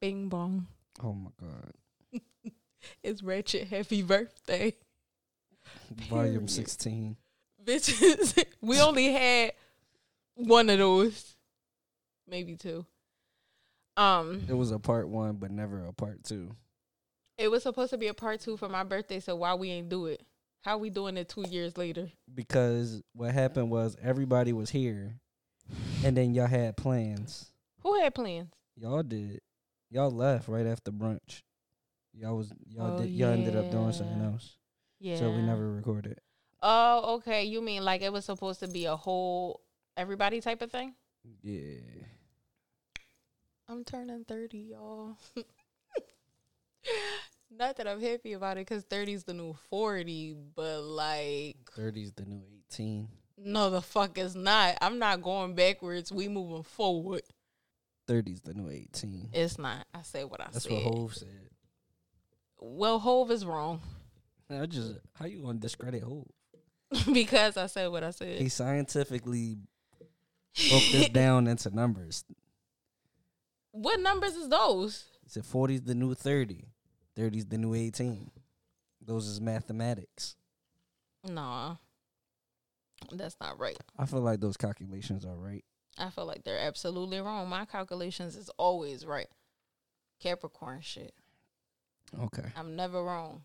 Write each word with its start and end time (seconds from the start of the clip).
Bing 0.00 0.28
bong. 0.28 0.66
Oh 1.02 1.12
my 1.14 1.30
god. 1.40 1.72
It's 3.02 3.22
Ratchet. 3.22 3.68
Happy 3.68 4.02
birthday. 4.02 4.74
Volume 6.08 6.32
Period. 6.34 6.50
sixteen. 6.50 7.16
Bitches. 7.62 8.42
we 8.62 8.80
only 8.80 9.12
had 9.12 9.52
one 10.34 10.70
of 10.70 10.78
those. 10.78 11.36
Maybe 12.26 12.56
two. 12.56 12.86
Um 13.98 14.42
It 14.48 14.54
was 14.54 14.70
a 14.70 14.78
part 14.78 15.08
one, 15.08 15.36
but 15.36 15.50
never 15.50 15.84
a 15.84 15.92
part 15.92 16.24
two. 16.24 16.56
it 17.36 17.48
was 17.50 17.62
supposed 17.64 17.90
to 17.90 17.98
be 17.98 18.06
a 18.08 18.14
part 18.14 18.40
two 18.40 18.56
for 18.56 18.68
my 18.68 18.82
birthday, 18.82 19.20
so 19.20 19.36
why 19.36 19.54
we 19.54 19.70
ain't 19.70 19.88
do 19.90 20.06
it? 20.06 20.22
How 20.62 20.78
we 20.78 20.88
doing 20.90 21.16
it 21.18 21.28
two 21.28 21.44
years 21.48 21.76
later? 21.76 22.08
Because 22.34 23.02
what 23.14 23.32
happened 23.32 23.70
was 23.70 23.96
everybody 24.02 24.52
was 24.54 24.70
here, 24.70 25.16
and 26.04 26.16
then 26.16 26.34
y'all 26.34 26.46
had 26.46 26.76
plans. 26.76 27.50
Who 27.82 27.98
had 28.00 28.14
plans? 28.14 28.48
Y'all 28.76 29.02
did. 29.02 29.40
Y'all 29.90 30.10
left 30.10 30.48
right 30.48 30.66
after 30.66 30.90
brunch. 30.92 31.42
Y'all 32.12 32.36
was 32.36 32.52
y'all 32.68 32.96
Oh, 32.98 33.02
did 33.02 33.10
y'all 33.10 33.30
ended 33.32 33.56
up 33.56 33.70
doing 33.70 33.92
something 33.92 34.20
else. 34.22 34.56
Yeah. 34.98 35.16
So 35.16 35.30
we 35.30 35.42
never 35.42 35.72
recorded. 35.72 36.18
Oh, 36.62 37.14
okay. 37.16 37.44
You 37.44 37.60
mean 37.60 37.84
like 37.84 38.02
it 38.02 38.12
was 38.12 38.24
supposed 38.24 38.60
to 38.60 38.68
be 38.68 38.84
a 38.84 38.96
whole 38.96 39.60
everybody 39.96 40.40
type 40.40 40.62
of 40.62 40.70
thing? 40.70 40.94
Yeah. 41.42 41.78
I'm 43.68 43.84
turning 43.84 44.24
30, 44.24 44.58
y'all. 44.58 45.16
Not 47.52 47.76
that 47.76 47.86
I'm 47.88 48.00
happy 48.00 48.32
about 48.32 48.56
it 48.58 48.66
because 48.66 48.84
30 48.84 49.12
is 49.12 49.24
the 49.24 49.34
new 49.34 49.54
40, 49.70 50.36
but 50.54 50.82
like, 50.82 51.56
Thirty's 51.74 52.12
the 52.12 52.24
new 52.24 52.42
eighteen. 52.48 53.08
no, 53.36 53.70
the 53.70 53.82
fuck 53.82 54.16
is 54.18 54.34
not. 54.36 54.78
I'm 54.80 54.98
not 54.98 55.20
going 55.22 55.54
backwards. 55.54 56.12
We 56.12 56.28
moving 56.28 56.62
forward. 56.62 57.22
Thirty's 58.10 58.40
the 58.40 58.54
new 58.54 58.68
eighteen. 58.68 59.28
It's 59.32 59.56
not. 59.56 59.86
I 59.94 60.02
said 60.02 60.24
what 60.28 60.40
I 60.40 60.48
That's 60.52 60.64
said. 60.64 60.72
That's 60.72 60.84
what 60.84 60.94
Hove 60.94 61.14
said. 61.14 61.28
well, 62.58 62.98
Hove 62.98 63.30
is 63.30 63.44
wrong 63.46 63.80
I 64.50 64.66
just 64.66 64.94
how 65.14 65.26
you 65.26 65.42
gonna 65.42 65.60
discredit 65.60 66.02
Hove? 66.02 66.26
because 67.12 67.56
I 67.56 67.66
said 67.66 67.86
what 67.86 68.02
I 68.02 68.10
said. 68.10 68.40
He 68.40 68.48
scientifically 68.48 69.58
broke 70.68 70.82
this 70.90 71.08
down 71.12 71.46
into 71.46 71.70
numbers. 71.72 72.24
what 73.70 74.00
numbers 74.00 74.34
is 74.34 74.48
those? 74.48 75.04
He 75.22 75.28
said 75.30 75.44
40's 75.44 75.82
the 75.82 75.94
new 75.94 76.12
30. 76.14 76.64
30's 77.16 77.46
the 77.46 77.58
new 77.58 77.74
18. 77.74 78.28
Those 79.06 79.28
is 79.28 79.40
mathematics. 79.40 80.34
Nah, 81.24 81.76
that's 83.12 83.36
not 83.40 83.60
right. 83.60 83.78
I 83.96 84.06
feel 84.06 84.20
like 84.20 84.40
those 84.40 84.56
calculations 84.56 85.24
are 85.24 85.36
right. 85.36 85.64
I 85.98 86.10
feel 86.10 86.26
like 86.26 86.44
they're 86.44 86.58
absolutely 86.58 87.20
wrong. 87.20 87.48
My 87.48 87.64
calculations 87.64 88.36
is 88.36 88.50
always 88.56 89.04
right. 89.04 89.28
Capricorn 90.20 90.80
shit. 90.82 91.14
Okay. 92.18 92.48
I'm 92.56 92.76
never 92.76 93.02
wrong. 93.02 93.42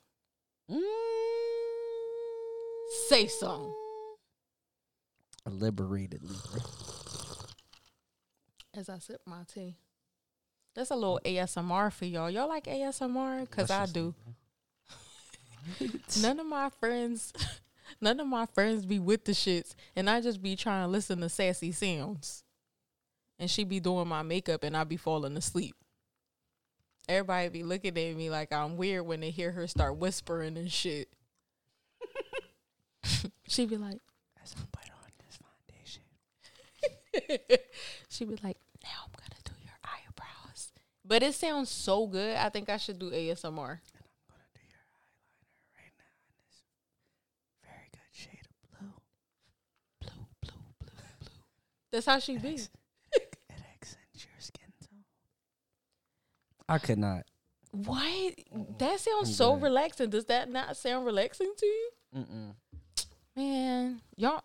Mm. 0.70 0.82
Say 3.08 3.28
something. 3.28 3.74
A 5.46 5.50
liberated 5.50 6.24
Libra. 6.24 6.62
As 8.74 8.90
I 8.90 9.00
sip 9.00 9.22
my 9.26 9.44
tea. 9.52 9.76
That's 10.74 10.92
a 10.92 10.96
little 10.96 11.22
ASMR 11.24 11.92
for 11.94 12.06
y'all. 12.06 12.30
Y'all 12.30 12.50
like 12.50 12.66
ASMR? 12.66 13.50
Cause 13.50 13.72
I 13.72 13.86
do. 13.86 14.14
None 16.22 16.40
of 16.40 16.46
my 16.46 16.70
friends, 16.70 17.32
none 18.02 18.20
of 18.20 18.28
my 18.28 18.46
friends 18.48 18.86
be 18.86 19.00
with 19.00 19.26
the 19.26 19.32
shits, 19.32 19.76
and 19.96 20.10
I 20.10 20.22
just 20.22 20.42
be 20.42 20.56
trying 20.56 20.84
to 20.86 20.92
listen 20.92 21.20
to 21.22 21.30
sassy 21.30 21.72
sounds. 21.72 22.44
And 23.38 23.52
she 23.52 23.64
be 23.64 23.80
doing 23.80 24.08
my 24.08 24.22
makeup, 24.22 24.64
and 24.64 24.78
I 24.78 24.84
be 24.86 24.98
falling 24.98 25.36
asleep. 25.36 25.76
Everybody 27.08 27.50
be 27.50 27.64
looking 27.64 27.98
at 27.98 28.16
me 28.16 28.30
like 28.30 28.52
I'm 28.52 28.78
weird 28.78 29.06
when 29.06 29.20
they 29.20 29.30
hear 29.30 29.52
her 29.52 29.68
start 29.68 29.98
whispering 29.98 30.58
and 30.58 30.72
shit. 30.72 31.10
she 33.48 33.66
be 33.66 33.78
like, 33.78 34.00
As 34.42 34.56
I 34.58 34.64
put 34.72 34.90
on 34.90 35.12
this 35.20 35.38
foundation. 35.38 36.04
she 38.10 38.26
be 38.26 38.38
like, 38.44 38.58
now 38.84 39.06
I'm 39.06 39.12
gonna 39.18 39.42
do 39.44 39.54
your 39.64 39.78
eyebrows. 39.84 40.72
But 41.04 41.24
it 41.24 41.36
sounds 41.36 41.70
so 41.70 42.08
good. 42.08 42.36
I 42.38 42.50
think 42.50 42.70
I 42.70 42.78
should 42.78 43.00
do 43.00 43.12
ASMR. 43.12 43.46
I'm 43.46 43.54
gonna 43.54 44.50
do 44.54 44.62
your 44.66 44.84
eyeliner 44.96 45.30
right 45.78 45.94
now 45.98 46.14
in 46.26 46.34
this 46.42 46.64
very 47.64 47.90
good 47.92 48.12
shade 48.12 48.48
of 48.50 48.80
blue. 48.80 48.94
Blue, 50.02 50.26
blue, 50.42 50.64
blue, 50.80 50.90
blue. 51.20 51.30
That's 51.96 52.06
how 52.08 52.20
she 52.20 52.38
be. 52.38 52.56
It 53.14 53.38
accents 53.74 53.96
your 54.16 54.34
skin 54.40 54.66
tone. 54.82 55.00
I 56.68 56.78
could 56.78 56.98
not. 56.98 57.24
What? 57.72 58.34
That 58.80 59.00
sounds 59.00 59.30
I'm 59.30 59.34
so 59.34 59.54
good. 59.54 59.64
relaxing. 59.64 60.10
Does 60.10 60.26
that 60.26 60.50
not 60.52 60.76
sound 60.76 61.06
relaxing 61.06 61.54
to 61.58 61.66
you? 61.66 61.90
Mm-mm. 62.18 62.54
Man, 63.38 64.02
y'all. 64.18 64.42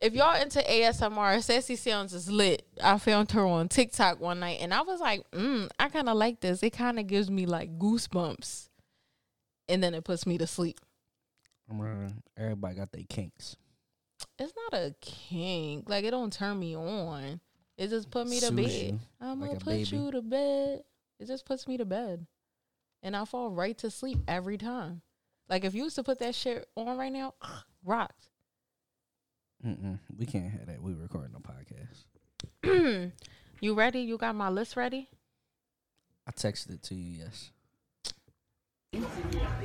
If 0.00 0.14
y'all 0.14 0.40
into 0.40 0.58
ASMR, 0.58 1.40
Sassy 1.40 1.76
Sounds 1.76 2.12
is 2.14 2.28
lit. 2.28 2.64
I 2.82 2.98
found 2.98 3.30
her 3.30 3.46
on 3.46 3.68
TikTok 3.68 4.18
one 4.18 4.40
night 4.40 4.58
and 4.60 4.74
I 4.74 4.82
was 4.82 4.98
like, 4.98 5.22
mm, 5.30 5.68
I 5.78 5.88
kind 5.88 6.08
of 6.08 6.16
like 6.16 6.40
this. 6.40 6.64
It 6.64 6.70
kind 6.70 6.98
of 6.98 7.06
gives 7.06 7.30
me 7.30 7.46
like 7.46 7.78
goosebumps. 7.78 8.70
And 9.68 9.84
then 9.84 9.94
it 9.94 10.02
puts 10.02 10.26
me 10.26 10.36
to 10.38 10.48
sleep. 10.48 10.80
Everybody 12.36 12.74
got 12.74 12.90
their 12.90 13.04
kinks. 13.08 13.56
It's 14.40 14.52
not 14.72 14.80
a 14.80 14.94
kink. 15.02 15.88
Like, 15.88 16.04
it 16.04 16.10
don't 16.12 16.32
turn 16.32 16.58
me 16.58 16.74
on. 16.74 17.40
It 17.76 17.88
just 17.88 18.10
put 18.10 18.26
me 18.26 18.40
to 18.40 18.46
Soothes 18.46 18.56
bed. 18.56 18.92
you 18.92 19.00
I'm 19.20 19.40
like 19.40 19.50
gonna 19.50 19.56
a 19.60 19.64
put 19.64 19.70
baby. 19.74 19.96
you 19.96 20.10
to 20.12 20.22
bed. 20.22 20.82
It 21.18 21.26
just 21.26 21.44
puts 21.46 21.68
me 21.68 21.76
to 21.76 21.84
bed. 21.84 22.26
And 23.02 23.14
I 23.16 23.24
fall 23.26 23.50
right 23.50 23.76
to 23.78 23.90
sleep 23.90 24.18
every 24.26 24.56
time. 24.58 25.02
Like 25.48 25.64
if 25.64 25.74
you 25.74 25.84
was 25.84 25.94
to 25.94 26.02
put 26.02 26.18
that 26.20 26.34
shit 26.34 26.66
on 26.76 26.96
right 26.98 27.12
now, 27.12 27.34
rocked. 27.84 28.28
Mm-mm. 29.64 29.98
We 30.18 30.24
can't 30.26 30.50
have 30.50 30.66
that. 30.66 30.82
We 30.82 30.94
recording 30.94 31.34
a 31.36 31.40
podcast. 32.64 33.12
you 33.60 33.74
ready? 33.74 34.00
You 34.00 34.16
got 34.16 34.34
my 34.34 34.48
list 34.48 34.76
ready? 34.76 35.08
I 36.26 36.30
texted 36.32 36.70
it 36.74 36.82
to 36.84 36.94
you. 36.94 37.24
Yes. 37.24 37.50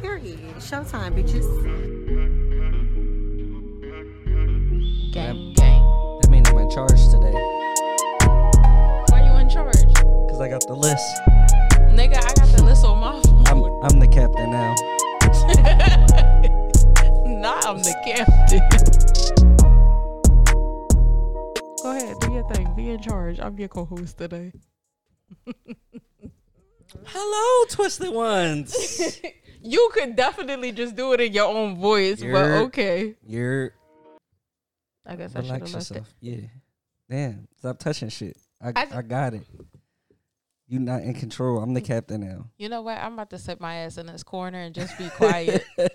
Period. 0.02 0.40
Showtime, 0.58 1.16
bitches. 1.16 2.45
Gang, 5.16 5.54
gang. 5.54 5.82
That 6.22 6.30
means 6.30 6.50
I'm 6.50 6.58
in 6.58 6.70
charge 6.70 7.08
today 7.08 7.32
Why 9.10 9.24
you 9.26 9.32
in 9.40 9.48
charge? 9.48 9.80
because 9.82 10.42
I 10.42 10.50
got 10.50 10.68
the 10.68 10.74
list. 10.76 11.06
Nigga, 11.96 12.18
I 12.18 12.34
got 12.34 12.50
the 12.50 12.62
list 12.66 12.84
on 12.84 13.00
my 13.00 13.22
phone. 13.22 13.48
I'm. 13.48 13.64
I'm 13.82 14.00
the 14.02 14.08
captain 14.08 14.52
now. 14.52 14.76
nah, 17.40 17.62
I'm 17.64 17.78
the 17.78 17.96
captain. 18.04 18.60
Go 21.82 21.92
ahead, 21.92 22.20
do 22.20 22.34
your 22.34 22.44
thing. 22.54 22.74
Be 22.76 22.90
in 22.90 23.02
charge. 23.02 23.40
I'm 23.40 23.58
your 23.58 23.70
co-host 23.70 24.18
today. 24.18 24.52
Hello, 27.06 27.66
twisted 27.70 28.14
ones. 28.14 29.22
You 29.68 29.90
could 29.94 30.16
definitely 30.16 30.72
just 30.74 30.96
do 30.96 31.14
it 31.14 31.22
in 31.22 31.34
your 31.34 31.48
own 31.48 31.78
voice, 31.80 32.20
but 32.20 32.28
You're- 32.28 32.58
okay. 32.70 33.16
You're 33.26 33.74
I 35.06 35.16
guess 35.16 35.36
I 35.36 35.42
should 35.42 35.52
have 35.52 35.62
relax 35.62 35.74
left 35.74 35.92
it. 35.92 35.94
yourself. 35.96 36.14
Yeah. 36.20 36.38
Damn. 37.10 37.48
Stop 37.60 37.80
touching 37.80 38.10
shit. 38.10 38.38
I 38.62 38.70
I- 38.76 38.98
I, 38.98 39.02
got 39.02 39.34
it. 39.36 39.44
You 40.68 40.80
not 40.80 41.02
in 41.04 41.14
control. 41.14 41.60
I'm 41.62 41.74
the 41.76 41.82
captain 41.82 42.22
now. 42.22 42.46
You 42.58 42.70
know 42.70 42.82
what? 42.82 42.98
I'm 42.98 43.14
about 43.14 43.30
to 43.32 43.38
sit 43.38 43.62
my 43.62 43.76
ass 43.76 43.98
in 43.98 44.08
this 44.08 44.24
corner 44.24 44.60
and 44.60 44.74
just 44.74 44.98
be 44.98 45.08
quiet. 45.10 45.64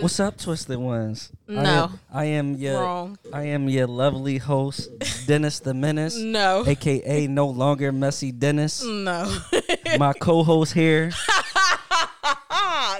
What's 0.00 0.18
up, 0.18 0.38
twisted 0.38 0.78
ones? 0.78 1.30
I 1.46 1.52
No. 1.52 1.60
am, 1.84 2.00
I 2.10 2.24
am 2.24 2.54
your 2.54 2.80
Wrong. 2.80 3.18
I 3.34 3.42
am 3.48 3.68
your 3.68 3.86
lovely 3.86 4.38
host, 4.38 4.88
Dennis 5.26 5.60
the 5.60 5.74
Menace, 5.74 6.16
No. 6.18 6.64
aka 6.66 7.26
no 7.26 7.48
longer 7.48 7.92
messy 7.92 8.32
Dennis. 8.32 8.82
No. 8.82 9.30
My 9.98 10.14
co-host 10.14 10.72
here. 10.72 11.10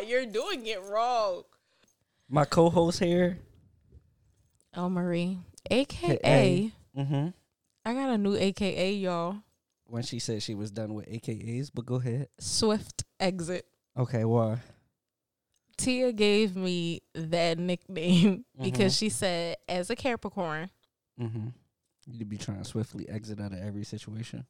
You're 0.07 0.27
doing 0.27 0.67
it 0.67 0.81
wrong. 0.83 1.43
My 2.29 2.45
co-host 2.45 2.99
here. 3.01 3.39
Oh, 4.75 4.89
Marie. 4.89 5.39
AKA. 5.71 6.73
Mm-hmm. 6.97 7.29
I 7.85 7.95
got 7.95 8.11
a 8.11 8.19
new 8.19 8.37
AKA, 8.37 8.93
y'all. 8.95 9.37
When 9.87 10.03
she 10.03 10.19
said 10.19 10.43
she 10.43 10.55
was 10.55 10.71
done 10.71 10.95
with 10.95 11.07
AKAs, 11.09 11.71
but 11.73 11.87
go 11.87 11.95
ahead. 11.97 12.29
Swift 12.39 13.05
Exit. 13.19 13.65
Okay, 13.97 14.25
why? 14.25 14.59
Tia 15.79 16.13
gave 16.13 16.57
me 16.57 17.03
that 17.15 17.59
nickname 17.59 18.45
because 18.63 18.95
Mhm. 18.95 18.99
she 18.99 19.09
said, 19.09 19.57
as 19.69 19.91
a 19.91 19.97
Capricorn, 19.97 20.71
Mm-hmm. 21.21 21.49
you'd 22.07 22.29
be 22.29 22.37
trying 22.39 22.59
to 22.59 22.65
swiftly 22.65 23.09
exit 23.09 23.41
out 23.41 23.53
of 23.53 23.59
every 23.59 23.85
situation. 23.85 24.47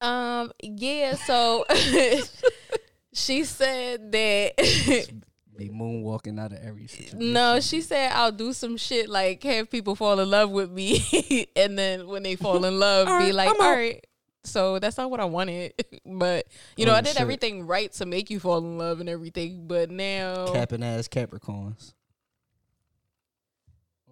um, 0.00 0.52
yeah, 0.62 1.14
so 1.14 1.64
she 3.12 3.42
said 3.44 4.12
that 4.12 5.10
Be 5.58 5.68
moonwalking 5.70 6.38
out 6.38 6.52
of 6.52 6.58
every 6.64 6.86
situation. 6.86 7.32
No, 7.32 7.58
she 7.58 7.80
said 7.80 8.12
I'll 8.12 8.30
do 8.30 8.52
some 8.52 8.76
shit 8.76 9.08
like 9.08 9.42
have 9.42 9.68
people 9.68 9.96
fall 9.96 10.20
in 10.20 10.30
love 10.30 10.50
with 10.50 10.70
me, 10.70 11.48
and 11.56 11.76
then 11.76 12.06
when 12.06 12.22
they 12.22 12.36
fall 12.36 12.64
in 12.64 12.78
love, 12.78 13.08
be 13.08 13.12
right, 13.12 13.34
like, 13.34 13.48
I'm 13.50 13.60
all 13.60 13.66
out." 13.66 13.74
right, 13.76 14.06
So 14.44 14.78
that's 14.78 14.96
not 14.96 15.10
what 15.10 15.18
I 15.18 15.24
wanted. 15.24 15.74
but 16.06 16.46
you 16.76 16.86
know, 16.86 16.92
Oh, 16.92 16.94
I 16.94 17.00
did 17.00 17.14
shit. 17.14 17.20
everything 17.20 17.66
right 17.66 17.92
to 17.94 18.06
make 18.06 18.30
you 18.30 18.38
fall 18.38 18.58
in 18.58 18.78
love 18.78 19.00
and 19.00 19.08
everything. 19.08 19.66
But 19.66 19.90
now, 19.90 20.52
Capping 20.52 20.84
ass 20.84 21.08
Capricorns. 21.08 21.92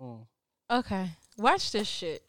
Oh. 0.02 0.26
okay, 0.68 1.10
watch 1.38 1.70
this 1.70 1.86
shit. 1.86 2.24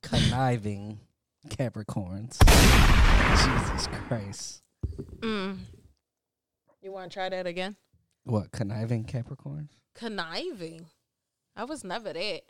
Conniving 0.00 1.00
Capricorns. 1.48 2.38
Jesus 3.76 3.88
Christ. 4.06 4.62
Mm. 5.18 5.58
You 6.82 6.92
want 6.92 7.10
to 7.10 7.14
try 7.14 7.28
that 7.28 7.46
again? 7.48 7.74
What, 8.24 8.52
conniving 8.52 9.04
Capricorns? 9.04 9.70
Conniving. 9.94 10.86
I 11.56 11.64
was 11.64 11.84
never 11.84 12.12
that. 12.12 12.42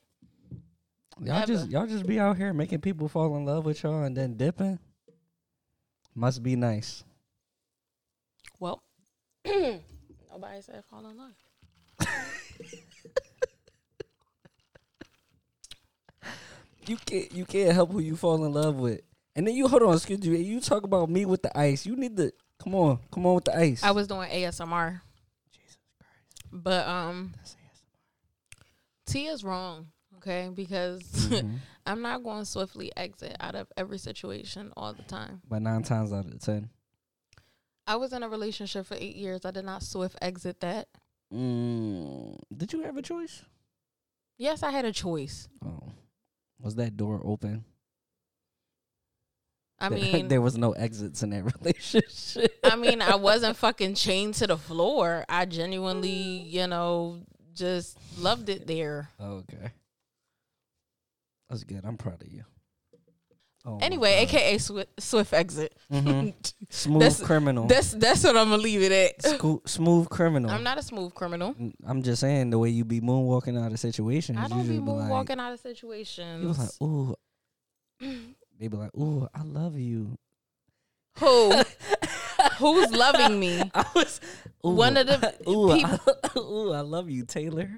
Y'all 1.21 1.35
Never. 1.41 1.47
just 1.47 1.69
y'all 1.71 1.87
just 1.87 2.07
be 2.07 2.19
out 2.19 2.37
here 2.39 2.53
making 2.55 2.81
people 2.81 3.07
fall 3.09 3.37
in 3.37 3.45
love 3.45 3.67
with 3.67 3.83
y'all 3.83 4.03
and 4.05 4.17
then 4.17 4.37
dipping. 4.37 4.79
Must 6.15 6.43
be 6.43 6.57
nice. 6.57 7.05
Well, 8.59 8.83
nobody 9.45 10.61
said 10.61 10.85
fall 10.85 11.07
in 11.11 11.17
love. 11.19 12.09
You 16.87 16.97
can't 16.97 17.33
you 17.33 17.45
can't 17.45 17.73
help 17.73 17.93
who 17.93 18.01
you 18.01 18.17
fall 18.17 18.45
in 18.45 18.53
love 18.53 18.77
with. 18.77 19.03
And 19.37 19.47
then 19.47 19.55
you 19.55 19.69
hold 19.69 19.83
on, 19.83 19.95
excuse 19.95 20.27
you. 20.27 20.35
You 20.35 20.61
talk 20.61 20.83
about 20.83 21.09
me 21.09 21.25
with 21.25 21.43
the 21.43 21.57
ice. 21.57 21.87
You 21.87 21.95
need 21.97 22.17
to 22.17 22.33
come 22.63 22.75
on, 22.75 22.99
come 23.13 23.25
on 23.27 23.37
with 23.37 23.45
the 23.45 23.57
ice. 23.57 23.83
I 23.85 23.93
was 23.93 24.09
doing 24.09 24.29
ASMR. 24.29 25.01
But 26.53 26.87
um, 26.87 27.33
That's 27.37 27.57
T 29.07 29.27
is 29.27 29.43
wrong. 29.45 29.89
Okay, 30.19 30.51
because 30.55 31.03
Mhm. 31.29 31.59
I'm 31.87 32.01
not 32.03 32.23
going 32.23 32.41
to 32.41 32.45
swiftly 32.47 32.93
exit 32.97 33.37
out 33.41 33.55
of 33.57 33.67
every 33.77 33.99
situation 33.99 34.73
all 34.77 34.93
the 34.93 35.03
time. 35.03 35.43
but 35.49 35.63
nine 35.63 35.83
times 35.83 36.13
out 36.13 36.27
of 36.27 36.39
ten. 36.41 36.71
I 37.87 37.97
was 37.97 38.13
in 38.13 38.23
a 38.23 38.29
relationship 38.29 38.87
for 38.87 38.95
eight 38.95 39.17
years. 39.17 39.45
I 39.45 39.51
did 39.51 39.65
not 39.65 39.83
swift 39.83 40.17
exit 40.23 40.61
that. 40.61 40.87
Mm, 41.35 42.39
did 42.57 42.73
you 42.73 42.83
have 42.83 42.97
a 42.97 43.03
choice? 43.03 43.43
Yes, 44.39 44.63
I 44.63 44.71
had 44.71 44.85
a 44.85 44.93
choice. 44.93 45.49
Oh, 45.65 45.91
was 46.61 46.77
that 46.77 46.97
door 46.97 47.21
open? 47.25 47.65
I 49.83 49.89
mean, 49.91 50.29
there 50.29 50.41
was 50.41 50.57
no 50.57 50.73
exits 50.73 51.23
in 51.23 51.31
that 51.31 51.45
relationship. 51.61 52.59
I 52.65 52.77
mean, 52.77 53.03
I 53.03 53.17
wasn't 53.17 53.57
fucking 53.57 53.95
chained 53.97 54.35
to 54.35 54.47
the 54.47 54.57
floor. 54.57 55.25
I 55.29 55.45
genuinely, 55.45 56.11
you 56.11 56.67
know, 56.67 57.21
just 57.55 57.99
loved 58.19 58.49
it 58.49 58.67
there. 58.67 59.11
okay, 59.21 59.73
that's 61.51 61.65
good. 61.65 61.85
I'm 61.85 61.97
proud 61.97 62.23
of 62.23 62.29
you. 62.33 62.45
Oh 63.65 63.79
Anyway, 63.81 64.11
aka 64.23 64.59
swift, 64.59 65.01
swift 65.01 65.33
exit. 65.33 65.77
Mhm. 65.93 66.35
smooth 66.69 67.01
That's- 67.01 67.23
criminal. 67.23 67.67
That's 67.69 67.93
that's 67.93 68.25
what 68.25 68.37
I'm 68.37 68.51
gonna 68.51 68.61
leave 68.61 68.83
it 68.83 68.91
at. 68.91 69.23
Scoo- 69.39 69.69
smooth 69.69 70.09
criminal. 70.09 70.51
I'm 70.51 70.65
not 70.65 70.79
a 70.79 70.83
smooth 70.83 71.15
criminal. 71.15 71.55
I'm 71.87 72.03
just 72.03 72.23
saying 72.23 72.51
the 72.51 72.59
way 72.59 72.71
you 72.71 72.85
be 72.85 73.01
moonwalking 73.01 73.57
out 73.65 73.71
of 73.71 73.79
situations. 73.79 74.39
I 74.39 74.49
don't 74.49 74.67
be 74.67 74.79
just 74.79 74.87
like, 74.87 75.09
moonwalking 75.09 75.39
out 75.39 75.53
of 75.53 75.61
situations. 75.61 76.43
You 76.43 76.49
was 76.49 76.59
like, 76.59 76.71
ooh. 76.83 77.15
They 78.63 78.69
be 78.69 78.77
like, 78.77 78.95
ooh, 78.97 79.27
I 79.35 79.43
love 79.43 79.77
you. 79.77 80.17
Who? 81.19 81.53
Who's 82.59 82.93
loving 82.93 83.41
me? 83.41 83.61
I 83.75 83.85
was 83.93 84.21
ooh, 84.65 84.71
One 84.71 84.97
of 84.97 85.09
the 85.09 85.35
ooh, 85.51 85.75
peop- 85.75 85.85
I, 85.89 85.99
ooh, 86.39 86.71
I 86.73 86.83
love 86.83 87.11
you, 87.11 87.25
Taylor. 87.25 87.69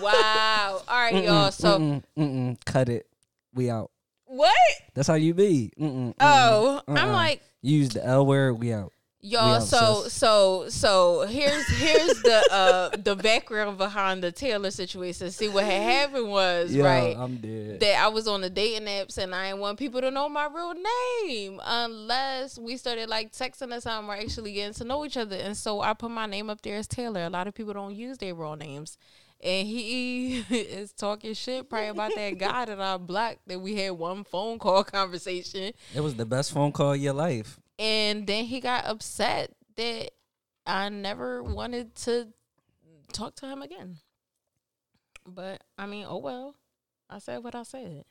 wow. 0.00 0.82
All 0.88 0.98
right, 0.98 1.22
y'all. 1.22 1.50
So 1.52 1.78
mm-mm, 1.78 2.02
mm-mm, 2.18 2.56
cut 2.64 2.88
it. 2.88 3.06
We 3.52 3.68
out. 3.68 3.90
what? 4.24 4.56
That's 4.94 5.08
how 5.08 5.12
you 5.14 5.34
be. 5.34 5.70
Mm-mm. 5.78 6.14
Oh, 6.18 6.80
I'm 6.88 6.96
Uh-uh. 6.96 7.12
like, 7.12 7.42
use 7.60 7.90
the 7.90 8.02
L 8.06 8.24
word. 8.24 8.54
We 8.54 8.72
out. 8.72 8.94
Y'all. 9.20 9.60
So 9.60 10.08
so 10.08 10.68
so 10.68 11.26
here's 11.28 11.66
here's 11.68 12.22
the 12.22 12.48
uh 12.52 12.96
the 13.02 13.16
background 13.16 13.78
behind 13.78 14.22
the 14.22 14.32
Taylor 14.32 14.70
situation. 14.70 15.30
See 15.30 15.48
what 15.48 15.64
had 15.64 15.82
happened 15.82 16.28
was 16.30 16.72
Yeah, 16.72 16.84
right. 16.84 17.16
I'm 17.16 17.36
dead. 17.36 17.80
that 17.80 18.02
I 18.02 18.08
was 18.08 18.28
on 18.28 18.40
the 18.40 18.50
dating 18.50 18.86
apps 18.88 19.18
and 19.18 19.34
I 19.34 19.48
didn't 19.48 19.60
want 19.60 19.78
people 19.78 20.00
to 20.00 20.10
know 20.10 20.28
my 20.28 20.46
real 20.46 20.74
name 21.24 21.60
unless 21.64 22.58
we 22.58 22.76
started 22.76 23.08
like 23.08 23.32
texting 23.32 23.76
or 23.76 23.80
something 23.80 24.10
or 24.10 24.16
actually 24.16 24.52
getting 24.52 24.74
to 24.74 24.84
know 24.84 25.04
each 25.04 25.16
other. 25.16 25.36
And 25.36 25.56
so 25.56 25.80
I 25.80 25.94
put 25.94 26.10
my 26.10 26.26
name 26.26 26.48
up 26.50 26.62
there 26.62 26.76
as 26.76 26.86
Taylor. 26.86 27.24
A 27.24 27.30
lot 27.30 27.46
of 27.48 27.54
people 27.54 27.72
don't 27.74 27.94
use 27.94 28.18
their 28.18 28.34
real 28.34 28.56
names. 28.56 28.98
And 29.40 29.68
he 29.68 30.38
is 30.50 30.92
talking 30.92 31.32
shit 31.34 31.68
probably 31.70 31.88
about 31.88 32.12
that 32.16 32.38
guy 32.38 32.64
that 32.64 32.80
I 32.80 32.96
blocked 32.96 33.46
that 33.46 33.60
we 33.60 33.76
had 33.76 33.92
one 33.92 34.24
phone 34.24 34.58
call 34.58 34.82
conversation. 34.84 35.72
it 35.94 36.00
was 36.00 36.14
the 36.16 36.26
best 36.26 36.52
phone 36.52 36.72
call 36.72 36.92
of 36.94 36.98
your 37.00 37.12
life. 37.12 37.58
And 37.78 38.26
then 38.26 38.44
he 38.44 38.60
got 38.60 38.86
upset 38.86 39.52
that 39.76 40.10
I 40.66 40.88
never 40.88 41.42
wanted 41.42 41.94
to 41.96 42.28
talk 43.12 43.36
to 43.36 43.46
him 43.46 43.62
again. 43.62 43.98
But 45.26 45.62
I 45.76 45.86
mean, 45.86 46.06
oh 46.08 46.18
well. 46.18 46.54
I 47.10 47.18
said 47.18 47.42
what 47.42 47.54
I 47.54 47.62
said. 47.62 48.04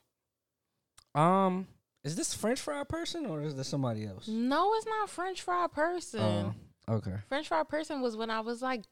Um, 1.14 1.68
is 2.04 2.16
this 2.16 2.34
French 2.34 2.60
fry 2.60 2.84
person 2.84 3.26
or 3.26 3.42
is 3.42 3.56
this 3.56 3.68
somebody 3.68 4.06
else? 4.06 4.28
No, 4.28 4.74
it's 4.76 4.86
not 4.86 5.10
French 5.10 5.42
fry 5.42 5.68
person. 5.72 6.56
Oh, 6.88 6.94
okay. 6.96 7.16
French 7.28 7.48
fry 7.48 7.64
person 7.64 8.02
was 8.02 8.16
when 8.16 8.32
I 8.32 8.40
was 8.40 8.62
like 8.62 8.86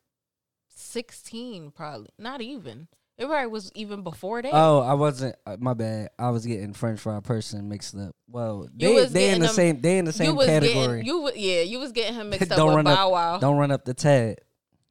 sixteen, 0.68 1.72
probably. 1.72 2.10
Not 2.20 2.42
even. 2.42 2.88
It 3.18 3.28
probably 3.28 3.48
was 3.48 3.72
even 3.76 4.04
before 4.04 4.42
that. 4.42 4.52
Oh, 4.54 4.80
I 4.82 4.94
wasn't. 4.94 5.36
Uh, 5.46 5.56
my 5.60 5.74
bad. 5.74 6.10
I 6.20 6.32
was 6.32 6.46
getting 6.46 6.74
French 6.74 7.00
fry 7.00 7.20
person 7.22 7.70
mixed 7.70 7.96
up. 7.96 8.14
Well, 8.30 8.68
You 8.76 8.88
they 8.90 8.94
was 8.94 9.14
they 9.14 9.24
in 9.26 9.28
getting 9.30 9.42
the 9.42 9.48
them- 9.48 9.56
same 9.56 9.82
they 9.82 9.98
in 10.00 10.06
the 10.06 10.10
you 10.10 10.18
same 10.18 10.36
was 10.36 10.46
category. 10.48 10.88
getting 10.98 11.06
you 11.06 11.22
wa- 11.22 11.32
yeah, 11.34 11.62
you 11.62 11.80
was 11.80 11.92
getting 11.94 12.16
him 12.16 12.30
mixed 12.30 12.52
up 12.52 12.58
Don't 12.58 12.68
with 12.68 12.76
run 12.76 12.88
up- 12.88 12.98
Bow 12.98 13.10
Wow. 13.12 13.38
Don't 13.40 13.58
run 13.58 13.72
up 13.72 13.86
the 13.86 13.94
tab. 13.94 14.36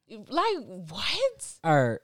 Like 0.09 0.57
what? 0.89 1.53
All 1.65 1.89
right, 1.91 1.99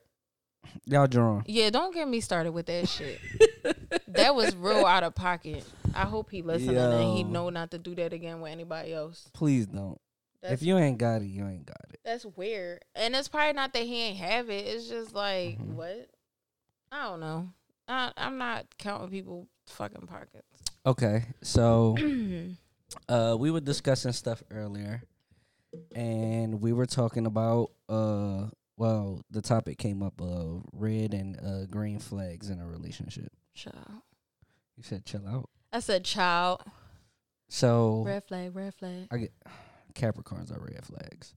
y'all 0.87 1.07
drawn. 1.07 1.43
Yeah, 1.47 1.71
don't 1.71 1.95
get 1.95 2.07
me 2.09 2.21
started 2.21 2.53
with 2.53 2.67
that 2.67 2.89
shit. 2.89 3.19
that 4.09 4.35
was 4.35 4.55
real 4.57 4.85
out 4.85 5.05
of 5.05 5.15
pocket. 5.15 5.65
I 5.95 6.03
hope 6.05 6.31
he 6.31 6.43
listening 6.43 6.77
and 6.77 7.17
he 7.17 7.23
Yo. 7.23 7.29
know 7.29 7.51
not 7.51 7.71
to 7.73 7.79
do 7.79 7.95
that 7.97 8.13
again 8.13 8.41
with 8.41 8.53
anybody 8.53 8.93
else. 8.93 9.29
Please 9.33 9.67
don't. 9.67 9.99
That's 10.43 10.55
if 10.55 10.63
you 10.63 10.79
ain't 10.79 10.99
got 10.99 11.23
it, 11.23 11.27
you 11.27 11.47
ain't 11.47 11.67
got 11.67 11.85
it. 11.93 12.01
That's 12.05 12.25
weird. 12.25 12.85
And 12.95 13.15
it's 13.15 13.29
probably 13.29 13.53
not 13.53 13.73
that 13.75 13.83
he 13.83 14.03
ain't 14.03 14.17
have 14.19 14.49
it. 14.51 14.67
It's 14.67 14.89
just 14.89 15.15
like 15.15 15.59
Mhm. 15.59 15.75
what? 15.75 16.09
I 16.91 17.05
don't 17.05 17.21
know. 17.21 17.53
I, 17.87 18.13
I'm 18.17 18.39
not 18.39 18.67
counting 18.79 19.11
people 19.11 19.49
fucking 19.67 20.07
pockets. 20.07 20.63
Okay, 20.87 21.25
so 21.43 21.97
uh, 23.09 23.37
we 23.39 23.51
were 23.51 23.61
discussing 23.61 24.13
stuff 24.13 24.43
earlier, 24.51 25.03
and 25.95 26.61
we 26.63 26.73
were 26.73 26.87
talking 26.87 27.27
about 27.27 27.71
uh, 27.89 28.47
well, 28.77 29.21
the 29.31 29.43
topic 29.43 29.77
came 29.79 30.03
up 30.03 30.21
of 30.21 30.65
red 30.73 31.13
and 31.13 31.37
uh 31.39 31.67
green 31.67 31.99
flags 31.99 32.49
in 32.49 32.61
a 32.61 32.67
relationship. 32.67 33.31
Child. 33.55 34.03
You 34.77 34.83
said 34.83 35.05
chill 35.05 35.27
out. 35.29 35.51
I 35.73 35.81
said 35.81 36.05
child. 36.05 36.63
So 37.49 38.05
Red 38.07 38.25
flag, 38.25 38.55
red 38.57 38.75
flag. 38.75 39.09
I 39.11 39.17
get 39.19 39.33
Capricorns 39.95 40.51
are 40.55 40.61
red 40.61 40.85
flags. 40.85 41.35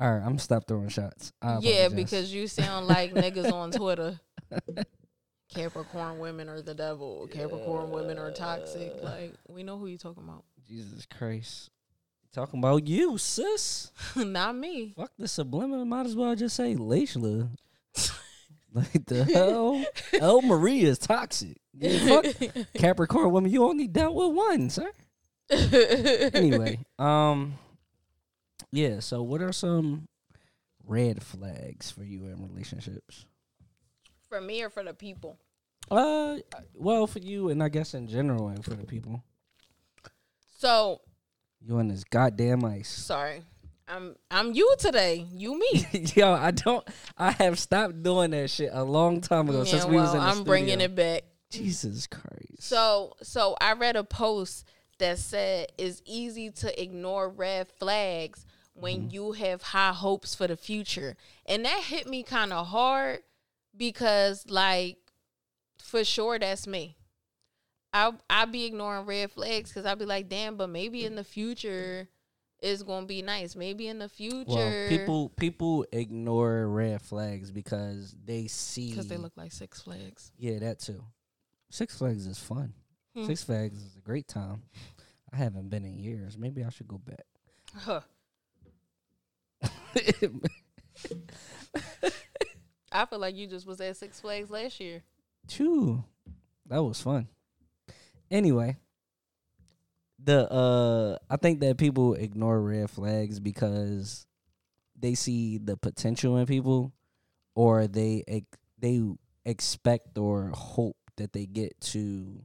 All 0.00 0.10
right, 0.10 0.18
I'm 0.18 0.30
gonna 0.30 0.38
stop 0.40 0.66
throwing 0.66 0.88
shots. 0.88 1.32
I 1.40 1.58
Yeah, 1.60 1.86
apologize. 1.86 1.92
because 1.94 2.34
you 2.34 2.48
sound 2.48 2.86
like 2.88 3.12
niggas 3.14 3.52
on 3.52 3.70
Twitter. 3.70 4.18
Capricorn 5.54 6.18
women 6.18 6.48
are 6.48 6.62
the 6.62 6.74
devil. 6.74 7.28
Capricorn 7.30 7.90
women 7.90 8.18
are 8.18 8.30
toxic. 8.30 8.94
Like 9.02 9.34
we 9.48 9.62
know 9.62 9.78
who 9.78 9.86
you 9.86 9.98
talking 9.98 10.22
about. 10.24 10.44
Jesus 10.66 11.06
Christ, 11.06 11.70
talking 12.32 12.58
about 12.58 12.86
you, 12.86 13.18
sis. 13.18 13.92
not 14.16 14.56
me. 14.56 14.94
Fuck 14.96 15.12
the 15.18 15.28
subliminal. 15.28 15.84
Might 15.84 16.06
as 16.06 16.16
well 16.16 16.34
just 16.34 16.56
say 16.56 16.74
Leishla. 16.74 17.50
like 18.72 19.04
the 19.06 19.24
hell, 19.24 19.84
El 20.14 20.40
Maria 20.42 20.88
is 20.88 20.98
toxic. 20.98 21.58
Yeah, 21.74 22.22
fuck 22.22 22.24
Capricorn 22.74 23.30
woman. 23.30 23.50
You 23.52 23.64
only 23.64 23.86
dealt 23.88 24.14
with 24.14 24.32
one, 24.34 24.70
sir. 24.70 24.90
Anyway, 26.34 26.78
um, 26.98 27.54
yeah. 28.70 29.00
So, 29.00 29.22
what 29.22 29.42
are 29.42 29.52
some 29.52 30.08
red 30.86 31.22
flags 31.22 31.90
for 31.90 32.04
you 32.04 32.26
in 32.26 32.42
relationships? 32.42 33.26
for 34.32 34.40
me 34.40 34.62
or 34.62 34.70
for 34.70 34.82
the 34.82 34.94
people? 34.94 35.38
Uh, 35.90 36.36
well, 36.74 37.06
for 37.06 37.18
you, 37.18 37.50
and 37.50 37.62
I 37.62 37.68
guess 37.68 37.92
in 37.92 38.08
general, 38.08 38.48
and 38.48 38.64
for 38.64 38.70
the 38.70 38.86
people. 38.86 39.22
So 40.58 41.02
You 41.60 41.78
on 41.78 41.88
this 41.88 42.04
goddamn 42.04 42.64
ice. 42.64 42.88
sorry. 42.88 43.42
I'm 43.86 44.16
I'm 44.30 44.54
you 44.54 44.74
today. 44.78 45.26
You 45.32 45.58
me. 45.58 45.86
Yo, 46.14 46.32
I 46.32 46.52
don't. 46.52 46.86
I 47.18 47.32
have 47.32 47.58
stopped 47.58 48.02
doing 48.02 48.30
that 48.30 48.48
shit 48.48 48.70
a 48.72 48.84
long 48.84 49.20
time 49.20 49.50
ago 49.50 49.64
yeah, 49.64 49.70
since 49.70 49.84
we 49.84 49.96
was 49.96 50.12
well, 50.12 50.14
in 50.14 50.20
the 50.20 50.24
I'm 50.24 50.44
bringing 50.44 50.80
it 50.80 50.94
back. 50.94 51.24
Jesus 51.50 52.06
Christ. 52.06 52.62
So 52.62 53.14
so 53.22 53.54
I 53.60 53.74
read 53.74 53.96
a 53.96 54.04
post 54.04 54.66
that 55.02 55.18
said 55.18 55.68
it's 55.78 56.00
easy 56.06 56.50
to 56.50 56.82
ignore 56.82 57.28
red 57.28 57.68
flags 57.68 58.46
when 58.74 59.02
Mm-hmm. 59.02 59.10
you 59.14 59.32
have 59.32 59.60
high 59.62 59.92
hopes 59.92 60.34
for 60.34 60.46
the 60.46 60.56
future. 60.56 61.14
And 61.44 61.64
that 61.66 61.82
hit 61.82 62.06
me 62.08 62.22
kind 62.22 62.52
of 62.52 62.66
hard 62.68 63.20
because 63.76 64.44
like 64.48 64.96
for 65.78 66.04
sure 66.04 66.38
that's 66.38 66.66
me. 66.66 66.96
I 67.92 68.12
I 68.30 68.46
be 68.46 68.64
ignoring 68.64 69.04
red 69.04 69.30
flags 69.30 69.70
because 69.70 69.84
I 69.84 69.94
be 69.94 70.06
like, 70.06 70.28
damn, 70.30 70.56
but 70.56 70.68
maybe 70.70 71.04
in 71.04 71.14
the 71.16 71.24
future 71.24 72.08
it's 72.60 72.82
gonna 72.82 73.06
be 73.06 73.20
nice. 73.22 73.56
Maybe 73.56 73.88
in 73.88 73.98
the 73.98 74.08
future, 74.08 74.46
Well, 74.54 74.88
people 74.88 75.28
people 75.30 75.84
ignore 75.92 76.66
red 76.68 77.02
flags 77.02 77.50
because 77.50 78.14
they 78.24 78.46
see 78.46 78.90
because 78.90 79.08
they 79.08 79.16
look 79.18 79.32
like 79.36 79.52
Six 79.52 79.82
Flags. 79.82 80.30
Yeah, 80.38 80.60
that 80.60 80.78
too. 80.78 81.02
Six 81.70 81.98
Flags 81.98 82.26
is 82.26 82.38
fun. 82.38 82.72
Hmm. 83.16 83.26
Six 83.26 83.42
Flags 83.44 83.76
is 83.82 83.96
a 83.96 84.00
great 84.00 84.28
time. 84.28 84.62
I 85.32 85.36
haven't 85.36 85.70
been 85.70 85.84
in 85.84 85.98
years. 85.98 86.36
Maybe 86.36 86.62
I 86.64 86.68
should 86.70 86.88
go 86.88 86.98
back. 86.98 87.24
Huh. 87.74 88.00
I 92.92 93.06
feel 93.06 93.18
like 93.18 93.34
you 93.34 93.46
just 93.46 93.66
was 93.66 93.80
at 93.80 93.96
Six 93.96 94.20
Flags 94.20 94.50
last 94.50 94.78
year. 94.80 95.02
True. 95.48 96.04
That 96.66 96.82
was 96.82 97.00
fun. 97.00 97.28
Anyway, 98.30 98.76
the 100.22 100.50
uh 100.50 101.16
I 101.30 101.36
think 101.36 101.60
that 101.60 101.78
people 101.78 102.14
ignore 102.14 102.60
red 102.60 102.90
flags 102.90 103.40
because 103.40 104.26
they 104.98 105.14
see 105.14 105.58
the 105.58 105.76
potential 105.76 106.36
in 106.36 106.46
people 106.46 106.92
or 107.54 107.86
they 107.86 108.24
ex- 108.28 108.58
they 108.78 109.02
expect 109.44 110.16
or 110.18 110.50
hope 110.54 110.96
that 111.16 111.32
they 111.32 111.46
get 111.46 111.78
to 111.80 112.44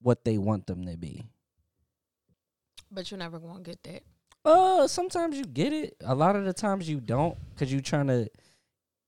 what 0.00 0.24
they 0.24 0.38
want 0.38 0.66
them 0.66 0.86
to 0.86 0.96
be. 0.96 1.26
But 2.90 3.10
you're 3.10 3.18
never 3.18 3.38
gonna 3.38 3.60
get 3.60 3.82
that. 3.84 4.02
Uh, 4.44 4.86
sometimes 4.86 5.36
you 5.36 5.44
get 5.44 5.72
it. 5.72 5.96
A 6.04 6.14
lot 6.14 6.36
of 6.36 6.44
the 6.44 6.52
times 6.52 6.88
you 6.88 7.00
don't, 7.00 7.36
cause 7.56 7.70
you 7.70 7.80
trying 7.80 8.06
to, 8.06 8.30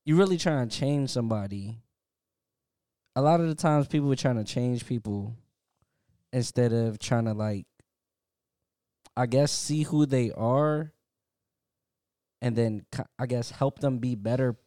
you 0.05 0.15
really 0.15 0.37
trying 0.37 0.67
to 0.67 0.75
change 0.75 1.09
somebody. 1.09 1.79
A 3.15 3.21
lot 3.21 3.39
of 3.39 3.47
the 3.47 3.55
times 3.55 3.87
people 3.87 4.11
are 4.11 4.15
trying 4.15 4.37
to 4.37 4.43
change 4.43 4.85
people 4.85 5.35
instead 6.31 6.73
of 6.73 6.99
trying 6.99 7.25
to 7.25 7.33
like, 7.33 7.65
I 9.17 9.25
guess 9.25 9.51
see 9.51 9.83
who 9.83 10.05
they 10.05 10.31
are, 10.31 10.93
and 12.41 12.55
then 12.55 12.85
I 13.19 13.25
guess 13.25 13.51
help 13.51 13.79
them 13.79 13.99
be 13.99 14.15
better, 14.15 14.57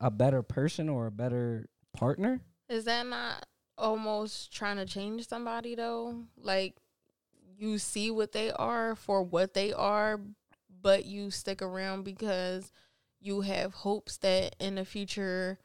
a 0.00 0.10
better 0.10 0.42
person 0.42 0.88
or 0.88 1.06
a 1.06 1.12
better 1.12 1.68
partner. 1.96 2.40
Is 2.68 2.84
that 2.84 3.06
not 3.06 3.46
almost 3.78 4.52
trying 4.52 4.76
to 4.78 4.86
change 4.86 5.28
somebody 5.28 5.74
though? 5.74 6.24
Like 6.36 6.74
you 7.56 7.78
see 7.78 8.10
what 8.10 8.32
they 8.32 8.50
are 8.50 8.94
for 8.94 9.22
what 9.22 9.54
they 9.54 9.72
are, 9.72 10.20
but 10.82 11.04
you 11.04 11.30
stick 11.30 11.62
around 11.62 12.04
because 12.04 12.72
you 13.20 13.40
have 13.42 13.72
hopes 13.72 14.18
that 14.18 14.54
in 14.60 14.74
the 14.74 14.84
future 14.84 15.58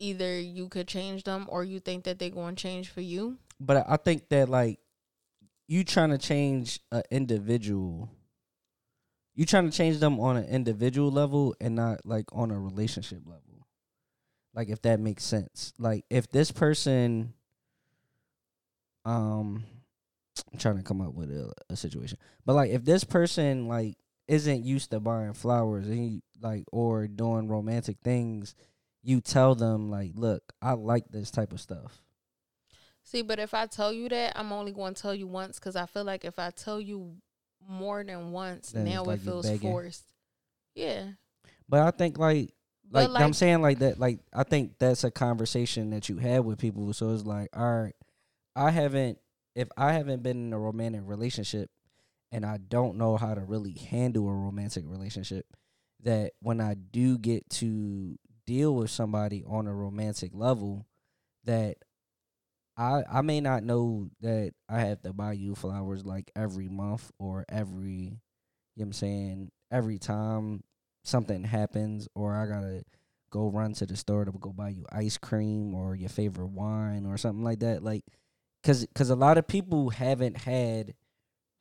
either 0.00 0.38
you 0.38 0.68
could 0.68 0.88
change 0.88 1.24
them 1.24 1.46
or 1.48 1.64
you 1.64 1.80
think 1.80 2.04
that 2.04 2.18
they're 2.18 2.30
going 2.30 2.54
to 2.54 2.62
change 2.62 2.88
for 2.88 3.00
you. 3.00 3.38
But 3.60 3.84
I 3.88 3.96
think 3.96 4.28
that 4.28 4.48
like 4.48 4.78
you 5.66 5.84
trying 5.84 6.10
to 6.10 6.18
change 6.18 6.80
an 6.92 7.02
individual, 7.10 8.10
you 9.34 9.44
trying 9.44 9.70
to 9.70 9.76
change 9.76 9.98
them 9.98 10.18
on 10.20 10.36
an 10.36 10.44
individual 10.44 11.10
level 11.10 11.54
and 11.60 11.74
not 11.74 12.04
like 12.04 12.26
on 12.32 12.50
a 12.50 12.58
relationship 12.58 13.20
level. 13.24 13.42
Like 14.54 14.68
if 14.68 14.82
that 14.82 14.98
makes 14.98 15.24
sense. 15.24 15.72
Like 15.78 16.04
if 16.10 16.28
this 16.30 16.50
person, 16.50 17.34
um, 19.04 19.64
I'm 20.52 20.58
trying 20.58 20.78
to 20.78 20.82
come 20.82 21.00
up 21.00 21.14
with 21.14 21.30
a, 21.30 21.52
a 21.70 21.76
situation, 21.76 22.18
but 22.44 22.54
like 22.54 22.70
if 22.70 22.84
this 22.84 23.04
person 23.04 23.68
like 23.68 23.96
isn't 24.26 24.64
used 24.64 24.90
to 24.90 25.00
buying 25.00 25.32
flowers 25.32 25.86
and 25.86 25.98
he, 25.98 26.22
like 26.40 26.64
or 26.72 27.06
doing 27.06 27.48
romantic 27.48 27.96
things, 28.04 28.54
you 29.02 29.20
tell 29.20 29.54
them 29.54 29.90
like, 29.90 30.12
look, 30.14 30.52
I 30.60 30.72
like 30.72 31.08
this 31.10 31.30
type 31.30 31.52
of 31.52 31.60
stuff. 31.60 32.02
See, 33.04 33.22
but 33.22 33.38
if 33.38 33.54
I 33.54 33.66
tell 33.66 33.92
you 33.92 34.08
that, 34.10 34.38
I'm 34.38 34.52
only 34.52 34.72
going 34.72 34.92
to 34.92 35.00
tell 35.00 35.14
you 35.14 35.26
once 35.26 35.58
because 35.58 35.76
I 35.76 35.86
feel 35.86 36.04
like 36.04 36.26
if 36.26 36.38
I 36.38 36.50
tell 36.50 36.78
you 36.78 37.14
more 37.66 38.04
than 38.04 38.32
once, 38.32 38.72
Then 38.72 38.84
now 38.84 39.04
like 39.04 39.20
it 39.20 39.24
feels 39.24 39.50
forced. 39.60 40.04
Yeah. 40.74 41.04
But 41.68 41.80
I 41.80 41.90
think 41.90 42.18
like 42.18 42.52
But 42.90 43.10
like, 43.10 43.22
I'm 43.22 43.32
saying 43.32 43.62
like 43.62 43.78
that 43.78 43.98
like 43.98 44.20
I 44.32 44.42
think 44.42 44.78
that's 44.78 45.04
a 45.04 45.10
conversation 45.10 45.90
that 45.90 46.08
you 46.08 46.18
have 46.18 46.44
with 46.44 46.58
people. 46.58 46.92
So 46.92 47.12
it's 47.12 47.24
like, 47.24 47.48
all 47.56 47.82
right, 47.82 47.96
I 48.54 48.70
haven't 48.70 49.18
if 49.58 49.68
I 49.76 49.92
haven't 49.94 50.22
been 50.22 50.46
in 50.46 50.52
a 50.52 50.58
romantic 50.58 51.00
relationship 51.04 51.68
and 52.30 52.46
I 52.46 52.58
don't 52.58 52.96
know 52.96 53.16
how 53.16 53.34
to 53.34 53.40
really 53.40 53.72
handle 53.72 54.28
a 54.28 54.32
romantic 54.32 54.84
relationship, 54.86 55.46
that 56.04 56.34
when 56.40 56.60
I 56.60 56.74
do 56.74 57.18
get 57.18 57.50
to 57.50 58.16
deal 58.46 58.76
with 58.76 58.88
somebody 58.88 59.42
on 59.44 59.66
a 59.66 59.74
romantic 59.74 60.30
level, 60.32 60.86
that 61.42 61.78
I 62.76 63.02
I 63.10 63.22
may 63.22 63.40
not 63.40 63.64
know 63.64 64.10
that 64.20 64.52
I 64.68 64.78
have 64.78 65.02
to 65.02 65.12
buy 65.12 65.32
you 65.32 65.56
flowers 65.56 66.06
like 66.06 66.30
every 66.36 66.68
month 66.68 67.10
or 67.18 67.44
every 67.48 67.82
you 67.90 68.10
know 68.10 68.20
what 68.76 68.84
I'm 68.84 68.92
saying, 68.92 69.50
every 69.72 69.98
time 69.98 70.62
something 71.02 71.42
happens 71.42 72.06
or 72.14 72.36
I 72.36 72.46
gotta 72.46 72.84
go 73.30 73.48
run 73.48 73.72
to 73.74 73.86
the 73.86 73.96
store 73.96 74.24
to 74.24 74.30
go 74.30 74.52
buy 74.52 74.68
you 74.68 74.86
ice 74.92 75.18
cream 75.18 75.74
or 75.74 75.96
your 75.96 76.10
favorite 76.10 76.52
wine 76.52 77.06
or 77.06 77.18
something 77.18 77.42
like 77.42 77.58
that. 77.58 77.82
Like, 77.82 78.04
cause, 78.64 78.86
cause 78.94 79.10
a 79.10 79.16
lot 79.16 79.38
of 79.38 79.46
people 79.46 79.90
haven't 79.90 80.36
had 80.38 80.94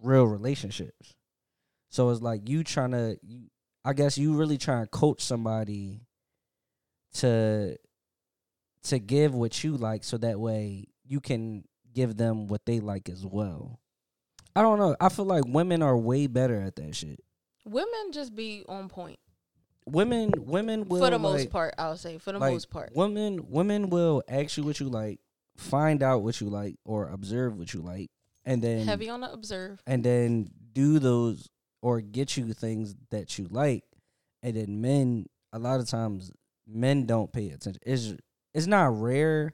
real 0.01 0.25
relationships. 0.25 1.15
So 1.89 2.09
it's 2.09 2.21
like 2.21 2.47
you 2.49 2.63
trying 2.63 2.91
to, 2.91 3.17
you, 3.21 3.47
I 3.85 3.93
guess 3.93 4.17
you 4.17 4.35
really 4.35 4.57
trying 4.57 4.83
to 4.83 4.89
coach 4.89 5.21
somebody 5.21 6.01
to, 7.15 7.77
to 8.83 8.99
give 8.99 9.33
what 9.33 9.63
you 9.63 9.77
like 9.77 10.03
so 10.03 10.17
that 10.17 10.39
way 10.39 10.87
you 11.05 11.19
can 11.19 11.63
give 11.93 12.17
them 12.17 12.47
what 12.47 12.65
they 12.65 12.79
like 12.79 13.09
as 13.09 13.25
well. 13.25 13.79
I 14.55 14.61
don't 14.61 14.79
know. 14.79 14.95
I 14.99 15.09
feel 15.09 15.25
like 15.25 15.43
women 15.47 15.81
are 15.81 15.97
way 15.97 16.27
better 16.27 16.59
at 16.61 16.75
that 16.75 16.95
shit. 16.95 17.19
women 17.65 18.11
just 18.11 18.35
be 18.35 18.63
on 18.67 18.89
point 18.89 19.19
Women, 19.85 20.33
women 20.37 20.89
will 20.89 20.99
for 20.99 21.09
the 21.09 21.17
most 21.17 21.41
like- 21.41 21.49
part. 21.49 21.73
I'll 21.77 21.95
say 21.95 22.17
for 22.17 22.33
the 22.33 22.39
like, 22.39 22.51
most 22.51 22.69
part. 22.69 22.91
Women 22.93 23.49
women 23.49 23.89
will 23.89 24.21
ask 24.27 24.57
you 24.57 24.63
what 24.63 24.81
you 24.81 24.89
like, 24.89 25.21
find 25.57 26.01
out 26.03 26.23
what 26.23 26.39
you 26.39 26.49
like, 26.49 26.75
or 26.85 27.09
observe 27.09 27.57
what 27.57 27.73
you 27.73 27.81
like, 27.81 28.09
and 28.45 28.61
then 28.61 28.85
Heavy 28.85 29.09
on 29.09 29.21
the 29.21 29.31
observe. 29.31 29.81
and 29.85 30.03
then 30.03 30.49
do 30.73 30.99
those 30.99 31.49
or 31.81 32.01
get 32.01 32.37
you 32.37 32.53
things 32.53 32.95
that 33.11 33.37
you 33.37 33.47
like, 33.49 33.83
and 34.43 34.55
then 34.55 34.81
men 34.81 35.25
a 35.53 35.59
lot 35.59 35.79
of 35.79 35.87
times 35.87 36.31
men 36.67 37.05
don't 37.05 37.31
pay 37.31 37.49
attention. 37.49 37.81
It's 37.85 38.13
it's 38.53 38.67
not 38.67 38.99
rare, 39.01 39.53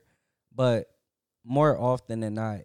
but 0.53 0.88
more 1.45 1.77
often 1.77 2.22
than 2.22 2.36
not, 2.36 2.41
you 2.51 2.57
know 2.60 2.63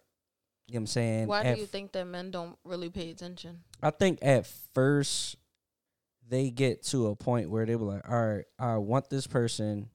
what 0.67 0.77
I'm 0.77 0.87
saying. 0.87 1.27
Why 1.27 1.41
at 1.43 1.55
do 1.55 1.61
you 1.61 1.67
think 1.67 1.91
that 1.93 2.05
men 2.05 2.31
don't 2.31 2.57
really 2.63 2.89
pay 2.89 3.09
attention? 3.09 3.59
I 3.81 3.91
think 3.91 4.19
at 4.21 4.45
first 4.73 5.35
they 6.27 6.49
get 6.49 6.83
to 6.83 7.07
a 7.07 7.15
point 7.15 7.49
where 7.49 7.65
they 7.65 7.75
were 7.75 7.93
like, 7.93 8.09
all 8.09 8.27
right, 8.27 8.45
I 8.59 8.77
want 8.77 9.09
this 9.09 9.27
person 9.27 9.89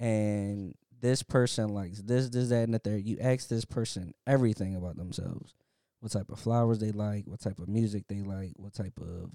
and 0.00 0.74
this 1.04 1.22
person 1.22 1.68
likes 1.68 2.00
this, 2.00 2.30
this, 2.30 2.48
that, 2.48 2.64
and 2.64 2.72
the 2.72 2.78
third. 2.78 3.04
You 3.04 3.18
ask 3.20 3.48
this 3.48 3.66
person 3.66 4.14
everything 4.26 4.74
about 4.74 4.96
themselves. 4.96 5.54
What 6.00 6.12
type 6.12 6.30
of 6.30 6.38
flowers 6.38 6.78
they 6.78 6.92
like, 6.92 7.26
what 7.26 7.40
type 7.40 7.58
of 7.58 7.68
music 7.68 8.04
they 8.08 8.22
like, 8.22 8.52
what 8.56 8.72
type 8.72 8.98
of 8.98 9.30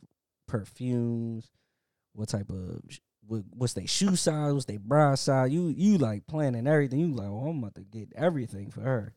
perfumes, 0.48 1.52
what 2.14 2.30
type 2.30 2.50
of 2.50 2.82
what, 3.28 3.44
what's 3.52 3.74
their 3.74 3.86
shoe 3.86 4.16
size, 4.16 4.52
what's 4.52 4.66
their 4.66 4.80
bra 4.80 5.14
size. 5.14 5.52
You 5.52 5.68
you 5.68 6.00
like 6.00 6.26
planning 6.26 6.66
everything. 6.66 7.02
You 7.02 7.14
like, 7.14 7.28
oh, 7.28 7.50
I'm 7.50 7.60
about 7.60 7.76
to 7.76 7.82
get 7.82 8.12
everything 8.16 8.72
for 8.72 8.82
her. 8.82 9.14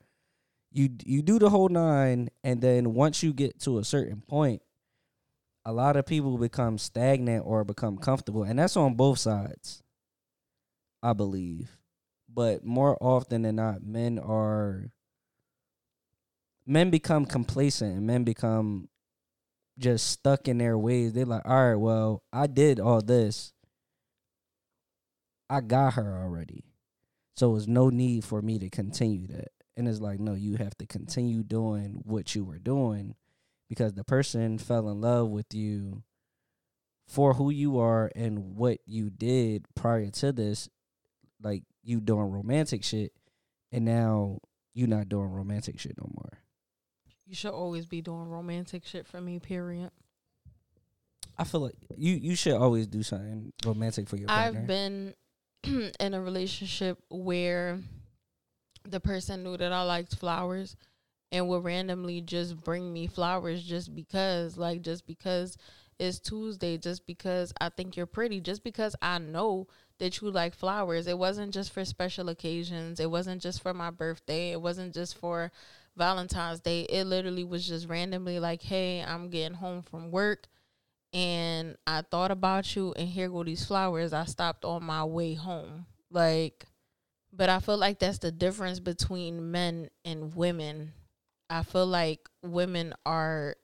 You 0.72 0.90
you 1.06 1.22
do 1.22 1.38
the 1.38 1.48
whole 1.48 1.70
nine, 1.70 2.28
and 2.44 2.60
then 2.60 2.92
once 2.92 3.22
you 3.22 3.32
get 3.32 3.60
to 3.60 3.78
a 3.78 3.84
certain 3.84 4.20
point, 4.28 4.60
a 5.64 5.72
lot 5.72 5.96
of 5.96 6.04
people 6.04 6.36
become 6.36 6.76
stagnant 6.76 7.46
or 7.46 7.64
become 7.64 7.96
comfortable, 7.96 8.42
and 8.42 8.58
that's 8.58 8.76
on 8.76 8.92
both 8.92 9.20
sides. 9.20 9.82
I 11.02 11.14
believe, 11.14 11.78
but 12.32 12.64
more 12.64 12.96
often 13.00 13.42
than 13.42 13.56
not, 13.56 13.82
men 13.82 14.18
are 14.18 14.90
men 16.66 16.90
become 16.90 17.24
complacent 17.24 17.96
and 17.96 18.06
men 18.06 18.24
become 18.24 18.88
just 19.78 20.06
stuck 20.10 20.48
in 20.48 20.58
their 20.58 20.78
ways. 20.78 21.12
They're 21.12 21.24
like, 21.24 21.42
all 21.44 21.70
right, 21.70 21.74
well, 21.74 22.22
I 22.32 22.46
did 22.46 22.78
all 22.78 23.00
this. 23.00 23.52
I 25.50 25.60
got 25.60 25.94
her 25.94 26.22
already. 26.22 26.64
So 27.34 27.52
there's 27.52 27.68
no 27.68 27.90
need 27.90 28.24
for 28.24 28.42
me 28.42 28.58
to 28.58 28.70
continue 28.70 29.26
that. 29.28 29.48
And 29.76 29.88
it's 29.88 30.00
like, 30.00 30.20
no, 30.20 30.34
you 30.34 30.56
have 30.56 30.76
to 30.78 30.86
continue 30.86 31.42
doing 31.42 32.02
what 32.04 32.34
you 32.34 32.44
were 32.44 32.58
doing 32.58 33.14
because 33.68 33.94
the 33.94 34.04
person 34.04 34.58
fell 34.58 34.88
in 34.90 35.00
love 35.00 35.28
with 35.28 35.54
you 35.54 36.02
for 37.08 37.34
who 37.34 37.50
you 37.50 37.78
are 37.78 38.10
and 38.14 38.54
what 38.56 38.78
you 38.86 39.10
did 39.10 39.64
prior 39.74 40.10
to 40.10 40.32
this, 40.32 40.68
like 41.42 41.64
you 41.82 42.00
doing 42.00 42.30
romantic 42.30 42.84
shit, 42.84 43.12
and 43.70 43.84
now 43.84 44.38
you 44.74 44.86
not 44.86 45.08
doing 45.08 45.30
romantic 45.30 45.78
shit 45.78 45.96
no 45.98 46.10
more. 46.14 46.38
You 47.26 47.34
should 47.34 47.52
always 47.52 47.86
be 47.86 48.00
doing 48.00 48.28
romantic 48.28 48.84
shit 48.84 49.06
for 49.06 49.20
me. 49.20 49.38
Period. 49.38 49.90
I 51.38 51.44
feel 51.44 51.60
like 51.60 51.74
you 51.96 52.14
you 52.14 52.36
should 52.36 52.54
always 52.54 52.86
do 52.86 53.02
something 53.02 53.52
romantic 53.64 54.08
for 54.08 54.16
your 54.16 54.28
partner. 54.28 54.60
I've 54.60 54.66
been 54.66 55.14
in 56.00 56.14
a 56.14 56.20
relationship 56.20 56.98
where 57.08 57.80
the 58.88 59.00
person 59.00 59.42
knew 59.42 59.56
that 59.56 59.72
I 59.72 59.82
liked 59.82 60.16
flowers 60.16 60.76
and 61.30 61.48
would 61.48 61.64
randomly 61.64 62.20
just 62.20 62.62
bring 62.62 62.92
me 62.92 63.06
flowers 63.06 63.62
just 63.62 63.94
because, 63.94 64.56
like, 64.56 64.82
just 64.82 65.06
because 65.06 65.56
it's 66.02 66.18
Tuesday, 66.18 66.78
just 66.78 67.06
because 67.06 67.52
I 67.60 67.68
think 67.68 67.96
you're 67.96 68.06
pretty, 68.06 68.40
just 68.40 68.64
because 68.64 68.96
I 69.00 69.18
know 69.18 69.68
that 69.98 70.20
you 70.20 70.30
like 70.30 70.54
flowers. 70.54 71.06
It 71.06 71.18
wasn't 71.18 71.54
just 71.54 71.72
for 71.72 71.84
special 71.84 72.28
occasions, 72.28 73.00
it 73.00 73.10
wasn't 73.10 73.40
just 73.40 73.62
for 73.62 73.72
my 73.72 73.90
birthday, 73.90 74.50
it 74.52 74.60
wasn't 74.60 74.94
just 74.94 75.16
for 75.16 75.52
Valentine's 75.96 76.60
Day. 76.60 76.82
It 76.82 77.04
literally 77.04 77.44
was 77.44 77.66
just 77.66 77.88
randomly 77.88 78.40
like, 78.40 78.62
hey, 78.62 79.02
I'm 79.02 79.30
getting 79.30 79.56
home 79.56 79.82
from 79.82 80.10
work 80.10 80.48
and 81.12 81.76
I 81.86 82.02
thought 82.02 82.30
about 82.30 82.74
you 82.74 82.94
and 82.96 83.08
here 83.08 83.28
go 83.28 83.44
these 83.44 83.64
flowers. 83.64 84.12
I 84.12 84.24
stopped 84.24 84.64
on 84.64 84.82
my 84.84 85.04
way 85.04 85.34
home. 85.34 85.86
Like 86.10 86.66
but 87.32 87.48
I 87.48 87.60
feel 87.60 87.78
like 87.78 87.98
that's 87.98 88.18
the 88.18 88.30
difference 88.30 88.78
between 88.78 89.50
men 89.50 89.88
and 90.04 90.34
women. 90.34 90.92
I 91.48 91.62
feel 91.62 91.86
like 91.86 92.28
women 92.42 92.92
are 93.06 93.56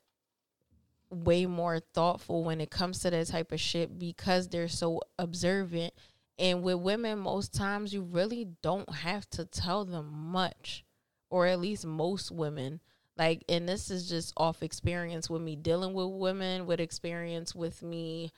way 1.10 1.46
more 1.46 1.80
thoughtful 1.94 2.44
when 2.44 2.60
it 2.60 2.70
comes 2.70 3.00
to 3.00 3.10
that 3.10 3.26
type 3.28 3.52
of 3.52 3.60
shit 3.60 3.98
because 3.98 4.48
they're 4.48 4.68
so 4.68 5.00
observant. 5.18 5.94
And 6.38 6.62
with 6.62 6.76
women, 6.76 7.18
most 7.18 7.54
times 7.54 7.92
you 7.92 8.02
really 8.02 8.48
don't 8.62 8.92
have 8.92 9.28
to 9.30 9.44
tell 9.44 9.84
them 9.84 10.12
much, 10.12 10.84
or 11.30 11.46
at 11.46 11.60
least 11.60 11.84
most 11.84 12.30
women. 12.30 12.80
Like, 13.16 13.42
and 13.48 13.68
this 13.68 13.90
is 13.90 14.08
just 14.08 14.32
off 14.36 14.62
experience 14.62 15.28
with 15.28 15.42
me 15.42 15.56
dealing 15.56 15.94
with 15.94 16.10
women, 16.10 16.66
with 16.66 16.80
experience 16.80 17.54
with 17.54 17.82
me 17.82 18.32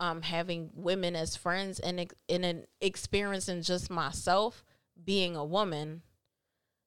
um 0.00 0.22
having 0.22 0.70
women 0.74 1.16
as 1.16 1.36
friends 1.36 1.80
and 1.80 2.12
in 2.28 2.44
an 2.44 2.64
experiencing 2.80 3.62
just 3.62 3.90
myself 3.90 4.64
being 5.04 5.36
a 5.36 5.44
woman 5.44 6.02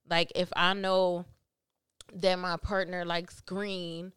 like 0.10 0.32
if 0.36 0.52
i 0.56 0.74
know 0.74 1.26
that 2.14 2.38
my 2.38 2.58
partner 2.58 3.06
likes 3.06 3.42
green 3.42 4.12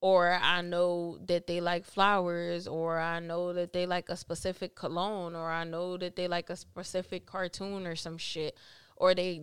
or 0.00 0.38
i 0.42 0.60
know 0.60 1.18
that 1.26 1.46
they 1.46 1.60
like 1.60 1.84
flowers 1.84 2.66
or 2.66 2.98
i 2.98 3.20
know 3.20 3.52
that 3.52 3.72
they 3.72 3.86
like 3.86 4.08
a 4.08 4.16
specific 4.16 4.74
cologne 4.74 5.34
or 5.34 5.50
i 5.50 5.64
know 5.64 5.96
that 5.96 6.16
they 6.16 6.26
like 6.26 6.50
a 6.50 6.56
specific 6.56 7.26
cartoon 7.26 7.86
or 7.86 7.94
some 7.94 8.16
shit 8.16 8.56
or 8.96 9.14
they 9.14 9.42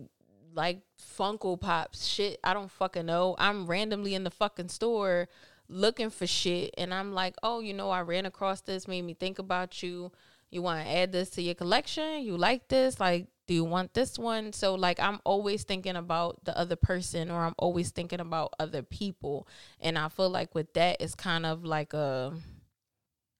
like 0.54 0.80
funko 0.98 1.60
pops 1.60 2.06
shit 2.06 2.38
i 2.42 2.52
don't 2.52 2.70
fucking 2.70 3.06
know 3.06 3.36
i'm 3.38 3.66
randomly 3.66 4.14
in 4.14 4.24
the 4.24 4.30
fucking 4.30 4.68
store 4.68 5.28
looking 5.68 6.10
for 6.10 6.26
shit 6.26 6.74
and 6.78 6.92
I'm 6.92 7.12
like, 7.12 7.34
"Oh, 7.42 7.60
you 7.60 7.74
know, 7.74 7.90
I 7.90 8.00
ran 8.02 8.26
across 8.26 8.60
this, 8.62 8.88
made 8.88 9.02
me 9.02 9.14
think 9.14 9.38
about 9.38 9.82
you. 9.82 10.12
You 10.50 10.62
want 10.62 10.84
to 10.84 10.90
add 10.90 11.12
this 11.12 11.30
to 11.30 11.42
your 11.42 11.54
collection? 11.54 12.22
You 12.22 12.36
like 12.36 12.68
this? 12.68 12.98
Like, 12.98 13.26
do 13.48 13.54
you 13.54 13.64
want 13.64 13.94
this 13.94 14.16
one?" 14.18 14.52
So 14.52 14.76
like 14.76 15.00
I'm 15.00 15.20
always 15.24 15.64
thinking 15.64 15.96
about 15.96 16.44
the 16.44 16.56
other 16.56 16.76
person 16.76 17.30
or 17.32 17.44
I'm 17.44 17.56
always 17.58 17.90
thinking 17.90 18.20
about 18.20 18.54
other 18.60 18.82
people. 18.82 19.48
And 19.80 19.98
I 19.98 20.08
feel 20.08 20.30
like 20.30 20.54
with 20.54 20.72
that 20.74 20.98
it's 21.00 21.16
kind 21.16 21.44
of 21.44 21.64
like 21.64 21.92
a 21.94 22.34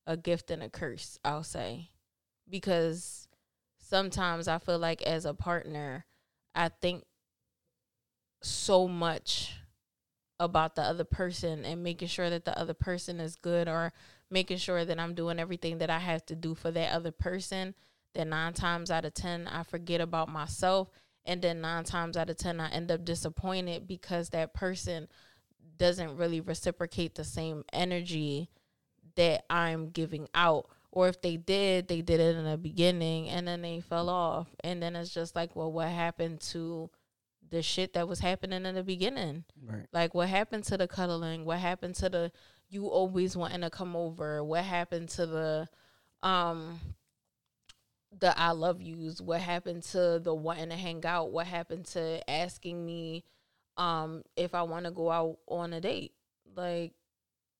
a 0.09 0.17
gift 0.17 0.51
and 0.51 0.63
a 0.63 0.69
curse, 0.69 1.19
I'll 1.25 1.45
say. 1.45 1.91
Because 2.49 3.29
sometimes 3.79 4.49
I 4.49 4.59
feel 4.59 4.79
like 4.79 5.03
as 5.03 5.25
a 5.25 5.35
partner, 5.35 6.07
I 6.55 6.71
think 6.71 7.05
so 8.43 8.89
much 8.89 9.55
about 10.41 10.77
the 10.77 10.83
other 10.83 11.05
person 11.05 11.65
and 11.65 11.83
making 11.83 12.09
sure 12.09 12.31
that 12.31 12.45
the 12.45 12.59
other 12.59 12.75
person 12.75 13.21
is 13.21 13.37
good 13.37 13.69
or 13.69 13.93
making 14.31 14.59
sure 14.59 14.85
that 14.85 14.99
I'm 14.99 15.15
doing 15.15 15.39
everything 15.39 15.79
that 15.79 15.91
I 15.91 15.99
have 15.99 16.25
to 16.27 16.35
do 16.35 16.55
for 16.55 16.71
that 16.71 16.95
other 16.95 17.11
person, 17.11 17.75
then 18.19 18.31
nine 18.31 18.53
times 18.53 18.91
out 18.91 19.05
of 19.05 19.15
10, 19.15 19.47
I 19.47 19.63
forget 19.63 20.01
about 20.01 20.29
myself. 20.29 20.91
And 21.25 21.41
then 21.41 21.61
nine 21.61 21.85
times 21.85 22.17
out 22.17 22.31
of 22.31 22.37
10, 22.37 22.59
I 22.59 22.71
end 22.71 22.91
up 22.91 23.05
disappointed 23.05 23.87
because 23.87 24.31
that 24.31 24.55
person 24.55 25.09
doesn't 25.77 26.17
really 26.17 26.41
reciprocate 26.41 27.15
the 27.15 27.25
same 27.25 27.65
energy 27.73 28.51
that 29.15 29.45
I'm 29.49 29.91
giving 29.91 30.29
out. 30.35 30.69
Or 30.91 31.09
if 31.09 31.21
they 31.21 31.37
did, 31.37 31.87
they 31.87 32.01
did 32.01 32.19
it 32.19 32.35
in 32.37 32.45
the 32.45 32.57
beginning 32.57 33.29
and 33.29 33.47
then 33.47 33.63
they 33.63 33.81
fell 33.81 34.09
off. 34.09 34.49
And 34.65 34.83
then 34.83 34.97
it's 34.97 35.15
just 35.15 35.37
like, 35.37 35.55
well, 35.55 35.71
what 35.71 35.89
happened 35.89 36.41
to 36.53 36.91
the 37.51 37.63
shit 37.63 37.95
that 37.95 38.09
was 38.09 38.21
happening 38.21 38.67
in 38.67 38.75
the 38.75 38.83
beginning. 38.83 39.45
Right. 39.65 39.87
Like 39.93 40.15
what 40.15 40.29
happened 40.29 40.65
to 40.65 40.77
the 40.77 40.89
cuddling? 40.89 41.45
What 41.45 41.59
happened 41.59 41.95
to 41.97 42.09
the 42.09 42.33
you 42.69 42.87
always 42.87 43.37
wanting 43.37 43.63
to 43.63 43.71
come 43.71 43.97
over? 43.97 44.43
What 44.45 44.65
happened 44.65 45.09
to 45.11 45.27
the 45.27 45.69
um 46.23 46.81
the 48.17 48.39
I 48.39 48.53
love 48.53 48.81
yous? 48.81 49.21
What 49.21 49.41
happened 49.41 49.83
to 49.85 50.21
the 50.23 50.35
wanting 50.35 50.71
to 50.71 50.77
hang 50.77 51.05
out? 51.05 51.31
What 51.31 51.47
happened 51.47 51.87
to 51.87 52.29
asking 52.31 52.85
me 52.85 53.25
um 53.77 54.23
if 54.37 54.55
I 54.55 54.63
want 54.63 54.87
to 54.87 54.91
go 54.91 55.11
out 55.11 55.39
on 55.47 55.73
a 55.73 55.81
date? 55.81 56.13
Like 56.57 56.93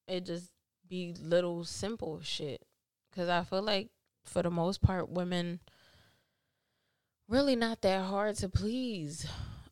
it 0.07 0.25
just 0.25 0.51
be 0.89 1.15
little 1.21 1.65
simple 1.65 2.21
shit 2.23 2.65
cuz 3.15 3.29
I 3.29 3.45
feel 3.45 3.63
like 3.63 3.91
for 4.25 4.43
the 4.43 4.51
most 4.51 4.81
part 4.81 5.11
women 5.11 5.61
really 7.29 7.57
not 7.57 7.83
that 7.83 8.07
hard 8.07 8.37
to 8.37 8.49
please 8.49 9.27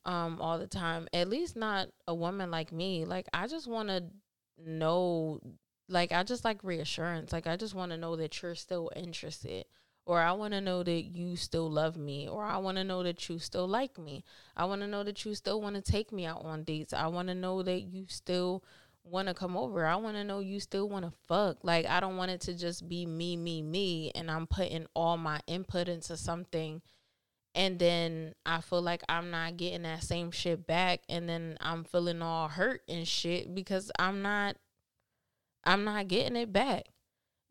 um 0.04 0.40
all 0.40 0.58
the 0.58 0.66
time. 0.66 1.08
At 1.12 1.28
least 1.28 1.56
not 1.56 1.88
a 2.06 2.14
woman 2.14 2.50
like 2.50 2.70
me. 2.70 3.04
Like 3.04 3.28
I 3.32 3.46
just 3.46 3.66
want 3.66 3.88
to 3.88 4.04
know 4.58 5.40
like 5.88 6.12
I 6.12 6.22
just 6.22 6.44
like 6.44 6.62
reassurance. 6.62 7.32
Like 7.32 7.46
I 7.46 7.56
just 7.56 7.74
want 7.74 7.92
to 7.92 7.98
know 7.98 8.16
that 8.16 8.42
you're 8.42 8.54
still 8.54 8.90
interested 8.94 9.64
or 10.06 10.20
I 10.20 10.32
want 10.32 10.54
to 10.54 10.60
know 10.60 10.84
that 10.84 11.02
you 11.02 11.36
still 11.36 11.70
love 11.70 11.96
me 11.96 12.28
or 12.28 12.44
I 12.44 12.58
want 12.58 12.78
to 12.78 12.84
know 12.84 13.02
that 13.02 13.28
you 13.28 13.38
still 13.40 13.66
like 13.66 13.98
me. 13.98 14.24
I 14.56 14.64
want 14.64 14.80
to 14.82 14.86
know 14.86 15.02
that 15.02 15.24
you 15.24 15.34
still 15.34 15.60
want 15.60 15.74
to 15.74 15.82
take 15.82 16.12
me 16.12 16.24
out 16.24 16.44
on 16.44 16.62
dates. 16.62 16.92
I 16.92 17.08
want 17.08 17.28
to 17.28 17.34
know 17.34 17.62
that 17.62 17.80
you 17.80 18.06
still 18.08 18.62
want 19.02 19.26
to 19.28 19.34
come 19.34 19.56
over. 19.56 19.84
I 19.84 19.96
want 19.96 20.16
to 20.16 20.24
know 20.24 20.38
you 20.38 20.60
still 20.60 20.88
want 20.88 21.04
to 21.04 21.12
fuck. 21.26 21.58
Like 21.64 21.86
I 21.86 21.98
don't 21.98 22.16
want 22.16 22.30
it 22.30 22.40
to 22.42 22.54
just 22.54 22.88
be 22.88 23.04
me 23.04 23.36
me 23.36 23.62
me 23.62 24.12
and 24.14 24.30
I'm 24.30 24.46
putting 24.46 24.86
all 24.94 25.16
my 25.16 25.40
input 25.48 25.88
into 25.88 26.16
something 26.16 26.82
and 27.56 27.78
then 27.78 28.34
I 28.44 28.60
feel 28.60 28.82
like 28.82 29.02
I'm 29.08 29.30
not 29.30 29.56
getting 29.56 29.82
that 29.82 30.04
same 30.04 30.30
shit 30.30 30.66
back 30.66 31.00
and 31.08 31.28
then 31.28 31.56
I'm 31.60 31.82
feeling 31.82 32.22
all 32.22 32.48
hurt 32.48 32.82
and 32.88 33.08
shit 33.08 33.54
because 33.54 33.90
I'm 33.98 34.22
not 34.22 34.56
I'm 35.64 35.82
not 35.82 36.06
getting 36.06 36.36
it 36.36 36.52
back. 36.52 36.84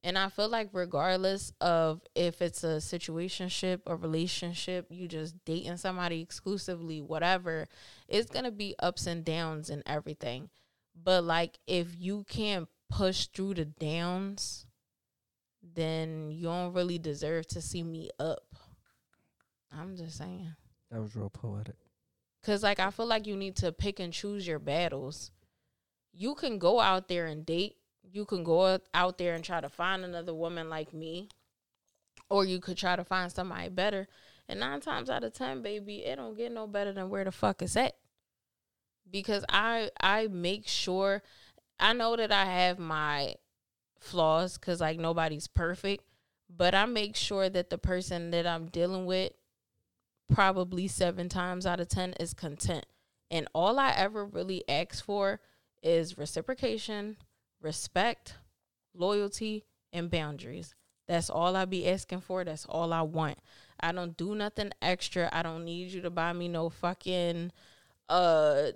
And 0.05 0.19
I 0.19 0.29
feel 0.29 0.47
like 0.47 0.69
regardless 0.71 1.51
of 1.59 1.99
if 2.13 2.39
it's 2.39 2.63
a 2.63 2.77
situationship, 2.77 3.81
a 3.87 3.95
relationship, 3.95 4.85
you 4.91 5.07
just 5.07 5.33
dating 5.45 5.77
somebody 5.77 6.21
exclusively, 6.21 7.01
whatever, 7.01 7.67
it's 8.07 8.29
going 8.29 8.45
to 8.45 8.51
be 8.51 8.75
ups 8.77 9.07
and 9.07 9.25
downs 9.25 9.71
and 9.71 9.81
everything. 9.87 10.51
But 10.95 11.23
like 11.23 11.57
if 11.65 11.87
you 11.97 12.23
can't 12.29 12.67
push 12.87 13.25
through 13.25 13.55
the 13.55 13.65
downs, 13.65 14.67
then 15.63 16.29
you 16.29 16.43
don't 16.43 16.73
really 16.73 16.99
deserve 16.99 17.47
to 17.47 17.61
see 17.61 17.81
me 17.81 18.11
up. 18.19 18.45
I'm 19.75 19.95
just 19.97 20.19
saying. 20.19 20.53
That 20.91 21.01
was 21.01 21.15
real 21.15 21.31
poetic. 21.31 21.77
Cause 22.43 22.61
like 22.61 22.79
I 22.79 22.91
feel 22.91 23.07
like 23.07 23.25
you 23.25 23.35
need 23.35 23.55
to 23.55 23.71
pick 23.71 23.99
and 23.99 24.13
choose 24.13 24.45
your 24.45 24.59
battles. 24.59 25.31
You 26.13 26.35
can 26.35 26.59
go 26.59 26.79
out 26.79 27.07
there 27.07 27.25
and 27.25 27.43
date. 27.43 27.77
You 28.11 28.25
can 28.25 28.43
go 28.43 28.79
out 28.93 29.17
there 29.17 29.33
and 29.33 29.43
try 29.43 29.61
to 29.61 29.69
find 29.69 30.03
another 30.03 30.33
woman 30.33 30.69
like 30.69 30.93
me. 30.93 31.29
Or 32.29 32.45
you 32.45 32.59
could 32.59 32.77
try 32.77 32.95
to 32.95 33.03
find 33.03 33.31
somebody 33.31 33.69
better. 33.69 34.07
And 34.47 34.59
nine 34.59 34.81
times 34.81 35.09
out 35.09 35.23
of 35.23 35.33
ten, 35.33 35.61
baby, 35.61 36.05
it 36.05 36.15
don't 36.15 36.37
get 36.37 36.51
no 36.51 36.67
better 36.67 36.91
than 36.91 37.09
where 37.09 37.23
the 37.23 37.31
fuck 37.31 37.61
is 37.61 37.75
at. 37.75 37.95
Because 39.09 39.45
I 39.49 39.91
I 39.99 40.27
make 40.27 40.67
sure 40.67 41.21
I 41.79 41.93
know 41.93 42.15
that 42.15 42.31
I 42.31 42.45
have 42.45 42.79
my 42.79 43.35
flaws 43.99 44.57
because 44.57 44.81
like 44.81 44.99
nobody's 44.99 45.47
perfect. 45.47 46.03
But 46.49 46.75
I 46.75 46.85
make 46.85 47.15
sure 47.15 47.49
that 47.49 47.69
the 47.69 47.77
person 47.77 48.31
that 48.31 48.45
I'm 48.45 48.67
dealing 48.67 49.05
with 49.05 49.31
probably 50.31 50.87
seven 50.87 51.29
times 51.29 51.65
out 51.65 51.79
of 51.79 51.87
10 51.89 52.13
is 52.19 52.33
content. 52.33 52.85
And 53.31 53.47
all 53.53 53.79
I 53.79 53.91
ever 53.91 54.25
really 54.25 54.63
ask 54.69 55.03
for 55.03 55.41
is 55.81 56.17
reciprocation, 56.17 57.17
respect, 57.65 58.35
loyalty, 58.93 59.65
and 59.91 60.09
boundaries. 60.09 60.73
That's 61.07 61.29
all 61.29 61.55
I 61.55 61.65
be 61.65 61.87
asking 61.89 62.21
for. 62.21 62.43
That's 62.43 62.65
all 62.65 62.93
I 62.93 63.01
want. 63.01 63.37
I 63.79 63.91
don't 63.91 64.15
do 64.15 64.35
nothing 64.35 64.71
extra. 64.81 65.29
I 65.33 65.43
don't 65.43 65.65
need 65.65 65.91
you 65.91 66.01
to 66.01 66.09
buy 66.09 66.31
me 66.31 66.47
no 66.47 66.69
fucking 66.69 67.51
uh 68.07 68.67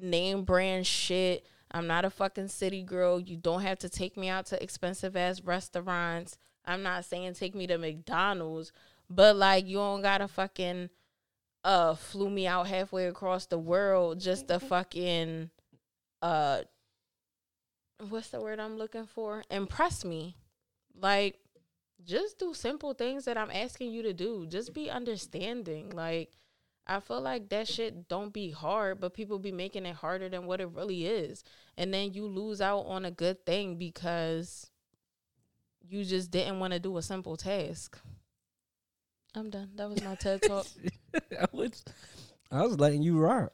name 0.00 0.44
brand 0.44 0.86
shit. 0.86 1.44
I'm 1.72 1.86
not 1.86 2.04
a 2.04 2.10
fucking 2.10 2.48
city 2.48 2.82
girl. 2.82 3.20
You 3.20 3.36
don't 3.36 3.62
have 3.62 3.78
to 3.80 3.88
take 3.88 4.16
me 4.16 4.28
out 4.28 4.46
to 4.46 4.62
expensive 4.62 5.16
ass 5.16 5.42
restaurants. 5.42 6.38
I'm 6.64 6.82
not 6.82 7.04
saying 7.04 7.34
take 7.34 7.54
me 7.54 7.66
to 7.66 7.78
McDonald's, 7.78 8.72
but 9.08 9.36
like 9.36 9.66
you 9.66 9.76
don't 9.76 10.02
gotta 10.02 10.28
fucking 10.28 10.88
uh 11.64 11.94
flew 11.94 12.30
me 12.30 12.46
out 12.46 12.66
halfway 12.68 13.06
across 13.06 13.46
the 13.46 13.58
world 13.58 14.18
just 14.18 14.48
to 14.48 14.58
fucking 14.58 15.50
uh 16.22 16.62
what's 18.08 18.28
the 18.28 18.40
word 18.40 18.60
I'm 18.60 18.76
looking 18.76 19.06
for? 19.06 19.44
Impress 19.50 20.04
me. 20.04 20.36
Like 20.98 21.38
just 22.04 22.38
do 22.38 22.54
simple 22.54 22.94
things 22.94 23.24
that 23.26 23.36
I'm 23.36 23.50
asking 23.50 23.90
you 23.90 24.02
to 24.02 24.12
do. 24.12 24.46
Just 24.48 24.72
be 24.72 24.90
understanding. 24.90 25.90
Like 25.90 26.32
I 26.86 27.00
feel 27.00 27.20
like 27.20 27.48
that 27.50 27.68
shit 27.68 28.08
don't 28.08 28.32
be 28.32 28.50
hard, 28.50 29.00
but 29.00 29.14
people 29.14 29.38
be 29.38 29.52
making 29.52 29.86
it 29.86 29.96
harder 29.96 30.28
than 30.28 30.46
what 30.46 30.60
it 30.60 30.70
really 30.70 31.06
is. 31.06 31.44
And 31.76 31.92
then 31.92 32.12
you 32.12 32.26
lose 32.26 32.60
out 32.60 32.80
on 32.80 33.04
a 33.04 33.10
good 33.10 33.44
thing 33.46 33.76
because 33.76 34.70
you 35.88 36.04
just 36.04 36.30
didn't 36.30 36.58
want 36.58 36.72
to 36.72 36.80
do 36.80 36.96
a 36.96 37.02
simple 37.02 37.36
task. 37.36 37.98
I'm 39.34 39.50
done. 39.50 39.70
That 39.76 39.88
was 39.88 40.02
my 40.02 40.16
TED 40.16 40.42
talk. 40.42 40.66
I 41.14 41.46
was, 41.52 41.84
I 42.50 42.62
was 42.62 42.78
letting 42.80 43.02
you 43.02 43.18
rock. 43.18 43.52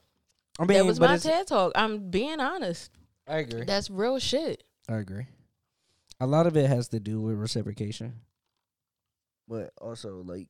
I 0.58 0.64
mean, 0.64 0.78
that 0.78 0.86
was 0.86 0.98
my 0.98 1.18
TED 1.18 1.46
talk. 1.46 1.72
I'm 1.74 2.10
being 2.10 2.40
honest. 2.40 2.90
I 3.26 3.38
agree. 3.38 3.64
That's 3.64 3.90
real 3.90 4.18
shit. 4.18 4.62
I 4.88 4.96
agree. 4.96 5.26
A 6.20 6.26
lot 6.26 6.46
of 6.46 6.56
it 6.56 6.68
has 6.68 6.88
to 6.88 7.00
do 7.00 7.20
with 7.20 7.36
reciprocation, 7.36 8.20
but 9.48 9.72
also 9.80 10.22
like 10.24 10.48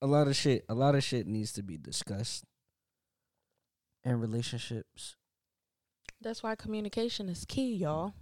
a 0.00 0.06
lot 0.06 0.28
of 0.28 0.36
shit. 0.36 0.64
A 0.68 0.74
lot 0.74 0.94
of 0.94 1.02
shit 1.02 1.26
needs 1.26 1.52
to 1.52 1.62
be 1.62 1.76
discussed 1.76 2.44
in 4.04 4.20
relationships. 4.20 5.16
That's 6.20 6.42
why 6.42 6.54
communication 6.54 7.28
is 7.28 7.44
key, 7.44 7.74
y'all. 7.74 8.14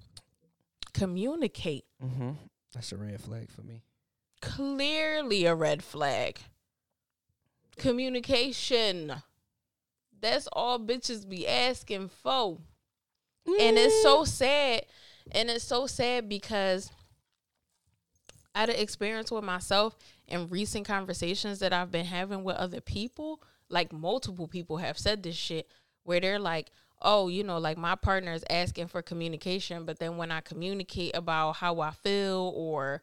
Communicate. 0.92 1.84
Mm-hmm. 2.02 2.30
That's 2.74 2.92
a 2.92 2.96
red 2.96 3.20
flag 3.20 3.50
for 3.50 3.62
me. 3.62 3.82
Clearly 4.40 5.44
a 5.44 5.54
red 5.54 5.84
flag. 5.84 6.40
Communication. 7.76 9.22
That's 10.22 10.48
all 10.52 10.78
bitches 10.78 11.28
be 11.28 11.46
asking 11.46 12.08
for. 12.22 12.58
And 13.46 13.76
it's 13.76 14.02
so 14.02 14.22
mm. 14.22 14.28
sad. 14.28 14.86
And 15.32 15.50
it's 15.50 15.64
so 15.64 15.86
sad 15.86 16.28
because 16.28 16.90
I 18.54 18.60
had 18.60 18.70
an 18.70 18.76
experience 18.76 19.30
with 19.30 19.44
myself 19.44 19.96
in 20.28 20.48
recent 20.48 20.86
conversations 20.86 21.58
that 21.58 21.72
I've 21.72 21.90
been 21.90 22.06
having 22.06 22.44
with 22.44 22.56
other 22.56 22.80
people. 22.80 23.42
Like 23.68 23.92
multiple 23.92 24.46
people 24.46 24.76
have 24.78 24.98
said 24.98 25.22
this 25.22 25.36
shit 25.36 25.68
where 26.04 26.20
they're 26.20 26.38
like, 26.38 26.70
oh, 27.00 27.28
you 27.28 27.42
know, 27.42 27.58
like 27.58 27.76
my 27.76 27.96
partner 27.96 28.32
is 28.32 28.44
asking 28.48 28.88
for 28.88 29.02
communication, 29.02 29.84
but 29.84 29.98
then 29.98 30.16
when 30.16 30.30
I 30.30 30.40
communicate 30.40 31.16
about 31.16 31.56
how 31.56 31.80
I 31.80 31.90
feel 31.90 32.52
or 32.54 33.02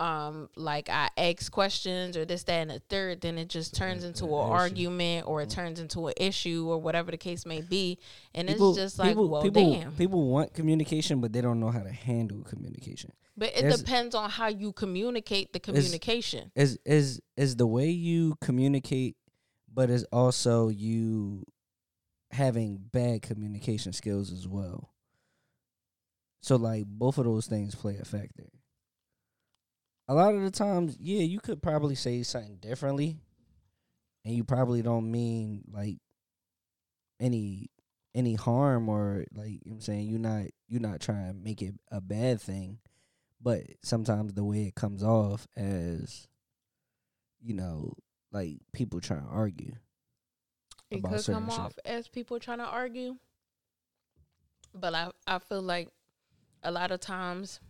um 0.00 0.48
like 0.56 0.88
I 0.88 1.10
ask 1.16 1.52
questions 1.52 2.16
or 2.16 2.24
this, 2.24 2.42
that, 2.44 2.54
and 2.54 2.70
the 2.70 2.78
third, 2.88 3.20
then 3.20 3.36
it 3.38 3.48
just 3.48 3.74
turns 3.74 4.02
into 4.02 4.24
an 4.24 4.32
argument 4.32 5.28
or 5.28 5.42
it 5.42 5.50
turns 5.50 5.78
into 5.78 6.08
an 6.08 6.14
issue 6.16 6.66
or 6.68 6.78
whatever 6.78 7.10
the 7.10 7.18
case 7.18 7.44
may 7.44 7.60
be. 7.60 7.98
And 8.34 8.48
People- 8.48 8.70
it's 8.70 8.78
just 8.78 8.98
like, 8.98 9.10
people, 9.10 9.28
well, 9.28 9.42
people, 9.42 9.74
damn. 9.74 9.92
People 9.92 10.28
want 10.28 10.54
communication, 10.54 11.20
but 11.20 11.32
they 11.32 11.40
don't 11.42 11.60
know 11.60 11.70
how 11.70 11.82
to 11.82 11.92
handle 11.92 12.42
communication. 12.42 13.12
But 13.36 13.50
it 13.50 13.60
There's- 13.60 13.78
depends 13.78 14.14
on 14.14 14.30
how 14.30 14.48
you 14.48 14.72
communicate 14.72 15.52
the 15.52 15.60
communication. 15.60 16.50
Is 16.54 16.78
is 16.84 17.20
is 17.36 17.56
the 17.56 17.66
way 17.66 17.90
you 17.90 18.36
communicate, 18.40 19.16
but 19.72 19.90
is 19.90 20.04
also 20.04 20.68
you 20.68 21.44
having 22.30 22.78
bad 22.92 23.22
communication 23.22 23.92
skills 23.92 24.32
as 24.32 24.48
well. 24.48 24.94
So 26.42 26.56
like 26.56 26.86
both 26.86 27.18
of 27.18 27.24
those 27.24 27.46
things 27.46 27.74
play 27.74 27.98
a 27.98 28.04
factor. 28.04 28.48
A 30.10 30.14
lot 30.14 30.34
of 30.34 30.42
the 30.42 30.50
times, 30.50 30.96
yeah, 30.98 31.22
you 31.22 31.38
could 31.38 31.62
probably 31.62 31.94
say 31.94 32.24
something 32.24 32.56
differently, 32.56 33.20
and 34.24 34.34
you 34.34 34.42
probably 34.42 34.82
don't 34.82 35.08
mean 35.08 35.62
like 35.70 35.98
any 37.20 37.70
any 38.12 38.34
harm 38.34 38.88
or 38.88 39.24
like 39.32 39.50
you 39.50 39.60
know 39.66 39.70
what 39.70 39.74
I'm 39.74 39.80
saying 39.82 40.08
you're 40.08 40.18
not 40.18 40.46
you're 40.66 40.80
not 40.80 40.98
trying 40.98 41.28
to 41.28 41.32
make 41.32 41.62
it 41.62 41.74
a 41.92 42.00
bad 42.00 42.40
thing, 42.40 42.78
but 43.40 43.62
sometimes 43.84 44.32
the 44.32 44.42
way 44.42 44.62
it 44.64 44.74
comes 44.74 45.04
off 45.04 45.46
as 45.56 46.26
you 47.40 47.54
know 47.54 47.92
like 48.32 48.56
people 48.72 49.00
trying 49.00 49.22
to 49.22 49.30
argue. 49.30 49.74
It 50.90 51.04
could 51.04 51.24
come 51.24 51.50
shit. 51.50 51.58
off 51.60 51.78
as 51.84 52.08
people 52.08 52.40
trying 52.40 52.58
to 52.58 52.64
argue. 52.64 53.14
But 54.74 54.92
I, 54.92 55.12
I 55.28 55.38
feel 55.38 55.62
like 55.62 55.88
a 56.64 56.72
lot 56.72 56.90
of 56.90 56.98
times 56.98 57.60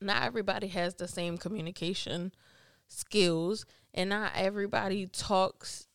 not 0.00 0.22
everybody 0.22 0.68
has 0.68 0.94
the 0.94 1.08
same 1.08 1.38
communication 1.38 2.32
skills 2.88 3.64
and 3.94 4.10
not 4.10 4.32
everybody 4.34 5.06
talks 5.06 5.86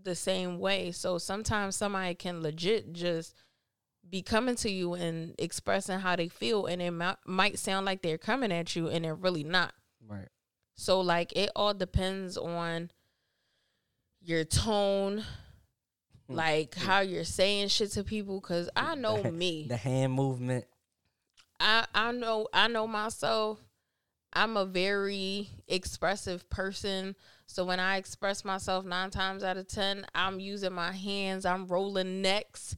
the 0.00 0.14
same 0.14 0.58
way. 0.58 0.90
So 0.90 1.18
sometimes 1.18 1.76
somebody 1.76 2.14
can 2.14 2.42
legit 2.42 2.92
just 2.92 3.34
be 4.08 4.22
coming 4.22 4.56
to 4.56 4.70
you 4.70 4.94
and 4.94 5.34
expressing 5.38 6.00
how 6.00 6.16
they 6.16 6.28
feel 6.28 6.66
and 6.66 6.82
it 6.82 6.90
might, 6.90 7.16
might 7.24 7.58
sound 7.58 7.86
like 7.86 8.02
they're 8.02 8.18
coming 8.18 8.52
at 8.52 8.74
you 8.76 8.88
and 8.88 9.04
they're 9.04 9.14
really 9.14 9.44
not. 9.44 9.72
Right. 10.06 10.28
So 10.74 11.00
like 11.00 11.32
it 11.36 11.50
all 11.54 11.74
depends 11.74 12.36
on 12.36 12.90
your 14.20 14.44
tone, 14.44 15.24
Hmm. 16.28 16.34
like 16.34 16.74
how 16.76 17.00
you're 17.00 17.24
saying 17.24 17.68
shit 17.68 17.90
to 17.92 18.04
people. 18.04 18.40
Cause 18.40 18.68
I 18.76 18.94
know 18.94 19.22
me. 19.24 19.66
The 19.68 19.76
hand 19.76 20.12
movement. 20.12 20.64
I 21.62 21.86
I 21.94 22.12
know 22.12 22.48
I 22.52 22.68
know 22.68 22.86
myself. 22.86 23.60
I'm 24.34 24.56
a 24.56 24.64
very 24.64 25.48
expressive 25.68 26.48
person. 26.50 27.14
So 27.46 27.64
when 27.64 27.78
I 27.78 27.98
express 27.98 28.44
myself 28.44 28.84
nine 28.84 29.10
times 29.10 29.44
out 29.44 29.56
of 29.56 29.68
ten, 29.68 30.06
I'm 30.14 30.40
using 30.40 30.72
my 30.72 30.90
hands. 30.92 31.44
I'm 31.44 31.66
rolling 31.66 32.22
necks, 32.22 32.76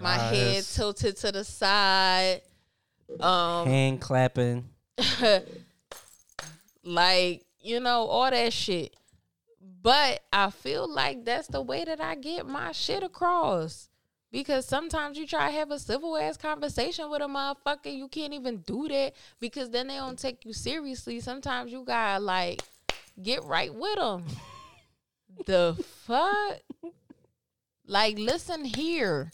my 0.00 0.14
head 0.14 0.64
tilted 0.64 1.16
to 1.18 1.32
the 1.32 1.44
side. 1.44 2.42
Um, 3.20 3.66
hand 3.66 4.00
clapping. 4.00 4.68
like 6.84 7.44
you 7.60 7.80
know 7.80 8.06
all 8.06 8.30
that 8.30 8.52
shit 8.52 8.94
but 9.82 10.22
i 10.32 10.50
feel 10.50 10.88
like 10.88 11.24
that's 11.24 11.48
the 11.48 11.60
way 11.60 11.84
that 11.84 12.00
i 12.00 12.14
get 12.14 12.46
my 12.46 12.70
shit 12.72 13.02
across 13.02 13.88
because 14.36 14.66
sometimes 14.66 15.16
you 15.16 15.26
try 15.26 15.46
to 15.46 15.56
have 15.56 15.70
a 15.70 15.78
civil 15.78 16.14
ass 16.14 16.36
conversation 16.36 17.08
with 17.08 17.22
a 17.22 17.24
motherfucker 17.24 17.96
you 17.96 18.06
can't 18.06 18.34
even 18.34 18.58
do 18.58 18.86
that 18.86 19.14
because 19.40 19.70
then 19.70 19.86
they 19.86 19.96
don't 19.96 20.18
take 20.18 20.44
you 20.44 20.52
seriously 20.52 21.20
sometimes 21.20 21.72
you 21.72 21.82
gotta 21.82 22.22
like 22.22 22.60
get 23.22 23.42
right 23.44 23.74
with 23.74 23.96
them 23.96 24.22
the 25.46 25.74
fuck 26.04 26.92
like 27.86 28.18
listen 28.18 28.62
here 28.62 29.32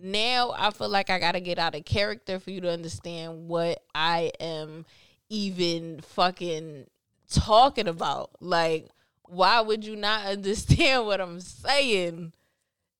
now 0.00 0.54
I 0.56 0.70
feel 0.70 0.88
like 0.88 1.10
I 1.10 1.18
gotta 1.18 1.40
get 1.40 1.58
out 1.58 1.74
of 1.74 1.84
character 1.84 2.38
for 2.38 2.52
you 2.52 2.60
to 2.60 2.70
understand 2.70 3.48
what 3.48 3.82
I 3.96 4.30
am 4.38 4.86
even 5.28 6.02
fucking 6.02 6.86
talking 7.28 7.88
about. 7.88 8.30
Like, 8.40 8.88
why 9.24 9.60
would 9.60 9.84
you 9.84 9.96
not 9.96 10.26
understand 10.26 11.06
what 11.06 11.20
I'm 11.20 11.40
saying? 11.40 12.32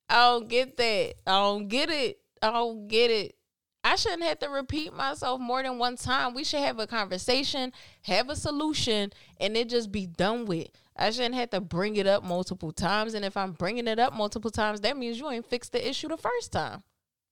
I 0.09 0.31
don't 0.31 0.49
get 0.49 0.77
that. 0.77 1.13
I 1.27 1.31
don't 1.31 1.67
get 1.67 1.89
it. 1.89 2.19
I 2.41 2.51
don't 2.51 2.87
get 2.87 3.11
it. 3.11 3.35
I 3.83 3.95
shouldn't 3.95 4.23
have 4.23 4.39
to 4.39 4.49
repeat 4.49 4.93
myself 4.93 5.39
more 5.39 5.63
than 5.63 5.77
one 5.77 5.95
time. 5.95 6.33
We 6.33 6.43
should 6.43 6.59
have 6.59 6.79
a 6.79 6.87
conversation, 6.87 7.71
have 8.03 8.29
a 8.29 8.35
solution, 8.35 9.13
and 9.39 9.55
it 9.55 9.69
just 9.69 9.91
be 9.91 10.05
done 10.05 10.45
with. 10.45 10.67
I 10.97 11.11
shouldn't 11.11 11.35
have 11.35 11.51
to 11.51 11.61
bring 11.61 11.95
it 11.95 12.05
up 12.05 12.23
multiple 12.23 12.73
times. 12.73 13.13
And 13.13 13.23
if 13.23 13.37
I'm 13.37 13.53
bringing 13.53 13.87
it 13.87 13.99
up 13.99 14.13
multiple 14.13 14.51
times, 14.51 14.81
that 14.81 14.97
means 14.97 15.17
you 15.17 15.29
ain't 15.29 15.45
fixed 15.45 15.71
the 15.71 15.87
issue 15.87 16.09
the 16.09 16.17
first 16.17 16.51
time. 16.51 16.83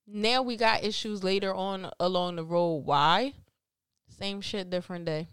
Now 0.07 0.41
we 0.41 0.55
got 0.55 0.85
issues 0.85 1.21
later 1.21 1.53
on 1.53 1.91
along 1.99 2.37
the 2.37 2.45
road. 2.45 2.85
Why? 2.85 3.33
Same 4.07 4.39
shit, 4.39 4.69
different 4.69 5.03
day. 5.03 5.27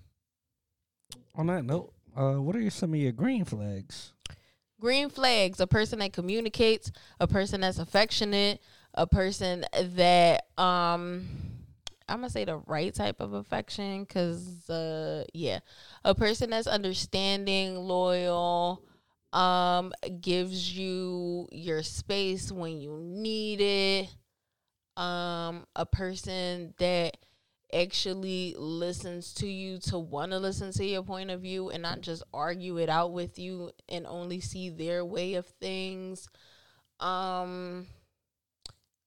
On 1.37 1.47
that 1.47 1.65
note, 1.65 1.93
uh, 2.17 2.35
what 2.35 2.57
are 2.57 2.71
some 2.71 2.93
of 2.93 2.99
your 2.99 3.13
green 3.13 3.45
flags? 3.45 4.14
Green 4.85 5.09
flags, 5.09 5.61
a 5.61 5.67
person 5.67 6.01
that 6.01 6.13
communicates, 6.13 6.93
a 7.19 7.27
person 7.27 7.63
that's 7.63 7.79
affectionate, 7.79 8.61
a 8.93 9.07
person 9.07 9.65
that 9.73 10.45
um 10.59 11.27
I'm 12.07 12.19
gonna 12.19 12.29
say 12.29 12.45
the 12.45 12.59
right 12.59 12.95
type 12.95 13.19
of 13.19 13.33
affection 13.33 14.05
cuz 14.05 14.69
uh 14.69 15.25
yeah, 15.33 15.61
a 16.05 16.15
person 16.15 16.51
that's 16.51 16.67
understanding, 16.67 17.77
loyal, 17.77 18.83
um 19.33 19.91
gives 20.21 20.77
you 20.77 21.49
your 21.51 21.83
space 21.83 22.53
when 22.53 22.79
you 22.79 22.99
need 23.01 23.63
it. 23.63 24.09
Um 25.03 25.65
a 25.75 25.87
person 25.87 26.75
that 26.77 27.17
actually 27.73 28.55
listens 28.59 29.33
to 29.35 29.47
you 29.47 29.79
to 29.79 29.99
want 29.99 30.33
to 30.33 30.39
listen 30.39 30.73
to 30.73 30.85
your 30.85 31.03
point 31.03 31.31
of 31.31 31.41
view 31.41 31.71
and 31.71 31.83
not 31.83 32.01
just 32.01 32.23
argue 32.33 32.79
it 32.79 32.89
out 32.89 33.13
with 33.13 33.39
you 33.39 33.71
and 33.89 34.07
only 34.07 34.41
see 34.41 34.71
their 34.71 35.05
way 35.05 35.35
of 35.35 35.47
things. 35.47 36.29
Um 37.01 37.87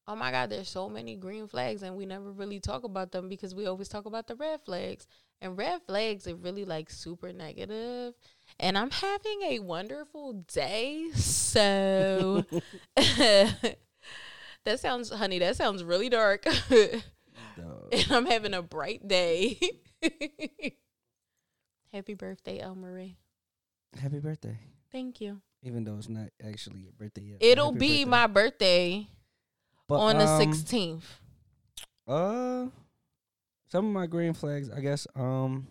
Oh 0.08 0.16
my 0.16 0.32
god, 0.32 0.50
there's 0.50 0.70
so 0.70 0.88
many 0.88 1.16
green 1.16 1.48
flags 1.48 1.84
and 1.84 1.96
we 1.98 2.06
never 2.06 2.32
really 2.32 2.60
talk 2.62 2.84
about 2.86 3.12
them 3.12 3.28
because 3.28 3.54
we 3.54 3.66
always 3.66 3.90
talk 3.90 4.06
about 4.06 4.28
the 4.28 4.36
red 4.36 4.62
flags. 4.64 5.06
And 5.42 5.58
red 5.58 5.82
flags 5.86 6.28
are 6.28 6.36
really 6.36 6.66
like 6.66 6.90
super 6.90 7.34
negative. 7.34 8.14
And 8.60 8.78
I'm 8.78 8.90
having 8.90 9.42
a 9.44 9.60
wonderful 9.60 10.34
day. 10.48 11.10
So 11.14 12.46
that 12.96 13.78
sounds 14.78 15.10
honey, 15.12 15.40
that 15.40 15.58
sounds 15.58 15.84
really 15.84 16.10
dark. 16.10 16.46
Dog. 17.58 17.90
and 17.92 18.06
I'm 18.12 18.26
having 18.26 18.54
a 18.54 18.62
bright 18.62 19.06
day. 19.08 19.60
Happy 21.94 22.14
birthday, 22.14 22.60
El 22.60 22.76
Marie. 22.76 23.18
Happy 24.00 24.20
birthday. 24.20 24.58
Thank 24.92 25.22
you. 25.22 25.42
Even 25.64 25.84
though 25.84 25.98
it's 25.98 26.10
not 26.10 26.30
actually 26.46 26.82
your 26.82 26.92
birthday 26.94 27.22
yet. 27.24 27.38
It'll 27.42 27.74
happy 27.74 27.80
be 27.80 27.88
birthday. 28.04 28.10
my 28.10 28.28
birthday 28.28 29.08
But, 29.88 30.00
on 30.00 30.18
the 30.20 30.28
um, 30.28 30.40
16th. 30.42 31.04
Uh, 32.08 32.68
some 33.70 33.88
of 33.88 33.92
my 33.92 34.06
green 34.06 34.34
flags, 34.34 34.70
I 34.70 34.80
guess. 34.82 35.08
Um, 35.16 35.68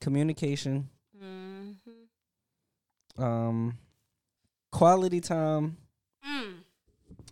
communication, 0.00 0.88
Mm-hmm. 1.22 3.22
um, 3.22 3.76
quality 4.72 5.20
time. 5.20 5.76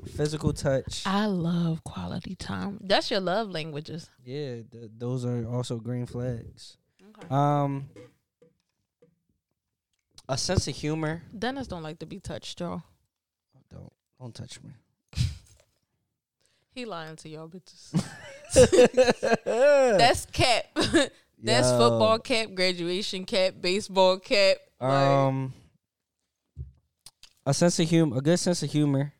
Physical 0.07 0.53
touch. 0.53 1.03
I 1.07 1.27
love 1.27 1.83
quality 1.85 2.35
time. 2.35 2.79
That's 2.83 3.11
your 3.11 3.21
love 3.21 3.51
languages. 3.51 4.09
yeah, 4.25 4.63
th- 4.71 4.91
those 4.97 5.25
are 5.25 5.47
also 5.47 5.77
green 5.79 6.07
flags. 6.07 6.77
Okay. 7.19 7.29
Um, 7.35 7.89
a 10.29 10.37
sense 10.39 10.69
of 10.69 10.75
humor. 10.77 11.23
Dennis 11.37 11.67
don't 11.67 11.83
like 11.83 11.99
to 12.01 12.07
be 12.07 12.21
touched, 12.21 12.61
y'all. 12.61 12.83
Don't 13.73 13.93
don't 14.21 14.35
touch 14.35 14.61
me. 14.63 14.71
He 16.75 16.85
lying 16.85 17.17
to 17.17 17.29
y'all 17.29 17.49
bitches. 17.49 17.91
That's 19.99 20.27
cap. 20.27 20.65
That's 21.43 21.69
Yo. 21.71 21.79
football 21.79 22.19
cap, 22.21 22.51
graduation 22.55 23.25
cap, 23.25 23.55
baseball 23.61 24.19
cap. 24.21 24.59
Like, 24.81 24.91
Um, 24.91 25.53
a 27.45 27.53
sense 27.55 27.81
of 27.81 27.89
humor, 27.89 28.19
a 28.19 28.21
good 28.21 28.39
sense 28.39 28.63
of 28.63 28.71
humor. 28.71 29.13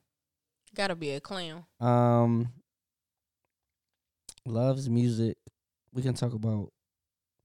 Gotta 0.79 0.95
be 0.95 1.11
a 1.11 1.21
clown. 1.21 1.65
Um, 1.81 2.53
loves 4.47 4.89
music. 4.89 5.37
We 5.93 6.03
can 6.03 6.15
talk 6.15 6.33
about 6.33 6.73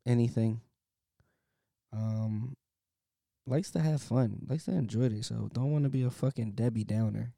anything. 0.05 0.61
Um, 1.91 2.55
likes 3.47 3.71
to 3.71 3.79
have 3.79 4.01
fun. 4.03 4.45
Likes 4.47 4.65
to 4.65 4.71
enjoy 4.71 5.05
it. 5.05 5.25
So 5.25 5.49
Don't 5.51 5.71
want 5.71 5.83
to 5.85 5.89
be 5.89 6.03
a 6.03 6.11
fucking 6.11 6.51
Debbie 6.51 6.83
Downer. 6.83 7.33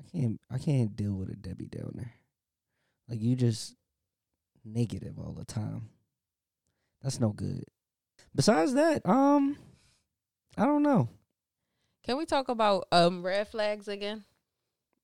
I 0.00 0.08
can't. 0.10 0.40
I 0.50 0.56
can't 0.56 0.96
deal 0.96 1.12
with 1.12 1.28
a 1.28 1.36
Debbie 1.36 1.68
Downer. 1.68 2.12
Like 3.06 3.20
you 3.20 3.36
just 3.36 3.76
negative 4.64 5.18
all 5.18 5.34
the 5.34 5.44
time. 5.44 5.90
That's 7.02 7.20
no 7.20 7.30
good. 7.30 7.64
Besides 8.34 8.72
that, 8.74 9.06
um, 9.06 9.56
I 10.56 10.64
don't 10.64 10.82
know. 10.82 11.08
Can 12.04 12.16
we 12.16 12.24
talk 12.24 12.48
about 12.48 12.86
um 12.90 13.22
red 13.22 13.48
flags 13.48 13.86
again? 13.86 14.24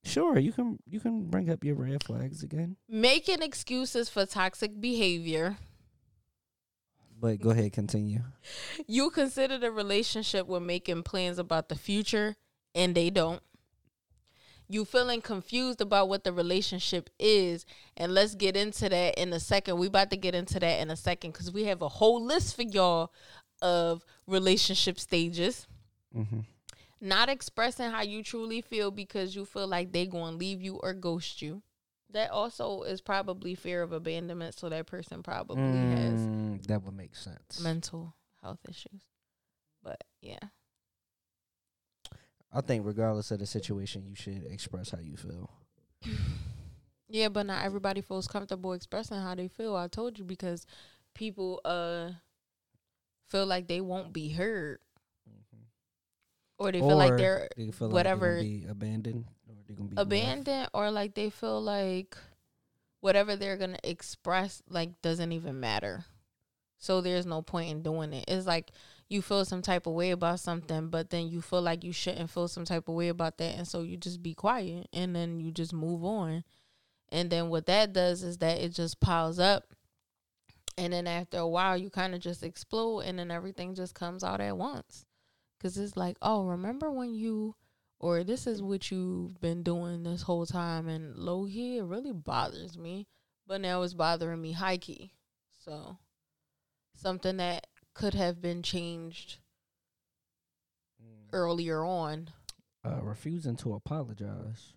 Sure, 0.06 0.38
you 0.38 0.52
can 0.52 0.78
you 0.88 1.00
can 1.00 1.24
bring 1.24 1.50
up 1.50 1.64
your 1.64 1.74
red 1.74 2.04
flags 2.04 2.44
again. 2.44 2.76
Making 2.88 3.42
excuses 3.42 4.08
for 4.08 4.24
toxic 4.24 4.80
behavior. 4.80 5.56
But 7.20 7.40
go 7.40 7.50
ahead, 7.50 7.72
continue. 7.72 8.20
You 8.86 9.10
consider 9.10 9.58
the 9.58 9.72
relationship 9.72 10.46
when 10.46 10.64
making 10.64 11.02
plans 11.02 11.38
about 11.38 11.68
the 11.68 11.74
future 11.74 12.36
and 12.74 12.94
they 12.94 13.10
don't. 13.10 13.42
You 14.68 14.84
feeling 14.84 15.22
confused 15.22 15.80
about 15.80 16.08
what 16.08 16.24
the 16.24 16.32
relationship 16.32 17.10
is, 17.18 17.66
and 17.96 18.14
let's 18.14 18.34
get 18.34 18.56
into 18.56 18.88
that 18.88 19.18
in 19.18 19.32
a 19.32 19.40
second. 19.40 19.78
We 19.78 19.88
about 19.88 20.10
to 20.10 20.16
get 20.16 20.34
into 20.34 20.60
that 20.60 20.80
in 20.80 20.90
a 20.90 20.96
second 20.96 21.32
because 21.32 21.50
we 21.50 21.64
have 21.64 21.82
a 21.82 21.88
whole 21.88 22.22
list 22.22 22.54
for 22.54 22.62
y'all 22.62 23.12
of 23.60 24.04
relationship 24.26 25.00
stages. 25.00 25.66
Mm-hmm. 26.16 26.40
Not 27.00 27.28
expressing 27.28 27.90
how 27.90 28.02
you 28.02 28.22
truly 28.22 28.60
feel 28.62 28.90
because 28.90 29.36
you 29.36 29.44
feel 29.44 29.66
like 29.66 29.92
they 29.92 30.06
going 30.06 30.32
to 30.32 30.38
leave 30.38 30.62
you 30.62 30.76
or 30.76 30.94
ghost 30.94 31.42
you. 31.42 31.62
That 32.10 32.30
also 32.30 32.82
is 32.82 33.00
probably 33.00 33.54
fear 33.54 33.82
of 33.82 33.92
abandonment, 33.92 34.58
so 34.58 34.68
that 34.68 34.86
person 34.86 35.22
probably 35.22 35.90
has 35.90 36.20
Mm, 36.20 36.66
that 36.66 36.82
would 36.82 36.94
make 36.96 37.14
sense. 37.16 37.60
mental 37.60 38.14
health 38.42 38.60
issues. 38.68 39.02
But 39.82 40.02
yeah. 40.22 40.38
I 42.52 42.60
think 42.60 42.86
regardless 42.86 43.30
of 43.32 43.40
the 43.40 43.46
situation, 43.46 44.06
you 44.06 44.14
should 44.14 44.46
express 44.46 44.90
how 44.90 44.98
you 45.00 45.16
feel. 45.16 45.50
Yeah, 47.08 47.28
but 47.28 47.46
not 47.46 47.64
everybody 47.64 48.00
feels 48.00 48.26
comfortable 48.26 48.72
expressing 48.72 49.20
how 49.20 49.34
they 49.34 49.48
feel. 49.48 49.76
I 49.76 49.88
told 49.88 50.18
you 50.18 50.24
because 50.24 50.64
people 51.14 51.60
uh 51.64 52.10
feel 53.28 53.46
like 53.46 53.66
they 53.66 53.80
won't 53.80 54.12
be 54.12 54.28
heard 54.30 54.78
or 56.58 56.72
they 56.72 56.80
feel 56.80 56.96
like 56.96 57.16
they're 57.16 57.48
They 57.56 57.70
feel 57.70 57.90
whatever- 57.90 58.36
like 58.38 58.42
they're 58.42 58.60
gonna 58.60 58.64
be 58.64 58.70
abandoned 58.70 59.24
or 59.48 59.54
they're 59.66 59.76
gonna 59.76 59.88
be 59.90 59.96
abandoned 59.96 60.68
or 60.74 60.90
like 60.90 61.14
they 61.14 61.30
feel 61.30 61.60
like 61.62 62.16
whatever 63.00 63.36
they're 63.36 63.56
going 63.56 63.72
to 63.74 63.88
express 63.90 64.62
like 64.68 65.00
doesn't 65.02 65.30
even 65.32 65.60
matter. 65.60 66.04
So 66.78 67.00
there's 67.00 67.26
no 67.26 67.40
point 67.40 67.70
in 67.70 67.82
doing 67.82 68.12
it. 68.12 68.24
It's 68.28 68.46
like 68.46 68.70
you 69.08 69.22
feel 69.22 69.44
some 69.44 69.62
type 69.62 69.86
of 69.86 69.92
way 69.94 70.10
about 70.10 70.40
something, 70.40 70.88
but 70.88 71.10
then 71.10 71.28
you 71.28 71.40
feel 71.40 71.62
like 71.62 71.84
you 71.84 71.92
shouldn't 71.92 72.30
feel 72.30 72.48
some 72.48 72.64
type 72.64 72.88
of 72.88 72.94
way 72.94 73.08
about 73.08 73.38
that 73.38 73.54
and 73.56 73.66
so 73.68 73.82
you 73.82 73.96
just 73.96 74.22
be 74.22 74.34
quiet 74.34 74.88
and 74.92 75.14
then 75.14 75.40
you 75.40 75.52
just 75.52 75.72
move 75.72 76.04
on. 76.04 76.44
And 77.10 77.30
then 77.30 77.48
what 77.48 77.66
that 77.66 77.92
does 77.92 78.22
is 78.24 78.38
that 78.38 78.58
it 78.58 78.70
just 78.74 78.98
piles 79.00 79.38
up. 79.38 79.72
And 80.76 80.92
then 80.92 81.06
after 81.06 81.38
a 81.38 81.48
while 81.48 81.76
you 81.76 81.88
kind 81.88 82.14
of 82.14 82.20
just 82.20 82.42
explode 82.42 83.00
and 83.00 83.18
then 83.18 83.30
everything 83.30 83.74
just 83.74 83.94
comes 83.94 84.22
out 84.24 84.40
at 84.40 84.56
once. 84.58 85.05
Cuz 85.60 85.78
it's 85.78 85.96
like, 85.96 86.16
"Oh, 86.22 86.44
remember 86.46 86.90
when 86.90 87.14
you 87.14 87.54
or 87.98 88.22
this 88.24 88.46
is 88.46 88.60
what 88.62 88.90
you've 88.90 89.40
been 89.40 89.62
doing 89.62 90.02
this 90.02 90.22
whole 90.22 90.44
time 90.44 90.86
and 90.86 91.16
low 91.16 91.46
key 91.46 91.78
it 91.78 91.82
really 91.84 92.12
bothers 92.12 92.76
me 92.76 93.06
but 93.46 93.58
now 93.58 93.80
it's 93.80 93.94
bothering 93.94 94.42
me 94.42 94.52
high 94.52 94.76
key 94.76 95.12
so 95.58 95.96
something 96.94 97.38
that 97.38 97.66
could 97.94 98.12
have 98.12 98.40
been 98.42 98.62
changed 98.62 99.38
Mm. 101.02 101.28
earlier 101.32 101.82
on 101.84 102.28
Uh, 102.84 103.00
refusing 103.02 103.56
to 103.56 103.72
apologize. 103.72 104.74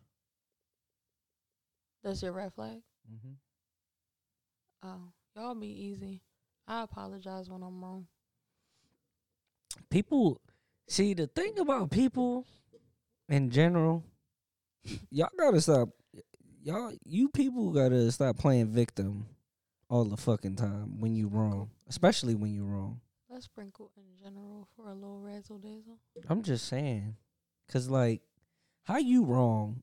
that's 2.02 2.22
your 2.24 2.32
red 2.32 2.54
flag 2.54 2.82
Mm-hmm. 3.12 3.34
oh 4.84 5.12
y'all 5.36 5.56
be 5.56 5.68
easy 5.68 6.22
i 6.68 6.84
apologize 6.84 7.50
when 7.50 7.64
i'm 7.64 7.84
wrong 7.84 8.08
People, 9.90 10.40
see 10.90 11.14
the 11.14 11.28
thing 11.28 11.58
about 11.60 11.92
people 11.92 12.46
in 13.30 13.50
general, 13.50 14.04
y'all 15.12 15.30
gotta 15.38 15.62
stop. 15.62 15.90
Y'all, 16.62 16.92
you 17.06 17.30
people 17.30 17.72
gotta 17.72 18.12
stop 18.12 18.38
playing 18.38 18.68
victim 18.68 19.26
all 19.90 20.06
the 20.06 20.18
fucking 20.18 20.56
time 20.56 21.00
when 21.00 21.16
you 21.16 21.28
wrong, 21.28 21.70
especially 21.88 22.36
when 22.36 22.54
you 22.54 22.66
wrong. 22.66 23.00
let's 23.30 23.46
sprinkle 23.46 23.92
in 23.96 24.04
general 24.24 24.68
for 24.76 24.90
a 24.90 24.94
little 24.94 25.20
razzle 25.20 25.58
dazzle 25.58 25.98
I'm 26.28 26.44
just 26.44 26.68
saying, 26.68 27.16
cause 27.72 27.90
like, 27.90 28.22
how 28.84 28.98
you 28.98 29.24
wrong, 29.24 29.82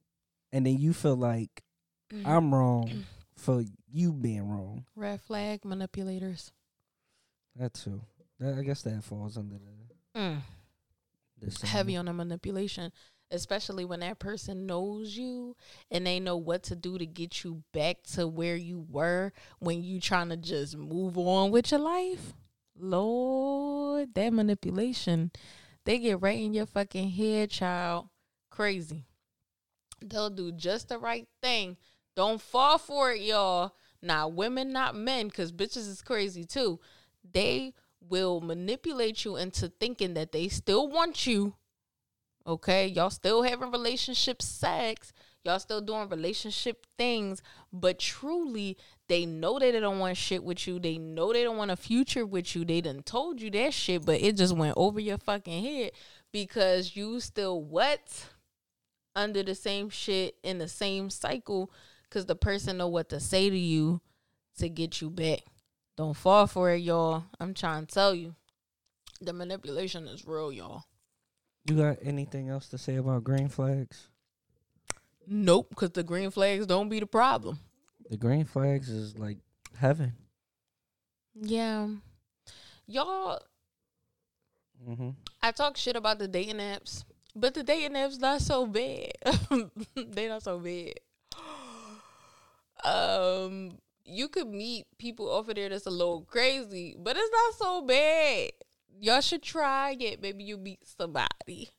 and 0.53 0.67
then 0.67 0.79
you 0.79 0.93
feel 0.93 1.17
like 1.17 1.63
I'm 2.25 2.55
wrong 2.55 3.05
for 3.37 3.65
you 3.91 4.13
being 4.13 4.49
wrong. 4.49 4.85
red 4.95 5.21
flag 5.21 5.65
manipulators 5.65 6.53
That 7.57 7.75
too. 7.75 8.03
That, 8.39 8.59
I 8.59 8.63
guess 8.63 8.83
that 8.83 9.03
falls 9.03 9.39
under 9.39 9.57
the 9.57 10.21
mm. 10.21 10.41
Heavy 11.63 11.97
on 11.97 12.07
the 12.07 12.13
manipulation, 12.13 12.93
especially 13.31 13.85
when 13.85 14.01
that 14.01 14.19
person 14.19 14.67
knows 14.67 15.17
you 15.17 15.57
and 15.91 16.07
they 16.07 16.21
know 16.21 16.37
what 16.37 16.63
to 16.65 16.77
do 16.77 16.99
to 16.99 17.07
get 17.07 17.45
you 17.45 17.63
back 17.73 18.03
to 18.15 18.27
where 18.27 18.57
you 18.57 18.87
were 18.89 19.33
when 19.59 19.83
you 19.83 20.01
trying 20.01 20.29
to 20.29 20.37
just 20.37 20.77
move 20.77 21.19
on 21.19 21.51
with 21.51 21.71
your 21.71 21.81
life. 21.81 22.35
Lord, 22.79 24.15
that 24.15 24.33
manipulation, 24.33 25.31
they 25.85 25.99
get 25.99 26.21
right 26.21 26.39
in 26.39 26.55
your 26.55 26.67
fucking 26.67 27.11
head, 27.11 27.51
child. 27.51 28.09
Crazy. 28.51 29.05
They'll 30.05 30.31
do 30.31 30.53
just 30.53 30.89
the 30.89 30.99
right 30.99 31.27
thing. 31.43 31.77
Don't 32.15 32.41
fall 32.41 32.79
for 32.79 33.13
it, 33.13 33.23
y'all. 33.23 33.73
Not 34.03 34.35
women, 34.35 34.73
not 34.73 34.95
men, 34.95 35.29
because 35.29 35.53
bitches 35.53 35.89
is 35.89 36.03
crazy 36.03 36.45
too. 36.45 36.81
They 37.29 37.75
will 38.01 38.41
manipulate 38.41 39.25
you 39.25 39.37
into 39.37 39.69
thinking 39.69 40.15
that 40.15 40.33
they 40.33 40.49
still 40.49 40.89
want 40.89 41.27
you. 41.27 41.55
Okay, 42.47 42.87
y'all 42.87 43.11
still 43.11 43.43
having 43.43 43.73
relationship 43.73 44.41
sex, 44.41 45.13
y'all 45.45 45.59
still 45.59 45.81
doing 45.81 46.09
relationship 46.09 46.87
things, 46.97 47.43
but 47.73 47.99
truly 47.99 48.77
they 49.09 49.27
know 49.27 49.59
that 49.59 49.73
they 49.73 49.81
don't 49.81 49.99
want 49.99 50.17
shit 50.17 50.45
with 50.45 50.67
you. 50.67 50.79
They 50.79 50.97
know 50.97 51.33
they 51.33 51.43
don't 51.43 51.57
want 51.57 51.73
a 51.73 51.77
future 51.77 52.25
with 52.25 52.55
you. 52.55 52.65
They 52.65 52.81
done 52.81 53.03
told 53.03 53.41
you 53.41 53.51
that 53.51 53.75
shit, 53.75 54.07
but 54.07 54.21
it 54.21 54.37
just 54.37 54.57
went 54.57 54.75
over 54.77 55.01
your 55.01 55.19
fucking 55.19 55.65
head 55.65 55.91
because 56.33 56.95
you 56.95 57.19
still 57.19 57.63
what? 57.63 58.27
Under 59.17 59.43
the 59.43 59.55
same 59.55 59.89
shit 59.89 60.37
in 60.45 60.59
the 60.59 60.69
same 60.69 61.11
cycle 61.11 61.73
because 62.05 62.27
the 62.27 62.37
person 62.37 62.77
know 62.77 62.89
what 62.89 63.09
to 63.09 63.19
say 63.19 63.51
to 63.51 63.59
you 63.59 64.01
to 64.59 64.69
get 64.69 65.01
you 65.01 65.11
back. 65.11 65.41
Don't 65.97 66.15
fall 66.15 66.47
for 66.47 66.71
it, 66.71 66.83
y'all. 66.83 67.25
I'm 67.41 67.55
trying 67.55 67.87
to 67.87 67.95
tell 67.95 68.15
you. 68.15 68.35
The 69.21 69.33
manipulation 69.33 70.07
is 70.09 70.27
real, 70.27 70.53
y'all. 70.53 70.85
You 71.69 71.77
got 71.77 71.99
anything 72.03 72.49
else 72.49 72.69
to 72.69 72.79
say 72.79 72.97
about 72.97 73.25
green 73.25 73.49
flags? 73.49 74.09
Nope, 75.27 75.71
because 75.71 75.91
the 75.91 76.03
green 76.03 76.31
flags 76.31 76.67
don't 76.67 76.89
be 76.89 77.01
the 77.01 77.07
problem. 77.07 77.59
The 78.11 78.17
green 78.17 78.45
flags 78.45 78.89
is 78.89 79.19
like 79.19 79.39
heaven. 79.77 80.13
Yeah. 81.35 81.89
Y'all, 82.87 83.41
Mm-hmm. 84.89 85.11
I 85.43 85.51
talk 85.53 85.77
shit 85.77 85.97
about 85.97 86.19
the 86.19 86.29
dating 86.29 86.57
apps, 86.57 87.05
but 87.35 87.55
the 87.55 87.63
dating 87.63 87.97
apps 87.97 88.21
not 88.21 88.41
so 88.41 88.67
bad. 88.67 89.13
they 89.97 90.29
not 90.29 90.43
so 90.43 90.59
bad. 90.59 90.95
Um, 92.85 93.79
you 94.07 94.29
could 94.29 94.47
meet 94.49 94.87
people 94.99 95.29
over 95.29 95.53
there 95.53 95.69
that's 95.69 95.87
a 95.87 95.91
little 95.91 96.23
crazy, 96.23 96.97
but 96.99 97.17
it's 97.17 97.31
not 97.33 97.55
so 97.59 97.83
bad. 97.83 98.51
Y'all 99.01 99.21
should 99.21 99.43
try 99.43 99.97
it. 99.99 100.23
Maybe 100.23 100.45
you 100.45 100.57
meet 100.57 100.79
somebody. 100.87 101.71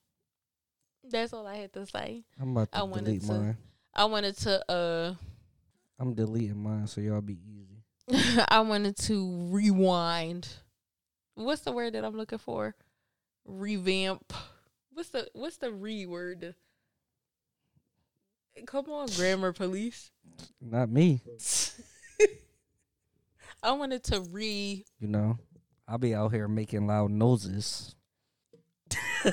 That's 1.10 1.34
all 1.34 1.48
I 1.48 1.56
had 1.56 1.74
to 1.74 1.86
say. 1.86 2.24
I'm 2.40 2.52
about 2.52 2.72
to 2.74 2.78
I 2.80 2.84
wanted 2.84 3.06
delete 3.06 3.22
to- 3.24 3.34
mine. 3.34 3.58
I 3.96 4.06
wanted 4.06 4.38
to 4.40 4.72
uh 4.72 5.13
I'm 6.00 6.13
deleting 6.13 6.62
mine 6.62 6.86
so 6.86 7.02
y'all 7.02 7.22
be 7.22 7.40
easy. 7.48 7.82
I 8.50 8.60
wanted 8.62 8.98
to 8.98 9.48
rewind. 9.50 10.48
What's 11.36 11.62
the 11.62 11.72
word 11.72 11.94
that 11.94 12.04
I'm 12.06 12.16
looking 12.18 12.38
for? 12.38 12.76
Revamp. 13.46 14.34
What's 14.94 15.10
the 15.10 15.28
what's 15.34 15.58
the 15.58 15.72
re 15.72 16.06
word? 16.06 16.56
Come 18.66 18.90
on, 18.90 19.08
grammar 19.16 19.54
police. 19.54 20.12
Not 20.60 20.90
me. 20.90 21.22
I 23.63 23.72
wanted 23.72 24.04
to 24.06 24.22
re 24.22 24.86
You 25.00 25.08
know, 25.08 25.38
I'll 25.88 25.98
be 25.98 26.13
out 26.13 26.34
here 26.34 26.48
making 26.48 26.88
loud 26.88 27.12
noses. 27.12 27.96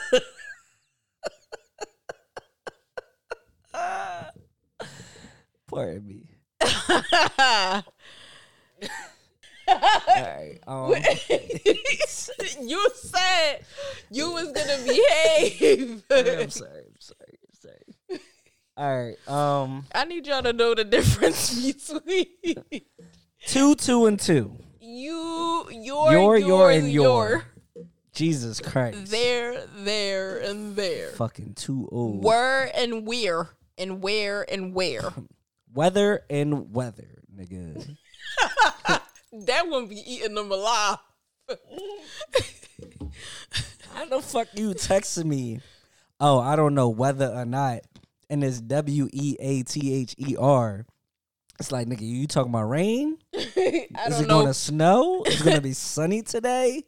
Pardon 5.66 6.06
me. 6.06 6.28
All 9.66 9.82
right. 10.06 10.58
Um, 10.66 10.90
you 12.60 12.88
said 12.94 13.64
you 14.10 14.30
was 14.32 14.52
gonna 14.52 14.78
behave. 14.84 16.02
I'm 16.10 16.50
sorry. 16.50 16.84
I'm 16.86 17.00
sorry. 17.00 17.38
I'm 17.42 17.54
sorry. 17.54 18.20
All 18.76 19.04
right. 19.04 19.28
Um, 19.28 19.86
I 19.94 20.04
need 20.04 20.26
y'all 20.26 20.42
to 20.42 20.52
know 20.52 20.74
the 20.74 20.84
difference 20.84 21.54
between 21.54 22.26
two, 23.46 23.74
two, 23.74 24.06
and 24.06 24.18
two. 24.18 24.56
you, 24.80 25.66
your, 25.70 26.12
Your, 26.12 26.12
your, 26.12 26.38
your, 26.38 26.70
and 26.70 26.90
your. 26.90 27.28
your. 27.28 27.44
Jesus 28.12 28.60
Christ. 28.60 29.10
There, 29.10 29.66
there, 29.78 30.38
and 30.38 30.76
there. 30.76 31.10
Fucking 31.10 31.54
too 31.54 31.88
old. 31.90 32.22
Where 32.22 32.70
and 32.76 33.06
where 33.06 33.48
and 33.76 34.00
where 34.02 34.48
and 34.48 34.72
where. 34.76 35.12
Weather 35.72 36.22
and 36.30 36.72
weather, 36.72 37.08
nigga. 37.36 37.96
that 39.32 39.66
wouldn't 39.68 39.90
be 39.90 40.02
eating 40.06 40.34
them 40.34 40.52
alive. 40.52 40.98
How 43.92 44.06
the 44.06 44.20
fuck 44.20 44.48
you 44.54 44.70
texting 44.70 45.26
me? 45.26 45.60
Oh, 46.20 46.38
I 46.38 46.54
don't 46.54 46.74
know 46.74 46.88
whether 46.88 47.26
or 47.26 47.44
not. 47.44 47.80
And 48.30 48.44
it's 48.44 48.60
W 48.60 49.08
E 49.12 49.36
A 49.40 49.62
T 49.64 49.92
H 49.92 50.14
E 50.18 50.36
R. 50.38 50.86
It's 51.60 51.70
like, 51.70 51.86
nigga, 51.86 52.00
you 52.02 52.26
talking 52.26 52.50
about 52.50 52.64
rain? 52.68 53.18
I 53.34 53.38
Is 53.38 53.86
don't 54.10 54.22
it 54.24 54.28
know. 54.28 54.40
gonna 54.40 54.54
snow? 54.54 55.22
It's 55.24 55.42
gonna 55.42 55.60
be 55.60 55.72
sunny 55.74 56.22
today, 56.22 56.82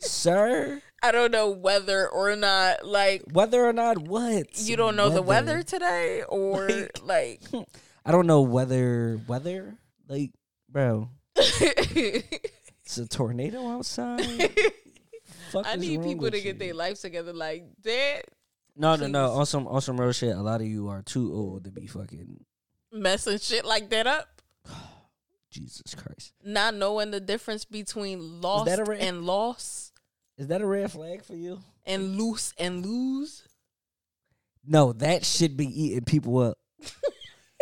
sir. 0.00 0.82
I 1.02 1.12
don't 1.12 1.30
know 1.32 1.48
whether 1.50 2.06
or 2.08 2.36
not 2.36 2.84
like 2.84 3.22
Whether 3.32 3.64
or 3.64 3.72
not 3.72 3.96
what? 3.98 4.46
you 4.60 4.76
don't 4.76 4.96
know 4.96 5.08
the 5.08 5.22
weather 5.22 5.62
today 5.62 6.22
or 6.28 6.68
like 7.02 7.40
I 8.04 8.12
don't 8.12 8.26
know 8.26 8.42
whether 8.42 9.18
weather. 9.26 9.76
Like, 10.08 10.32
bro, 10.68 11.08
it's 11.36 12.98
a 12.98 13.06
tornado 13.08 13.66
outside. 13.68 14.24
Fuck 15.52 15.66
I 15.66 15.76
need 15.76 16.02
people 16.02 16.30
to 16.30 16.40
get 16.40 16.58
their 16.58 16.74
life 16.74 17.00
together 17.00 17.32
like 17.32 17.64
that. 17.84 18.22
No, 18.76 18.96
no, 18.96 19.06
no. 19.06 19.28
please. 19.28 19.36
On 19.38 19.46
some, 19.46 19.66
on 19.68 19.80
some 19.80 20.00
real 20.00 20.12
shit. 20.12 20.34
A 20.36 20.40
lot 20.42 20.60
of 20.60 20.66
you 20.66 20.88
are 20.88 21.02
too 21.02 21.32
old 21.32 21.64
to 21.64 21.70
be 21.70 21.86
fucking. 21.86 22.44
Messing 22.92 23.38
shit 23.38 23.64
like 23.64 23.90
that 23.90 24.06
up. 24.06 24.42
Jesus 25.50 25.94
Christ. 25.94 26.32
Not 26.44 26.74
knowing 26.74 27.10
the 27.10 27.20
difference 27.20 27.64
between 27.64 28.40
lost 28.40 28.66
that 28.66 28.78
a 28.80 28.92
and 28.92 29.24
loss 29.24 29.92
Is 30.38 30.48
that 30.48 30.60
a 30.60 30.66
red 30.66 30.90
flag 30.90 31.24
for 31.24 31.34
you? 31.34 31.60
and 31.86 32.16
loose 32.16 32.52
and 32.58 32.84
lose. 32.84 33.46
No, 34.66 34.92
that 34.94 35.24
should 35.24 35.56
be 35.56 35.66
eating 35.66 36.04
people 36.04 36.38
up. 36.38 36.58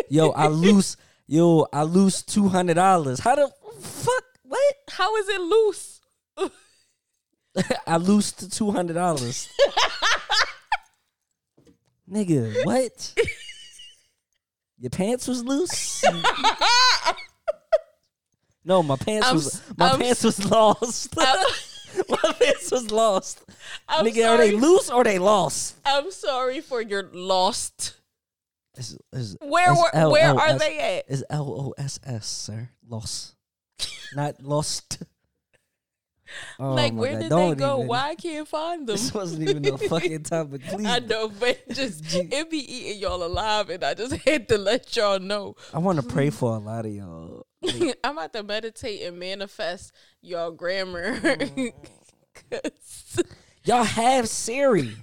yo, 0.09 0.31
I 0.31 0.49
lose. 0.49 0.97
Yo, 1.27 1.67
I 1.73 1.83
lose 1.85 2.23
two 2.23 2.49
hundred 2.49 2.75
dollars. 2.75 3.21
How 3.21 3.35
the 3.37 3.51
fuck? 3.81 4.25
What? 4.43 4.75
How 4.91 5.15
is 5.17 5.29
it 5.29 5.41
loose? 5.41 6.01
I 7.87 7.97
lose 7.99 8.33
to 8.33 8.51
two 8.51 8.71
hundred 8.71 8.95
dollars. 8.95 9.49
Nigga, 12.11 12.65
what? 12.65 13.15
Your 14.79 14.91
pants 14.91 15.27
was 15.27 15.43
loose? 15.43 16.05
no, 18.65 18.83
my 18.83 18.97
pants 18.97 19.27
I'm 19.29 19.35
was 19.35 19.47
s- 19.57 19.63
my 19.77 19.91
I'm 19.91 20.01
pants 20.01 20.25
was 20.25 20.51
lost. 20.51 21.15
I'm, 21.19 21.47
my 22.09 22.33
pants 22.39 22.71
was 22.71 22.91
lost. 22.91 23.43
I'm 23.89 24.07
Nigga, 24.07 24.29
are 24.29 24.37
they 24.37 24.53
loose 24.53 24.91
or 24.91 25.03
they 25.05 25.19
lost? 25.19 25.77
I'm 25.85 26.11
sorry 26.13 26.61
for 26.61 26.81
your 26.81 27.09
lost. 27.13 27.97
It's, 28.77 28.97
it's, 29.13 29.37
Where 29.41 29.73
it's 29.73 29.83
were, 29.95 30.11
where 30.11 30.39
are 30.39 30.59
they 30.59 30.99
at? 30.99 31.05
It's 31.09 31.25
L 31.29 31.49
O 31.51 31.75
S 31.77 31.99
S, 32.05 32.27
sir. 32.27 32.71
Lost. 32.87 33.35
Not 34.15 34.41
lost. 34.43 35.03
Oh 36.59 36.75
like 36.75 36.93
where 36.95 37.13
God. 37.13 37.21
did 37.23 37.29
Don't 37.31 37.51
they 37.51 37.57
go? 37.57 37.77
even- 37.79 37.89
Why 37.89 38.09
I 38.11 38.15
can't 38.15 38.47
find 38.49 38.87
them? 38.87 38.95
This 38.95 39.13
wasn't 39.15 39.49
even 39.49 39.67
a 39.67 39.79
fucking 39.79 40.23
time. 40.25 40.51
topic. 40.51 40.63
Please. 40.69 40.87
I 40.87 40.99
know, 41.01 41.29
but 41.29 41.59
just 41.71 42.03
it 42.15 42.51
be 42.51 42.59
eating 42.59 43.01
y'all 43.03 43.23
alive, 43.25 43.71
and 43.71 43.83
I 43.85 43.95
just 43.95 44.13
had 44.27 44.49
to 44.49 44.59
let 44.59 44.95
y'all 44.97 45.19
know. 45.19 45.55
I 45.73 45.79
want 45.79 46.01
to 46.01 46.07
pray 46.07 46.31
for 46.31 46.55
a 46.55 46.59
lot 46.59 46.87
of 46.87 46.93
y'all. 46.93 47.47
I'm 48.05 48.17
about 48.19 48.33
to 48.35 48.43
meditate 48.43 49.03
and 49.03 49.19
manifest 49.19 49.93
y'all 50.23 50.51
grammar. 50.53 51.17
Mm. 51.17 51.73
Y'all 53.65 53.83
have 53.85 54.29
Siri. 54.29 54.95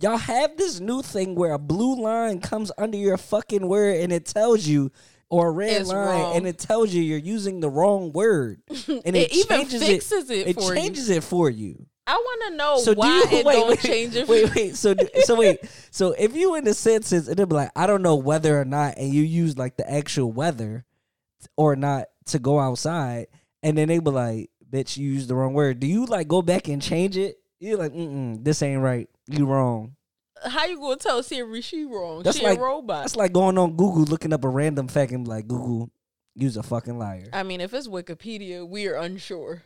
Y'all 0.00 0.16
have 0.16 0.56
this 0.56 0.80
new 0.80 1.02
thing 1.02 1.34
where 1.34 1.52
a 1.52 1.58
blue 1.58 2.00
line 2.02 2.40
comes 2.40 2.72
under 2.78 2.96
your 2.96 3.16
fucking 3.16 3.68
word 3.68 3.96
and 4.00 4.12
it 4.12 4.26
tells 4.26 4.66
you, 4.66 4.90
or 5.34 5.48
a 5.48 5.50
red 5.50 5.80
It's 5.80 5.90
line 5.90 6.06
wrong. 6.06 6.36
and 6.36 6.46
it 6.46 6.58
tells 6.58 6.92
you 6.94 7.02
you're 7.02 7.18
using 7.18 7.60
the 7.60 7.68
wrong 7.68 8.12
word, 8.12 8.62
and 8.68 9.16
it, 9.16 9.32
It 9.32 9.34
even 9.34 9.58
changes 9.58 9.82
fixes 9.82 10.30
it 10.30 10.46
It 10.48 10.54
for 10.54 10.74
you. 10.74 10.80
changes 10.80 11.10
it 11.10 11.24
for 11.24 11.50
you. 11.50 11.86
I 12.06 12.14
want 12.14 12.42
to 12.50 12.56
know 12.56 12.76
So 12.78 12.92
do 12.94 13.00
why 13.00 13.08
you 13.30 13.38
it 13.38 13.44
wait, 13.46 13.54
don't 13.54 13.68
wait, 13.70 13.80
change 13.80 14.14
it. 14.14 14.28
Wait, 14.28 14.54
wait. 14.54 14.76
So, 14.76 14.94
so 15.24 15.34
wait. 15.36 15.58
So 15.90 16.12
if 16.12 16.36
you 16.36 16.54
in 16.54 16.64
the 16.64 16.74
sentence 16.74 17.28
and 17.28 17.36
they're 17.36 17.46
like, 17.46 17.70
I 17.74 17.86
don't 17.86 18.02
know 18.02 18.16
whether 18.16 18.60
or 18.60 18.64
not, 18.66 18.96
and 18.98 19.12
you 19.12 19.22
use 19.22 19.56
like 19.58 19.76
the 19.76 19.90
actual 19.90 20.30
weather 20.30 20.84
or 21.56 21.74
not 21.76 22.08
to 22.26 22.38
go 22.38 22.58
outside, 22.60 23.26
and 23.62 23.76
then 23.76 23.88
they 23.88 23.98
be 23.98 24.10
like, 24.10 24.50
bitch, 24.70 24.96
you 24.98 25.10
used 25.10 25.28
the 25.28 25.34
wrong 25.34 25.54
word. 25.54 25.80
Do 25.80 25.86
you 25.86 26.04
like 26.06 26.28
go 26.28 26.42
back 26.42 26.68
and 26.68 26.80
change 26.82 27.16
it? 27.16 27.38
You're 27.58 27.78
like, 27.78 27.92
mm 27.92 28.44
this 28.44 28.62
ain't 28.62 28.82
right. 28.82 29.08
You 29.26 29.46
wrong. 29.46 29.96
How 30.42 30.64
you 30.66 30.78
gonna 30.78 30.96
tell 30.96 31.22
Siri 31.22 31.60
she 31.60 31.84
wrong? 31.84 32.22
That's 32.22 32.38
she 32.38 32.44
like- 32.44 32.58
a 32.58 32.60
robot. 32.62 33.02
That's 33.04 33.16
like 33.16 33.32
going 33.32 33.56
on 33.58 33.76
Google 33.76 34.04
looking 34.04 34.32
up 34.32 34.44
a 34.44 34.48
random 34.48 34.88
fact 34.88 35.12
and 35.12 35.26
like, 35.28 35.46
Google, 35.46 35.90
use 36.34 36.56
a 36.56 36.62
fucking 36.62 36.98
liar. 36.98 37.28
I 37.32 37.42
mean, 37.44 37.60
if 37.60 37.72
it's 37.72 37.88
Wikipedia, 37.88 38.68
we 38.68 38.86
are 38.88 38.96
unsure. 38.96 39.62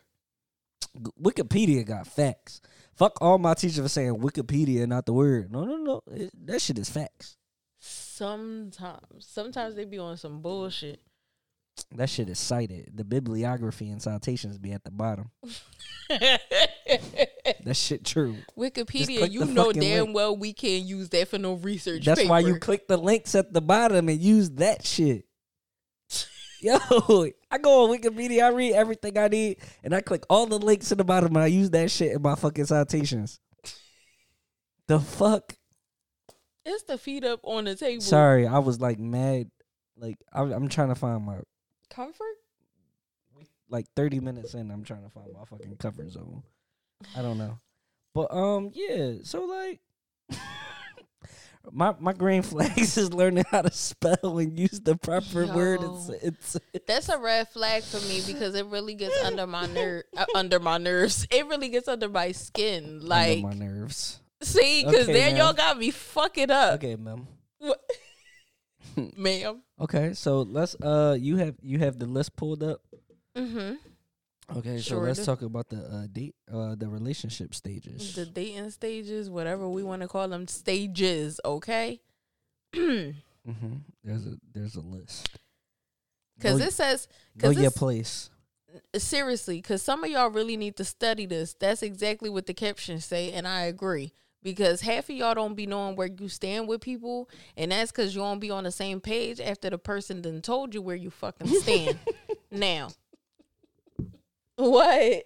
G- 0.96 1.10
Wikipedia 1.22 1.86
got 1.86 2.06
facts. 2.06 2.60
Fuck 2.94 3.18
all 3.20 3.38
my 3.38 3.54
teachers 3.54 3.78
for 3.80 3.88
saying 3.88 4.16
Wikipedia, 4.16 4.86
not 4.86 5.06
the 5.06 5.12
word. 5.12 5.50
No, 5.52 5.64
no, 5.64 5.76
no. 5.76 6.00
It- 6.12 6.30
that 6.46 6.60
shit 6.60 6.78
is 6.78 6.90
facts. 6.90 7.36
Sometimes, 7.80 9.00
sometimes 9.26 9.74
they 9.76 9.84
be 9.84 9.98
on 9.98 10.16
some 10.16 10.40
bullshit. 10.42 11.00
That 11.94 12.08
shit 12.08 12.28
is 12.28 12.38
cited. 12.38 12.92
The 12.94 13.04
bibliography 13.04 13.90
and 13.90 14.02
citations 14.02 14.58
be 14.58 14.72
at 14.72 14.84
the 14.84 14.90
bottom. 14.90 15.30
That 17.64 17.76
shit 17.76 18.04
true. 18.04 18.36
Wikipedia, 18.56 19.30
you 19.30 19.44
know 19.44 19.72
damn 19.72 20.06
link. 20.06 20.14
well 20.14 20.36
we 20.36 20.54
can't 20.54 20.84
use 20.84 21.10
that 21.10 21.28
for 21.28 21.38
no 21.38 21.54
research. 21.54 22.04
That's 22.04 22.24
why 22.24 22.40
you 22.40 22.58
click 22.58 22.88
the 22.88 22.96
links 22.96 23.34
at 23.34 23.52
the 23.52 23.60
bottom 23.60 24.08
and 24.08 24.20
use 24.20 24.50
that 24.52 24.86
shit. 24.86 25.26
Yo, 26.62 26.78
I 27.50 27.58
go 27.58 27.84
on 27.84 27.98
Wikipedia, 27.98 28.44
I 28.44 28.48
read 28.48 28.72
everything 28.72 29.18
I 29.18 29.28
need, 29.28 29.58
and 29.84 29.94
I 29.94 30.00
click 30.00 30.24
all 30.30 30.46
the 30.46 30.58
links 30.58 30.90
at 30.92 30.98
the 30.98 31.04
bottom 31.04 31.36
and 31.36 31.44
I 31.44 31.46
use 31.46 31.70
that 31.70 31.90
shit 31.90 32.12
in 32.12 32.22
my 32.22 32.34
fucking 32.34 32.66
citations. 32.66 33.38
The 34.86 35.00
fuck? 35.00 35.54
It's 36.64 36.84
the 36.84 36.96
feet 36.98 37.24
up 37.24 37.40
on 37.42 37.64
the 37.64 37.74
table. 37.74 38.00
Sorry, 38.02 38.46
I 38.46 38.58
was 38.58 38.80
like 38.80 38.98
mad. 38.98 39.50
Like 39.96 40.16
I'm, 40.32 40.52
I'm 40.52 40.68
trying 40.68 40.88
to 40.88 40.94
find 40.94 41.24
my 41.24 41.38
Comfort? 41.90 42.36
like 43.70 43.86
30 43.94 44.20
minutes 44.20 44.54
in. 44.54 44.70
I'm 44.70 44.82
trying 44.82 45.02
to 45.04 45.10
find 45.10 45.26
my 45.32 45.44
fucking 45.44 45.76
cover 45.76 46.08
zone. 46.08 46.42
I 47.16 47.20
don't 47.22 47.36
know, 47.38 47.58
but 48.14 48.32
um, 48.32 48.70
yeah. 48.72 49.16
So 49.22 49.44
like, 49.44 49.80
My 51.70 51.94
my 52.00 52.12
green 52.12 52.42
flags 52.42 52.96
is 52.96 53.12
learning 53.12 53.44
how 53.50 53.62
to 53.62 53.70
spell 53.70 54.38
and 54.38 54.58
use 54.58 54.80
the 54.80 54.96
proper 54.96 55.46
word. 55.46 55.80
It's, 55.82 56.54
it's 56.54 56.86
That's 56.86 57.08
a 57.08 57.18
red 57.18 57.48
flag 57.48 57.82
for 57.82 58.00
me 58.08 58.22
because 58.26 58.54
it 58.54 58.66
really 58.66 58.94
gets 58.94 59.22
under 59.22 59.46
my 59.46 59.66
ner- 59.66 60.04
uh, 60.16 60.24
under 60.34 60.60
my 60.60 60.78
nerves. 60.78 61.26
It 61.30 61.46
really 61.46 61.68
gets 61.68 61.88
under 61.88 62.08
my 62.08 62.32
skin. 62.32 63.00
Like, 63.06 63.44
under 63.44 63.48
my 63.48 63.66
nerves. 63.66 64.20
see, 64.42 64.82
because 64.84 65.04
Okay, 65.08 65.12
then 65.12 65.32
ma'am. 65.34 65.36
y'all 65.36 65.52
got 65.52 65.78
me 65.78 65.90
fucking 65.90 66.50
up, 66.50 66.74
Okay, 66.74 66.96
ma'am. 66.96 67.26
What- 67.58 67.80
ma'am. 69.16 69.62
Okay, 69.80 70.12
so 70.14 70.42
let's 70.42 70.74
uh 70.76 71.16
you 71.18 71.36
have 71.36 71.54
you 71.62 71.78
have 71.78 71.98
the 71.98 72.06
list 72.06 72.36
pulled 72.36 72.62
up. 72.62 72.80
Mm-hmm. 73.36 73.74
Okay, 74.56 74.78
so 74.78 74.98
let's 74.98 75.18
do. 75.18 75.24
talk 75.26 75.42
about 75.42 75.68
the 75.68 75.78
uh 75.78 76.06
date 76.10 76.34
uh 76.52 76.74
the 76.74 76.88
relationship 76.88 77.54
stages. 77.54 78.14
The 78.14 78.26
dating 78.26 78.70
stages, 78.70 79.30
whatever 79.30 79.68
we 79.68 79.82
want 79.82 80.02
to 80.02 80.08
call 80.08 80.28
them, 80.28 80.48
stages. 80.48 81.40
Okay. 81.44 82.00
mm-hmm. 82.74 83.76
There's 84.04 84.26
a 84.26 84.38
there's 84.52 84.74
a 84.74 84.80
list. 84.80 85.38
Because 86.36 86.60
Know- 86.60 86.66
it 86.66 86.72
says, 86.72 87.08
go 87.36 87.48
because 87.50 87.62
your 87.62 87.70
place. 87.70 88.30
seriously, 88.96 89.56
because 89.56 89.82
some 89.82 90.04
of 90.04 90.10
y'all 90.10 90.30
really 90.30 90.56
need 90.56 90.76
to 90.76 90.84
study 90.84 91.26
this. 91.26 91.54
That's 91.54 91.82
exactly 91.82 92.30
what 92.30 92.46
the 92.46 92.54
captions 92.54 93.04
say, 93.04 93.32
and 93.32 93.46
I 93.46 93.62
agree. 93.62 94.12
Because 94.42 94.80
half 94.82 95.08
of 95.10 95.16
y'all 95.16 95.34
don't 95.34 95.54
be 95.54 95.66
knowing 95.66 95.96
where 95.96 96.08
you 96.08 96.28
stand 96.28 96.68
with 96.68 96.80
people, 96.80 97.28
and 97.56 97.72
that's 97.72 97.90
because 97.90 98.14
you 98.14 98.20
won't 98.20 98.40
be 98.40 98.50
on 98.50 98.64
the 98.64 98.70
same 98.70 99.00
page 99.00 99.40
after 99.40 99.68
the 99.68 99.78
person 99.78 100.22
then 100.22 100.40
told 100.42 100.74
you 100.74 100.80
where 100.80 100.94
you 100.96 101.10
fucking 101.10 101.48
stand. 101.48 101.98
now, 102.52 102.88
what? 104.56 105.22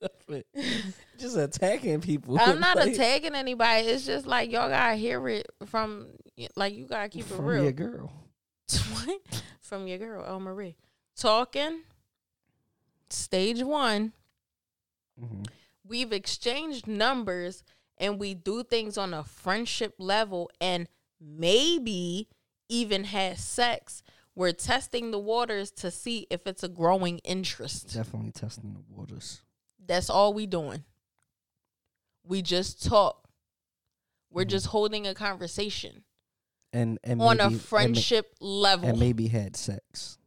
Just 1.18 1.36
attacking 1.36 2.00
people. 2.00 2.38
I'm 2.40 2.58
not 2.60 2.76
Like, 2.76 2.92
attacking 2.94 3.34
anybody. 3.34 3.86
It's 3.86 4.04
just 4.06 4.26
like 4.26 4.50
y'all 4.50 4.68
gotta 4.68 4.96
hear 4.96 5.28
it 5.28 5.46
from, 5.66 6.08
like 6.56 6.74
you 6.74 6.86
gotta 6.86 7.08
keep 7.08 7.22
it 7.22 7.28
from 7.34 7.44
real. 7.44 7.62
your 7.64 7.72
girl. 7.72 8.12
What? 8.92 9.42
From 9.60 9.86
your 9.86 9.98
girl, 9.98 10.24
El 10.26 10.40
Marie. 10.40 10.76
Talking. 11.16 11.82
Stage 13.10 13.62
one. 13.62 14.12
hmm 15.18 15.42
We've 15.86 16.12
exchanged 16.12 16.86
numbers 16.86 17.62
and 18.02 18.18
we 18.18 18.34
do 18.34 18.62
things 18.64 18.98
on 18.98 19.14
a 19.14 19.24
friendship 19.24 19.94
level 19.98 20.50
and 20.60 20.88
maybe 21.20 22.28
even 22.68 23.04
had 23.04 23.38
sex. 23.38 24.02
We're 24.34 24.52
testing 24.52 25.10
the 25.10 25.18
waters 25.18 25.70
to 25.72 25.90
see 25.90 26.26
if 26.30 26.46
it's 26.46 26.62
a 26.62 26.68
growing 26.68 27.18
interest. 27.18 27.94
Definitely 27.94 28.32
testing 28.32 28.74
the 28.74 28.82
waters. 28.94 29.42
That's 29.78 30.10
all 30.10 30.34
we 30.34 30.46
doing. 30.46 30.84
We 32.24 32.42
just 32.42 32.84
talk. 32.84 33.28
We're 34.30 34.44
Mhm. 34.44 34.48
just 34.50 34.66
holding 34.66 35.06
a 35.06 35.14
conversation 35.14 36.04
And 36.72 36.98
and 37.04 37.20
on 37.20 37.36
maybe, 37.36 37.42
a 37.42 37.46
and 37.48 37.60
friendship 37.60 38.34
level. 38.40 38.88
and 38.88 38.98
maybe 38.98 39.28
had 39.28 39.56
sex. 39.56 40.18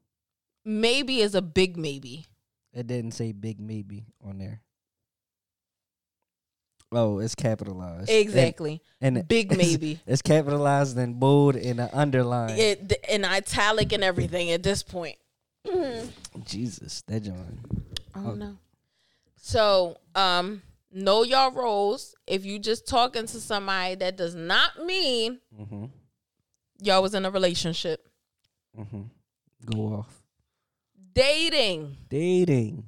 maybe 0.63 1.21
is 1.21 1.36
a 1.36 1.41
big 1.41 1.76
maybe. 1.78 2.26
It 2.73 2.88
didn't 2.88 3.11
say 3.13 3.32
big 3.32 3.59
maybe 3.59 4.05
on 4.21 4.38
there. 4.38 4.61
Oh, 6.96 7.20
it's 7.20 7.36
capitalized. 7.36 8.10
Exactly. 8.10 8.82
And, 9.02 9.28
Big 9.28 9.56
maybe. 9.56 10.00
It's 10.08 10.22
capitalized 10.22 10.98
and 10.98 11.20
bold 11.20 11.56
and 11.56 11.80
an 11.80 11.89
underline. 11.93 12.58
It 12.58 12.93
in 13.10 13.26
italic 13.26 13.91
and 13.93 14.04
everything 14.04 14.52
at 14.52 14.64
this 14.64 14.82
point. 14.84 15.18
Jesus, 16.46 17.02
that 17.08 17.22
John. 17.22 17.60
Oh 18.16 18.28
Oh. 18.32 18.34
no. 18.34 18.58
So, 19.38 19.98
um, 20.16 20.62
know 20.91 21.24
your 21.24 21.52
roles. 21.52 22.16
If 22.28 22.46
you 22.46 22.60
just 22.60 22.88
talking 22.88 23.26
to 23.28 23.39
somebody, 23.39 23.96
that 23.96 24.16
does 24.16 24.36
not 24.36 24.84
mean 24.86 25.39
Mm-hmm. 25.60 25.86
y'all 26.82 27.02
was 27.02 27.14
in 27.14 27.26
a 27.26 27.32
relationship. 27.32 28.08
Mm-hmm. 28.80 29.02
Go 29.66 29.80
off. 29.96 30.22
Dating. 31.14 31.98
Dating. 32.10 32.88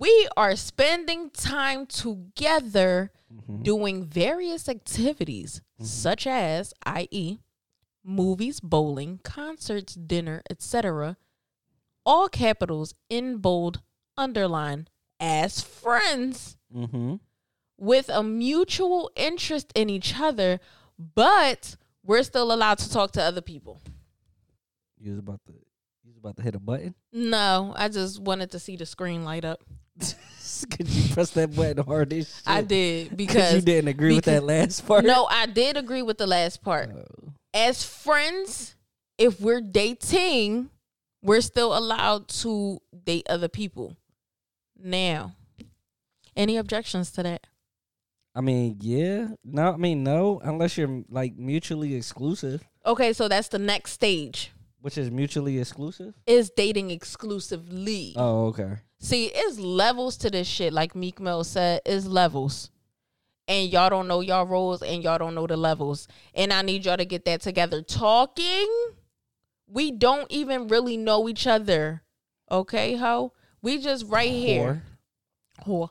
We 0.00 0.28
are 0.36 0.56
spending 0.56 1.30
time 1.30 1.86
together 1.86 3.12
Mm-hmm. 3.32 3.62
doing 3.62 4.04
various 4.04 4.68
activities, 4.68 5.62
such 5.80 6.26
as, 6.26 6.74
i.e., 6.84 7.38
movies, 8.02 8.58
bowling, 8.58 9.20
concerts, 9.22 9.94
dinner, 9.94 10.42
etc. 10.50 11.16
All 12.04 12.28
capitals 12.28 12.92
in 13.08 13.36
bold, 13.36 13.82
underline, 14.16 14.88
as 15.20 15.60
friends 15.60 16.56
Mm-hmm. 16.74 17.14
with 17.78 18.08
a 18.08 18.24
mutual 18.24 19.12
interest 19.14 19.70
in 19.76 19.88
each 19.88 20.18
other, 20.18 20.58
but 20.98 21.76
we're 22.04 22.24
still 22.24 22.50
allowed 22.52 22.78
to 22.78 22.90
talk 22.90 23.12
to 23.12 23.22
other 23.22 23.40
people. 23.42 23.80
You 24.98 25.10
was 25.12 25.20
about 25.20 25.40
to 25.46 25.52
you 25.52 26.10
was 26.10 26.16
about 26.18 26.36
to 26.38 26.42
hit 26.42 26.56
a 26.56 26.58
button. 26.60 26.96
No, 27.12 27.74
I 27.76 27.88
just 27.88 28.20
wanted 28.20 28.50
to 28.50 28.58
see 28.58 28.74
the 28.74 28.86
screen 28.86 29.24
light 29.24 29.44
up. 29.44 29.62
Could 30.70 30.88
you 30.88 31.14
press 31.14 31.30
that 31.30 31.54
button 31.56 31.84
hard 31.84 32.12
as 32.12 32.28
shit? 32.28 32.42
I 32.46 32.62
did 32.62 33.10
Because 33.16 33.34
because 33.34 33.54
you 33.54 33.60
didn't 33.62 33.88
agree 33.88 34.14
with 34.14 34.24
that 34.26 34.44
last 34.44 34.86
part. 34.86 35.04
no, 35.04 35.26
I 35.30 35.46
did 35.46 35.76
agree 35.76 36.02
with 36.02 36.18
the 36.18 36.26
last 36.26 36.62
part. 36.62 36.90
Oh. 36.94 37.32
As 37.54 37.82
friends, 37.82 38.76
if 39.18 39.40
we're 39.40 39.60
dating, 39.62 40.70
we're 41.22 41.40
still 41.40 41.76
allowed 41.76 42.28
to 42.42 42.78
date 43.04 43.26
other 43.28 43.48
people. 43.48 43.96
Now, 44.78 45.34
any 46.36 46.56
objections 46.56 47.10
to 47.12 47.22
that? 47.22 47.46
I 48.34 48.40
mean, 48.42 48.76
yeah. 48.80 49.28
No, 49.44 49.72
I 49.72 49.76
mean 49.76 50.04
no, 50.04 50.40
unless 50.44 50.76
you're 50.78 51.02
like 51.08 51.36
mutually 51.36 51.94
exclusive, 51.94 52.62
Okay, 52.86 53.12
so 53.12 53.28
that's 53.28 53.48
the 53.48 53.58
next 53.58 53.92
stage. 53.92 54.52
which 54.80 54.96
is 54.96 55.10
mutually 55.10 55.58
exclusive. 55.58 56.14
Is 56.26 56.50
dating 56.50 56.90
exclusively. 56.90 58.14
Oh, 58.16 58.46
okay. 58.46 58.76
See, 59.00 59.30
it's 59.34 59.58
levels 59.58 60.16
to 60.18 60.30
this 60.30 60.46
shit. 60.46 60.72
Like 60.72 60.94
Meek 60.94 61.20
Mill 61.20 61.42
said, 61.42 61.80
it's 61.86 62.06
levels. 62.06 62.70
And 63.48 63.68
y'all 63.72 63.90
don't 63.90 64.06
know 64.06 64.20
y'all 64.20 64.46
roles 64.46 64.82
and 64.82 65.02
y'all 65.02 65.18
don't 65.18 65.34
know 65.34 65.46
the 65.46 65.56
levels. 65.56 66.06
And 66.34 66.52
I 66.52 66.62
need 66.62 66.84
y'all 66.84 66.98
to 66.98 67.04
get 67.04 67.24
that 67.24 67.40
together. 67.40 67.82
Talking, 67.82 68.68
we 69.66 69.90
don't 69.90 70.30
even 70.30 70.68
really 70.68 70.96
know 70.96 71.28
each 71.28 71.46
other. 71.46 72.02
Okay, 72.50 72.96
ho? 72.96 73.32
We 73.62 73.78
just 73.78 74.06
right 74.06 74.30
here. 74.30 74.84
Whore. 75.66 75.90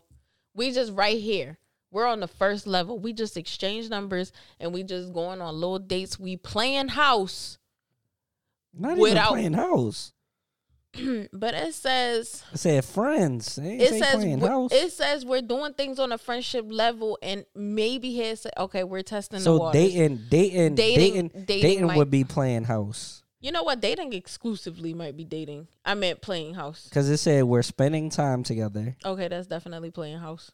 We 0.53 0.71
just 0.71 0.93
right 0.93 1.19
here. 1.19 1.57
We're 1.91 2.05
on 2.07 2.19
the 2.19 2.27
first 2.27 2.67
level. 2.67 2.99
We 2.99 3.13
just 3.13 3.35
exchange 3.35 3.89
numbers 3.89 4.31
and 4.59 4.71
we 4.71 4.83
just 4.83 5.11
going 5.13 5.41
on 5.41 5.55
little 5.55 5.79
dates. 5.79 6.19
We 6.19 6.37
playing 6.37 6.89
house. 6.89 7.57
Not 8.73 8.97
Without- 8.97 9.37
even 9.37 9.53
playing 9.53 9.53
house. 9.53 10.13
but 11.33 11.53
it 11.53 11.73
says 11.75 12.43
I 12.51 12.55
said 12.55 12.83
friends. 12.83 13.59
Ain't 13.59 13.81
it 13.81 13.89
says 14.03 14.23
it 14.71 14.91
says 14.91 15.23
we're 15.25 15.41
doing 15.41 15.73
things 15.73 15.99
on 15.99 16.11
a 16.11 16.17
friendship 16.17 16.65
level 16.67 17.17
and 17.21 17.45
maybe 17.55 18.09
he 18.11 18.19
has 18.21 18.47
okay 18.57 18.83
we're 18.83 19.03
testing 19.03 19.37
the 19.39 19.43
so 19.43 19.57
waters. 19.57 19.79
dating, 19.81 20.19
dating, 20.29 20.75
Dating- 20.75 21.27
dating, 21.27 21.45
dating 21.45 21.85
might- 21.87 21.97
would 21.97 22.09
be 22.09 22.23
playing 22.23 22.63
house 22.63 23.21
you 23.39 23.51
know 23.51 23.61
what 23.63 23.79
dating 23.79 24.13
exclusively 24.13 24.93
might 24.93 25.15
be 25.15 25.23
dating 25.23 25.67
i 25.85 25.93
meant 25.93 26.21
playing 26.21 26.55
house 26.55 26.85
because 26.89 27.07
it 27.07 27.17
said 27.17 27.43
we're 27.43 27.61
spending 27.61 28.09
time 28.09 28.41
together. 28.43 28.97
okay 29.05 29.27
that's 29.27 29.47
definitely 29.47 29.91
playing 29.91 30.17
house 30.17 30.51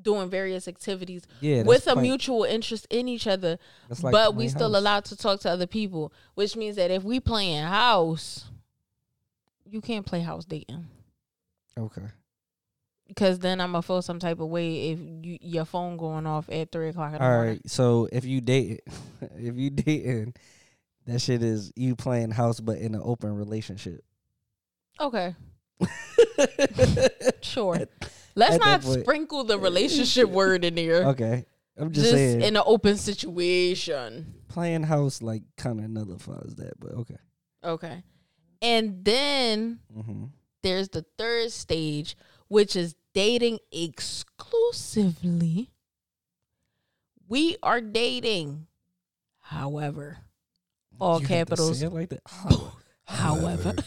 doing 0.00 0.28
various 0.30 0.68
activities 0.68 1.22
Yeah, 1.40 1.62
with 1.64 1.86
a 1.88 1.94
playing- 1.94 2.08
mutual 2.10 2.44
interest 2.44 2.86
in 2.90 3.08
each 3.08 3.26
other 3.26 3.58
like 4.02 4.12
but 4.12 4.34
we 4.36 4.46
still 4.48 4.70
house. 4.72 4.78
allowed 4.80 5.04
to 5.06 5.16
talk 5.16 5.40
to 5.40 5.50
other 5.50 5.66
people 5.66 6.12
which 6.34 6.54
means 6.54 6.76
that 6.76 6.90
if 6.92 7.02
we 7.02 7.18
playing 7.18 7.64
house 7.64 8.44
you 9.68 9.80
can't 9.80 10.06
play 10.06 10.20
house 10.20 10.44
dating 10.44 10.86
Okay. 11.78 12.02
because 13.08 13.38
then 13.40 13.60
i'm 13.60 13.72
gonna 13.72 13.82
feel 13.82 14.00
some 14.02 14.18
type 14.18 14.40
of 14.40 14.48
way 14.48 14.90
if 14.90 14.98
you, 15.00 15.38
your 15.40 15.64
phone 15.64 15.96
going 15.96 16.26
off 16.26 16.48
at 16.50 16.72
three 16.72 16.88
o'clock 16.88 17.12
in 17.12 17.18
the 17.18 17.24
All 17.24 17.30
morning 17.30 17.52
right. 17.54 17.70
So 17.70 18.08
if 18.12 18.24
you 18.24 18.40
date, 18.40 18.80
if 19.36 19.56
you 19.56 19.70
dating, 19.70 20.34
that 21.06 21.20
shit 21.20 21.42
is 21.42 21.72
you 21.76 21.94
playing 21.96 22.30
house, 22.30 22.60
but 22.60 22.78
in 22.78 22.94
an 22.94 23.02
open 23.04 23.34
relationship. 23.36 24.02
okay 25.00 25.34
Sure. 27.42 27.78
Let's 28.34 28.54
at 28.54 28.60
not 28.60 28.82
sprinkle 28.82 29.44
the 29.44 29.58
relationship 29.68 30.28
word 30.28 30.64
in 30.64 30.74
there. 30.74 31.04
Okay. 31.08 31.44
I'm 31.78 31.92
just, 31.92 32.06
Just 32.06 32.16
saying, 32.16 32.40
in 32.40 32.56
an 32.56 32.62
open 32.64 32.96
situation. 32.96 34.34
playing 34.48 34.82
house 34.82 35.20
like 35.20 35.42
kind 35.56 35.80
of 35.80 35.90
nullifies 35.90 36.54
that, 36.56 36.78
but 36.80 36.92
okay. 36.92 37.16
Okay. 37.62 38.02
And 38.62 39.04
then 39.04 39.80
Mm-hmm. 39.96 40.24
there's 40.62 40.88
the 40.90 41.04
third 41.18 41.52
stage, 41.52 42.16
which 42.48 42.74
is 42.76 42.94
dating 43.14 43.58
exclusively. 43.72 45.70
We 47.28 47.56
are 47.62 47.80
dating. 47.80 48.66
However, 49.40 50.18
all 51.00 51.20
You 51.20 51.26
capitals. 51.26 51.82
like 51.82 52.08
that. 52.10 52.20
However, 53.04 53.74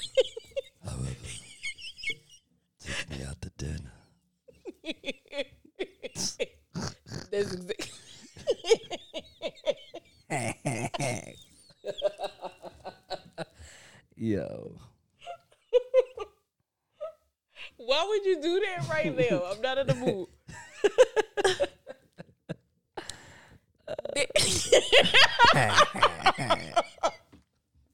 Take 2.79 3.09
me 3.11 3.23
out 3.25 3.39
to 3.41 3.49
dinner. 3.57 3.91
that's 7.31 7.53
exactly. 7.53 7.75
Yo. 14.21 14.75
Why 17.77 18.05
would 18.05 18.25
you 18.25 18.41
do 18.41 18.59
that 18.59 18.89
right 18.89 19.17
now? 19.17 19.43
I'm 19.51 19.61
not 19.61 19.77
in 19.77 19.87
the 19.87 19.95
mood. 19.95 20.27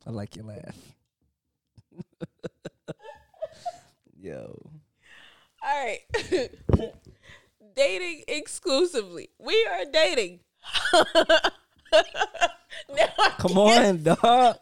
I 0.08 0.10
like 0.10 0.36
your 0.36 0.46
laugh. 0.46 0.76
Yo. 4.20 4.60
All 5.64 5.86
right. 5.86 6.00
dating 7.76 8.24
exclusively. 8.28 9.30
We 9.38 9.68
are 9.72 9.86
dating. 9.94 10.40
Come 13.38 13.60
on, 13.60 14.02
dog. 14.02 14.58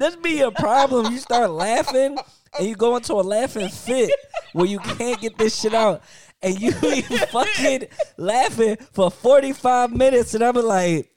This 0.00 0.16
be 0.16 0.40
a 0.40 0.50
problem. 0.50 1.12
You 1.12 1.18
start 1.18 1.50
laughing 1.50 2.16
and 2.58 2.66
you 2.66 2.74
go 2.74 2.96
into 2.96 3.12
a 3.12 3.16
laughing 3.16 3.68
fit 3.68 4.10
where 4.54 4.64
you 4.64 4.78
can't 4.78 5.20
get 5.20 5.36
this 5.36 5.60
shit 5.60 5.74
out. 5.74 6.02
And 6.40 6.58
you 6.58 6.72
be 6.80 7.02
fucking 7.30 7.86
laughing 8.16 8.78
for 8.92 9.10
45 9.10 9.92
minutes 9.92 10.32
and 10.32 10.42
I'm 10.42 10.54
like, 10.54 11.10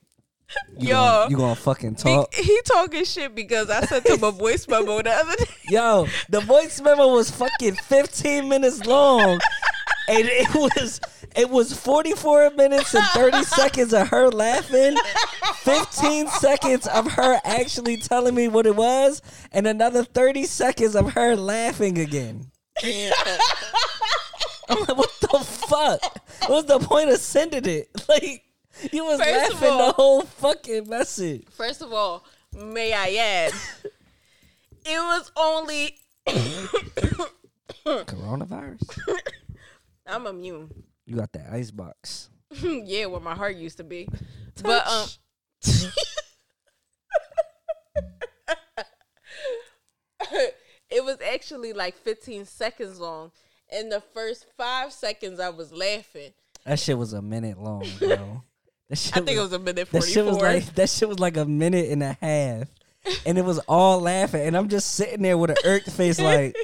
you 0.77 0.89
Yo. 0.89 0.95
gonna, 0.95 1.29
you 1.29 1.37
gonna 1.37 1.55
fucking 1.55 1.95
talk? 1.95 2.33
He, 2.35 2.43
he 2.43 2.61
talking 2.65 3.05
shit 3.05 3.33
because 3.33 3.69
I 3.69 3.85
sent 3.85 4.05
him 4.05 4.21
a 4.21 4.31
voice 4.45 4.67
memo 4.67 5.01
the 5.01 5.11
other 5.11 5.35
day. 5.37 5.45
Yo, 5.69 6.05
the 6.27 6.41
voice 6.41 6.81
memo 6.81 7.07
was 7.07 7.31
fucking 7.31 7.75
15 7.75 8.49
minutes 8.49 8.85
long. 8.85 9.39
And 10.09 10.27
it 10.27 10.53
was 10.53 10.99
it 11.35 11.49
was 11.49 11.73
44 11.73 12.51
minutes 12.51 12.93
and 12.93 13.03
30 13.07 13.43
seconds 13.43 13.93
of 13.93 14.09
her 14.09 14.29
laughing, 14.29 14.95
15 15.57 16.27
seconds 16.27 16.87
of 16.87 17.13
her 17.13 17.39
actually 17.43 17.97
telling 17.97 18.35
me 18.35 18.47
what 18.47 18.65
it 18.65 18.75
was, 18.75 19.21
and 19.51 19.67
another 19.67 20.03
30 20.03 20.45
seconds 20.45 20.95
of 20.95 21.13
her 21.13 21.35
laughing 21.35 21.97
again. 21.97 22.51
I'm 24.69 24.79
like, 24.79 24.97
what 24.97 25.11
the 25.21 25.39
fuck? 25.39 26.01
What's 26.47 26.67
the 26.67 26.79
point 26.79 27.09
of 27.09 27.17
sending 27.17 27.65
it? 27.65 27.89
Like, 28.09 28.43
you 28.91 29.05
was 29.05 29.19
First 29.19 29.53
laughing 29.53 29.77
the 29.77 29.93
whole 29.93 30.21
fucking 30.23 30.89
message. 30.89 31.45
First 31.51 31.81
of 31.81 31.93
all, 31.93 32.25
may 32.53 32.91
I 32.93 33.15
add, 33.15 33.53
it 34.85 34.99
was 34.99 35.31
only. 35.37 35.97
Coronavirus? 37.85 38.99
I'm 40.07 40.27
immune. 40.27 40.83
You 41.05 41.17
got 41.17 41.31
that 41.33 41.47
ice 41.51 41.71
box. 41.71 42.29
yeah, 42.61 43.05
where 43.07 43.19
my 43.19 43.35
heart 43.35 43.55
used 43.55 43.77
to 43.77 43.83
be. 43.83 44.07
But 44.61 44.87
um 44.87 45.07
it 50.89 51.03
was 51.03 51.17
actually 51.33 51.73
like 51.73 51.95
15 51.97 52.45
seconds 52.45 52.99
long. 52.99 53.31
In 53.71 53.89
the 53.89 54.01
first 54.01 54.45
five 54.57 54.93
seconds, 54.93 55.39
I 55.39 55.49
was 55.49 55.73
laughing. 55.73 56.33
That 56.65 56.79
shit 56.79 56.97
was 56.97 57.13
a 57.13 57.21
minute 57.21 57.59
long, 57.59 57.85
bro. 57.99 58.43
That 58.89 58.97
shit 58.97 59.17
I 59.17 59.21
think 59.21 59.37
it 59.37 59.41
was 59.41 59.53
a 59.53 59.59
minute 59.59 59.89
that 59.91 60.03
shit 60.03 60.25
was 60.25 60.37
like 60.37 60.75
that 60.75 60.89
shit 60.89 61.09
was 61.09 61.19
like 61.19 61.37
a 61.37 61.45
minute 61.45 61.89
and 61.89 62.03
a 62.03 62.17
half, 62.21 62.67
and 63.25 63.37
it 63.37 63.45
was 63.45 63.59
all 63.59 64.01
laughing, 64.01 64.41
and 64.41 64.55
I'm 64.55 64.69
just 64.69 64.93
sitting 64.93 65.23
there 65.23 65.37
with 65.37 65.49
an 65.49 65.57
irked 65.65 65.89
face, 65.89 66.19
like 66.19 66.55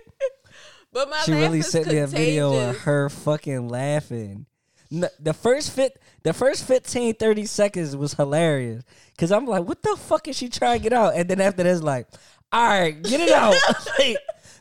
but 0.91 1.09
my 1.09 1.21
she 1.21 1.33
really 1.33 1.61
sent 1.61 1.87
me 1.87 1.97
a 1.97 2.07
video 2.07 2.69
of 2.69 2.77
her 2.81 3.09
fucking 3.09 3.67
laughing. 3.69 4.45
The 4.91 5.33
first 5.35 5.71
fit, 5.71 6.01
the 6.23 6.33
first 6.33 6.65
15, 6.65 7.13
30 7.13 7.45
seconds 7.45 7.95
was 7.95 8.15
hilarious 8.15 8.83
because 9.11 9.31
I'm 9.31 9.45
like, 9.45 9.63
what 9.65 9.83
the 9.83 9.95
fuck 9.97 10.27
is 10.27 10.35
she 10.35 10.49
trying 10.49 10.79
to 10.79 10.83
get 10.83 10.93
out? 10.93 11.13
And 11.15 11.29
then 11.29 11.39
after 11.41 11.61
that's 11.61 11.83
like, 11.83 12.07
all 12.51 12.67
right, 12.67 12.99
get 13.03 13.21
it 13.21 13.29
out, 13.31 13.53
like, 13.99 14.17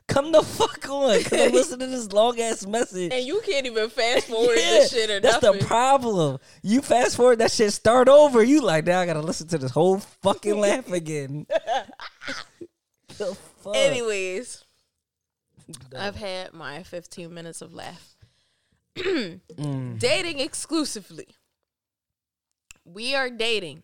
come 0.06 0.30
the 0.32 0.42
fuck 0.42 0.86
on, 0.90 1.12
I'm 1.32 1.52
listening 1.52 1.88
to 1.90 1.96
this 1.96 2.12
long 2.12 2.38
ass 2.40 2.66
message. 2.66 3.10
And 3.10 3.24
you 3.24 3.40
can't 3.46 3.64
even 3.64 3.88
fast 3.88 4.26
forward 4.28 4.56
Yeah, 4.58 4.64
this 4.70 4.92
shit 4.92 5.08
or 5.08 5.20
that's 5.20 5.40
nothing. 5.42 5.60
the 5.60 5.64
problem. 5.64 6.38
You 6.62 6.82
fast 6.82 7.16
forward 7.16 7.38
that 7.38 7.50
shit, 7.50 7.72
start 7.72 8.10
over. 8.10 8.42
You 8.44 8.60
like 8.60 8.84
now 8.84 9.00
I 9.00 9.06
gotta 9.06 9.22
listen 9.22 9.48
to 9.48 9.56
this 9.56 9.70
whole 9.70 9.98
fucking 9.98 10.60
laugh 10.60 10.92
again. 10.92 11.46
the 13.16 13.34
fuck? 13.62 13.74
Anyways, 13.74 14.62
I've 15.96 16.16
had 16.16 16.52
my 16.52 16.82
15 16.82 17.32
minutes 17.32 17.60
of 17.62 17.72
laugh. 17.74 18.16
Mm. 18.96 19.98
Dating 19.98 20.40
exclusively. 20.40 21.28
We 22.84 23.14
are 23.14 23.30
dating. 23.30 23.82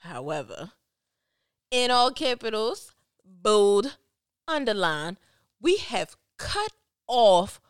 However, 0.00 0.72
in 1.70 1.90
all 1.90 2.10
capitals, 2.12 2.92
bold, 3.24 3.96
underline, 4.46 5.18
we 5.60 5.76
have 5.78 6.16
cut 6.38 6.72
off 7.08 7.60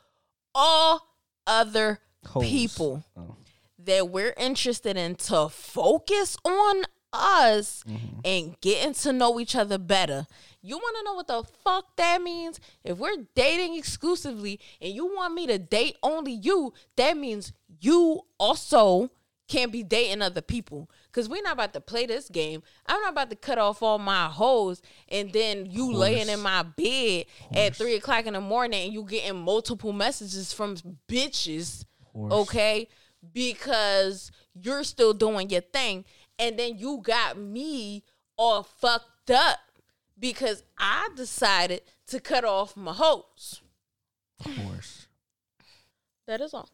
all 0.54 1.16
other 1.46 2.00
Holes. 2.26 2.44
people 2.46 3.04
Oh. 3.16 3.36
that 3.78 4.08
we're 4.10 4.34
interested 4.36 4.96
in 4.96 5.14
to 5.16 5.48
focus 5.48 6.36
on 6.44 6.84
us 7.12 7.84
Mm-hmm. 7.88 8.20
and 8.24 8.60
getting 8.60 8.94
to 8.94 9.12
know 9.12 9.38
each 9.40 9.54
other 9.56 9.78
better. 9.78 10.26
You 10.66 10.78
want 10.78 10.96
to 10.96 11.04
know 11.04 11.14
what 11.14 11.26
the 11.26 11.44
fuck 11.62 11.94
that 11.96 12.22
means? 12.22 12.58
If 12.84 12.96
we're 12.96 13.26
dating 13.34 13.76
exclusively 13.76 14.58
and 14.80 14.94
you 14.94 15.04
want 15.04 15.34
me 15.34 15.46
to 15.46 15.58
date 15.58 15.98
only 16.02 16.32
you, 16.32 16.72
that 16.96 17.18
means 17.18 17.52
you 17.80 18.22
also 18.40 19.10
can't 19.46 19.70
be 19.70 19.82
dating 19.82 20.22
other 20.22 20.40
people. 20.40 20.90
Cause 21.12 21.28
we're 21.28 21.42
not 21.42 21.52
about 21.52 21.74
to 21.74 21.82
play 21.82 22.06
this 22.06 22.30
game. 22.30 22.62
I'm 22.86 22.98
not 23.02 23.12
about 23.12 23.28
to 23.28 23.36
cut 23.36 23.58
off 23.58 23.82
all 23.82 23.98
my 23.98 24.28
hoes 24.28 24.80
and 25.10 25.30
then 25.34 25.66
you 25.66 25.92
laying 25.92 26.30
in 26.30 26.40
my 26.40 26.62
bed 26.62 27.26
at 27.52 27.76
three 27.76 27.96
o'clock 27.96 28.24
in 28.24 28.32
the 28.32 28.40
morning 28.40 28.84
and 28.84 28.92
you 28.94 29.04
getting 29.04 29.38
multiple 29.38 29.92
messages 29.92 30.54
from 30.54 30.76
bitches 31.06 31.84
Horse. 32.14 32.32
okay? 32.32 32.88
Because 33.34 34.30
you're 34.54 34.82
still 34.84 35.12
doing 35.12 35.50
your 35.50 35.60
thing, 35.60 36.04
and 36.38 36.58
then 36.58 36.78
you 36.78 37.00
got 37.02 37.38
me 37.38 38.02
all 38.36 38.62
fucked 38.62 39.30
up 39.30 39.58
because 40.24 40.62
I 40.78 41.10
decided 41.16 41.82
to 42.06 42.18
cut 42.18 42.46
off 42.46 42.78
my 42.78 42.94
hose. 42.94 43.60
Of 44.42 44.56
course. 44.56 45.06
That 46.26 46.40
is 46.40 46.54
all. 46.54 46.70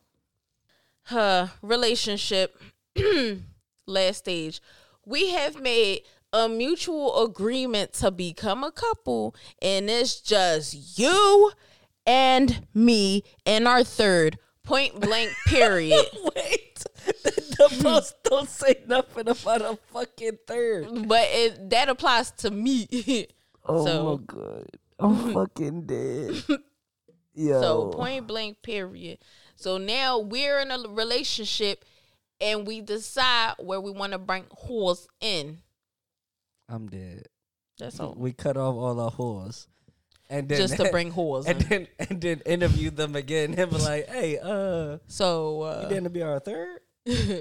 Her 1.06 1.50
relationship, 1.60 2.62
last 3.88 4.18
stage. 4.18 4.60
We 5.04 5.30
have 5.30 5.60
made 5.60 6.02
a 6.32 6.48
mutual 6.48 7.24
agreement 7.24 7.92
to 7.94 8.12
become 8.12 8.62
a 8.62 8.70
couple, 8.70 9.34
and 9.60 9.90
it's 9.90 10.20
just 10.20 10.96
you 10.96 11.50
and 12.06 12.68
me 12.72 13.24
and 13.44 13.66
our 13.66 13.82
third 13.82 14.38
point 14.62 15.00
blank 15.00 15.32
period. 15.48 16.06
Wait, 16.36 16.84
the 17.04 17.78
post 17.82 18.14
don't 18.22 18.48
say 18.48 18.76
nothing 18.86 19.28
about 19.28 19.62
a 19.62 19.76
fucking 19.92 20.38
third. 20.46 21.08
but 21.08 21.26
it, 21.32 21.70
that 21.70 21.88
applies 21.88 22.30
to 22.30 22.52
me. 22.52 23.26
Oh 23.66 23.84
So- 23.86 24.16
my 24.18 24.24
god, 24.26 24.66
I'm 24.98 25.32
fucking 25.34 25.82
dead. 25.86 26.42
Yeah. 27.34 27.60
so 27.60 27.88
point 27.88 28.26
blank 28.26 28.62
period. 28.62 29.18
So 29.56 29.76
now 29.78 30.18
we're 30.18 30.58
in 30.60 30.70
a 30.70 30.78
relationship 30.88 31.84
and 32.40 32.66
we 32.66 32.80
decide 32.80 33.54
where 33.58 33.80
we 33.80 33.90
want 33.90 34.12
to 34.12 34.18
bring 34.18 34.44
whores 34.66 35.06
in. 35.20 35.58
I'm 36.68 36.88
dead. 36.88 37.26
That's 37.78 37.98
all. 38.00 38.14
We 38.16 38.32
cut 38.32 38.56
off 38.56 38.74
all 38.74 39.00
our 39.00 39.10
whores, 39.10 39.66
and 40.28 40.48
then 40.48 40.58
Just 40.58 40.76
to 40.76 40.88
bring 40.92 41.12
whores 41.12 41.46
and 41.46 41.60
in. 41.62 41.68
then 41.68 41.86
and 41.98 42.20
then 42.20 42.40
interview 42.46 42.90
them 42.90 43.16
again. 43.16 43.54
And 43.54 43.70
be 43.70 43.76
like, 43.78 44.08
hey, 44.08 44.38
uh, 44.38 44.98
So 45.06 45.62
uh, 45.62 45.80
you 45.84 45.94
didn't 45.94 46.12
be 46.12 46.22
our 46.22 46.38
third, 46.40 46.80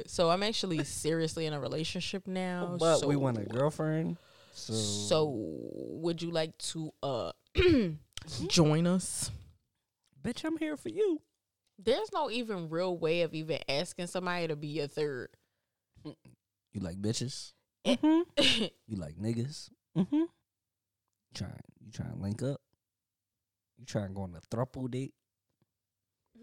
so 0.07 0.29
I'm 0.29 0.43
actually 0.43 0.83
seriously 0.85 1.45
in 1.45 1.53
a 1.53 1.59
relationship 1.59 2.25
now. 2.27 2.77
but 2.79 2.99
so, 2.99 3.07
we 3.07 3.15
want 3.17 3.37
a 3.37 3.43
girlfriend. 3.45 4.17
So, 4.53 4.73
So 4.73 5.33
would 5.35 6.21
you 6.21 6.31
like 6.31 6.57
to 6.59 6.91
uh 7.03 7.31
join 8.47 8.87
us? 8.87 9.31
bitch, 10.23 10.43
I'm 10.43 10.57
here 10.57 10.75
for 10.77 10.89
you. 10.89 11.21
There's 11.81 12.11
no 12.13 12.29
even 12.29 12.69
real 12.69 12.97
way 12.97 13.21
of 13.21 13.33
even 13.33 13.59
asking 13.69 14.07
somebody 14.07 14.47
to 14.49 14.55
be 14.55 14.67
your 14.67 14.87
third. 14.87 15.29
You 16.03 16.81
like 16.81 17.01
bitches? 17.01 17.53
Eh. 17.85 17.95
Mm-hmm. 17.95 18.65
You 18.87 18.97
like 18.97 19.15
niggas? 19.17 19.69
Mm-hmm. 19.97 20.23
Trying, 21.33 21.53
you 21.79 21.91
trying 21.91 22.11
to 22.11 22.17
link 22.17 22.43
up? 22.43 22.59
You 23.77 23.85
trying 23.85 24.09
to 24.09 24.13
go 24.13 24.23
on 24.23 24.35
a 24.35 24.55
throuple 24.55 24.89
date? 24.91 25.13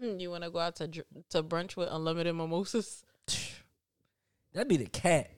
you 0.01 0.29
want 0.29 0.43
to 0.43 0.49
go 0.49 0.59
out 0.59 0.75
to 0.77 0.87
dr- 0.87 1.05
to 1.31 1.43
brunch 1.43 1.75
with 1.75 1.89
unlimited 1.91 2.35
mimosas? 2.35 3.03
That'd 4.53 4.67
be 4.69 4.77
the 4.77 4.85
cat. 4.87 5.29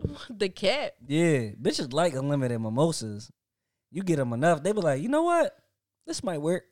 the 0.30 0.48
cat. 0.48 0.94
Yeah, 1.06 1.50
bitches 1.60 1.92
like 1.92 2.14
unlimited 2.14 2.60
mimosas. 2.60 3.30
You 3.90 4.02
get 4.02 4.16
them 4.16 4.32
enough, 4.32 4.62
they 4.62 4.72
be 4.72 4.80
like, 4.80 5.02
you 5.02 5.08
know 5.08 5.22
what? 5.22 5.56
This 6.06 6.22
might 6.22 6.40
work. 6.42 6.64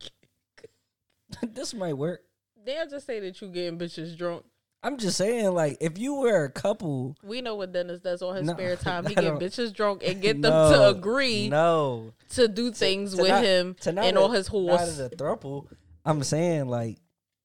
this 1.42 1.74
might 1.74 1.94
work. 1.94 2.20
They'll 2.64 2.88
just 2.88 3.06
say 3.06 3.20
that 3.20 3.40
you 3.40 3.48
getting 3.48 3.78
bitches 3.78 4.16
drunk. 4.16 4.44
I'm 4.82 4.96
just 4.96 5.16
saying, 5.16 5.52
like, 5.54 5.78
if 5.80 5.98
you 5.98 6.14
were 6.14 6.44
a 6.44 6.50
couple, 6.50 7.16
We 7.24 7.40
know 7.40 7.56
what 7.56 7.72
Dennis 7.72 8.00
does 8.00 8.22
on 8.22 8.36
his 8.36 8.46
No, 8.46 8.52
spare 8.52 8.76
time. 8.76 9.04
He 9.08 9.14
get 9.14 9.34
bitches 9.34 9.74
drunk 9.74 10.02
and 10.06 10.22
get 10.22 10.40
them 10.40 10.52
to 10.52 10.88
agree 10.90 11.48
no, 11.48 12.12
to 12.30 12.46
do 12.46 12.70
things 12.70 13.14
to 13.14 13.22
with 13.22 13.30
not- 13.30 13.44
him 13.44 13.76
to 13.80 13.92
not 13.92 14.04
and 14.04 14.16
all 14.16 14.30
his 14.30 14.46
not 14.46 14.52
horse. 14.52 14.82
as 14.82 15.00
a 15.00 15.10
throuple. 15.10 15.66
I'm 16.04 16.22
saying, 16.22 16.68
like, 16.68 16.98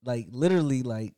like 0.05 0.27
literally, 0.31 0.83
like, 0.83 1.15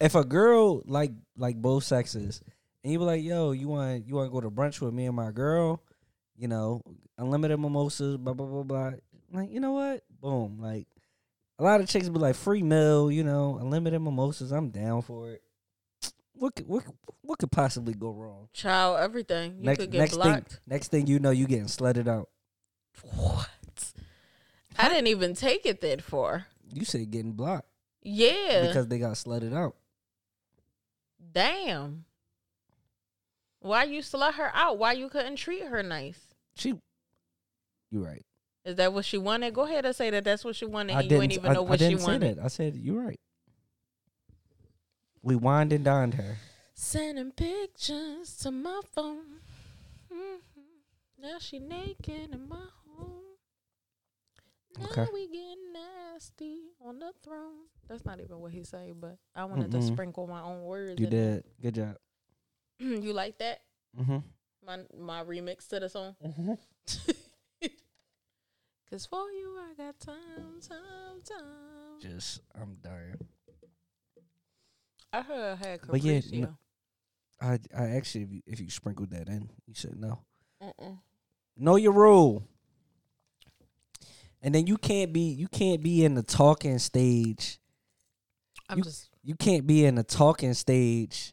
if 0.00 0.14
a 0.14 0.24
girl 0.24 0.82
like 0.86 1.12
like 1.36 1.56
both 1.56 1.84
sexes, 1.84 2.40
and 2.82 2.92
you 2.92 2.98
be 2.98 3.04
like, 3.04 3.22
yo, 3.22 3.52
you 3.52 3.68
want 3.68 4.06
you 4.06 4.14
want 4.14 4.28
to 4.28 4.32
go 4.32 4.40
to 4.40 4.50
brunch 4.50 4.80
with 4.80 4.92
me 4.92 5.06
and 5.06 5.16
my 5.16 5.30
girl, 5.30 5.82
you 6.36 6.48
know, 6.48 6.82
unlimited 7.18 7.58
mimosas, 7.58 8.16
blah 8.16 8.34
blah 8.34 8.46
blah 8.46 8.62
blah. 8.62 8.90
Like, 9.32 9.50
you 9.50 9.60
know 9.60 9.72
what? 9.72 10.02
Boom, 10.20 10.58
like. 10.60 10.86
A 11.60 11.62
lot 11.62 11.80
of 11.80 11.88
chicks 11.88 12.08
be 12.08 12.18
like 12.18 12.34
free 12.34 12.64
meal, 12.64 13.12
you 13.12 13.22
know, 13.22 13.58
unlimited 13.60 14.02
mimosas. 14.02 14.50
I'm 14.50 14.70
down 14.70 15.02
for 15.02 15.32
it. 15.32 15.42
What 16.36 16.56
could, 16.56 16.66
what 16.66 16.82
what 17.20 17.38
could 17.38 17.52
possibly 17.52 17.94
go 17.94 18.10
wrong? 18.10 18.48
Child, 18.52 18.98
everything. 18.98 19.58
You 19.58 19.66
next 19.66 19.78
could 19.78 19.92
get 19.92 19.98
next 19.98 20.14
blocked. 20.14 20.50
thing 20.50 20.60
next 20.66 20.88
thing 20.88 21.06
you 21.06 21.20
know, 21.20 21.30
you 21.30 21.46
getting 21.46 21.68
sledded 21.68 22.08
out. 22.08 22.28
What? 23.14 23.48
I 24.76 24.88
didn't 24.88 25.06
even 25.06 25.34
take 25.34 25.64
it 25.64 25.80
that 25.82 26.02
far. 26.02 26.46
You 26.72 26.84
said 26.84 27.08
getting 27.12 27.32
blocked 27.32 27.68
Yeah. 28.04 28.66
because 28.68 28.86
they 28.86 28.98
got 28.98 29.16
sledded 29.16 29.52
out. 29.54 29.74
Damn. 31.32 32.04
Why 33.60 33.84
you 33.84 34.00
slut 34.02 34.34
her 34.34 34.50
out? 34.54 34.78
Why 34.78 34.92
you 34.92 35.08
couldn't 35.08 35.36
treat 35.36 35.64
her 35.64 35.82
nice? 35.82 36.34
She, 36.54 36.74
you 37.90 38.04
right. 38.04 38.22
Is 38.64 38.76
that 38.76 38.92
what 38.92 39.04
she 39.04 39.18
wanted? 39.18 39.54
Go 39.54 39.62
ahead 39.62 39.84
and 39.84 39.96
say 39.96 40.10
that 40.10 40.24
that's 40.24 40.44
what 40.44 40.54
she 40.56 40.66
wanted. 40.66 40.92
I 40.94 41.00
and 41.00 41.04
you 41.04 41.08
didn't 41.10 41.22
ain't 41.24 41.32
even 41.32 41.50
I, 41.50 41.54
know 41.54 41.62
what 41.62 41.78
she 41.80 41.88
didn't 41.88 42.00
say 42.00 42.12
wanted. 42.12 42.36
that. 42.38 42.44
I 42.44 42.48
said 42.48 42.76
you're 42.76 43.02
right. 43.02 43.18
We 45.22 45.34
wined 45.36 45.72
and 45.72 45.84
dined 45.84 46.14
her. 46.14 46.36
Sending 46.74 47.30
pictures 47.32 48.36
to 48.42 48.50
my 48.50 48.80
phone. 48.92 49.40
Mhm. 50.12 50.38
Now 51.20 51.38
she 51.38 51.58
naked 51.58 52.32
in 52.32 52.48
my 52.48 52.56
home. 52.56 52.83
Now 54.78 55.06
we 55.12 55.28
get 55.28 55.56
nasty 55.72 56.58
on 56.84 56.98
the 56.98 57.12
throne. 57.22 57.66
That's 57.88 58.04
not 58.04 58.20
even 58.20 58.40
what 58.40 58.52
he 58.52 58.64
say, 58.64 58.92
but 58.98 59.18
I 59.34 59.44
wanted 59.44 59.70
to 59.72 59.78
Mm-mm. 59.78 59.86
sprinkle 59.92 60.26
my 60.26 60.40
own 60.42 60.62
words. 60.62 61.00
You 61.00 61.06
did 61.06 61.44
good 61.62 61.74
job. 61.74 61.96
you 62.78 63.12
like 63.12 63.38
that? 63.38 63.60
Mm-hmm. 63.98 64.18
My 64.66 64.78
my 64.98 65.22
remix 65.24 65.68
to 65.68 65.80
the 65.80 65.88
song. 65.88 66.16
Cause 68.90 69.06
for 69.06 69.30
you 69.32 69.58
I 69.58 69.74
got 69.82 69.98
time, 69.98 70.60
time, 70.66 71.20
time. 71.24 72.00
Just 72.00 72.40
I'm 72.54 72.76
dying. 72.82 73.16
I 75.12 75.22
heard 75.22 75.52
I 75.52 75.56
had 75.66 75.80
But 75.88 76.02
yeah, 76.02 76.18
Capriccio. 76.20 76.40
no- 76.42 76.56
I 77.40 77.58
I 77.76 77.84
actually 77.96 78.22
if 78.24 78.32
you, 78.32 78.42
if 78.46 78.60
you 78.60 78.70
sprinkled 78.70 79.10
that 79.10 79.28
in, 79.28 79.50
you 79.66 79.74
said 79.74 79.96
no. 79.98 80.20
Mm-mm. 80.62 80.98
Know 81.56 81.76
your 81.76 81.92
rule. 81.92 82.46
And 84.44 84.54
then 84.54 84.66
you 84.66 84.76
can't 84.76 85.10
be 85.12 85.22
you 85.32 85.48
can't 85.48 85.82
be 85.82 86.04
in 86.04 86.14
the 86.14 86.22
talking 86.22 86.78
stage. 86.78 87.58
I'm 88.68 88.78
You- 88.78 88.84
just 88.84 89.08
You 89.22 89.34
can't 89.34 89.66
be 89.66 89.86
in 89.86 89.94
the 89.94 90.02
talking 90.04 90.52
stage 90.54 91.32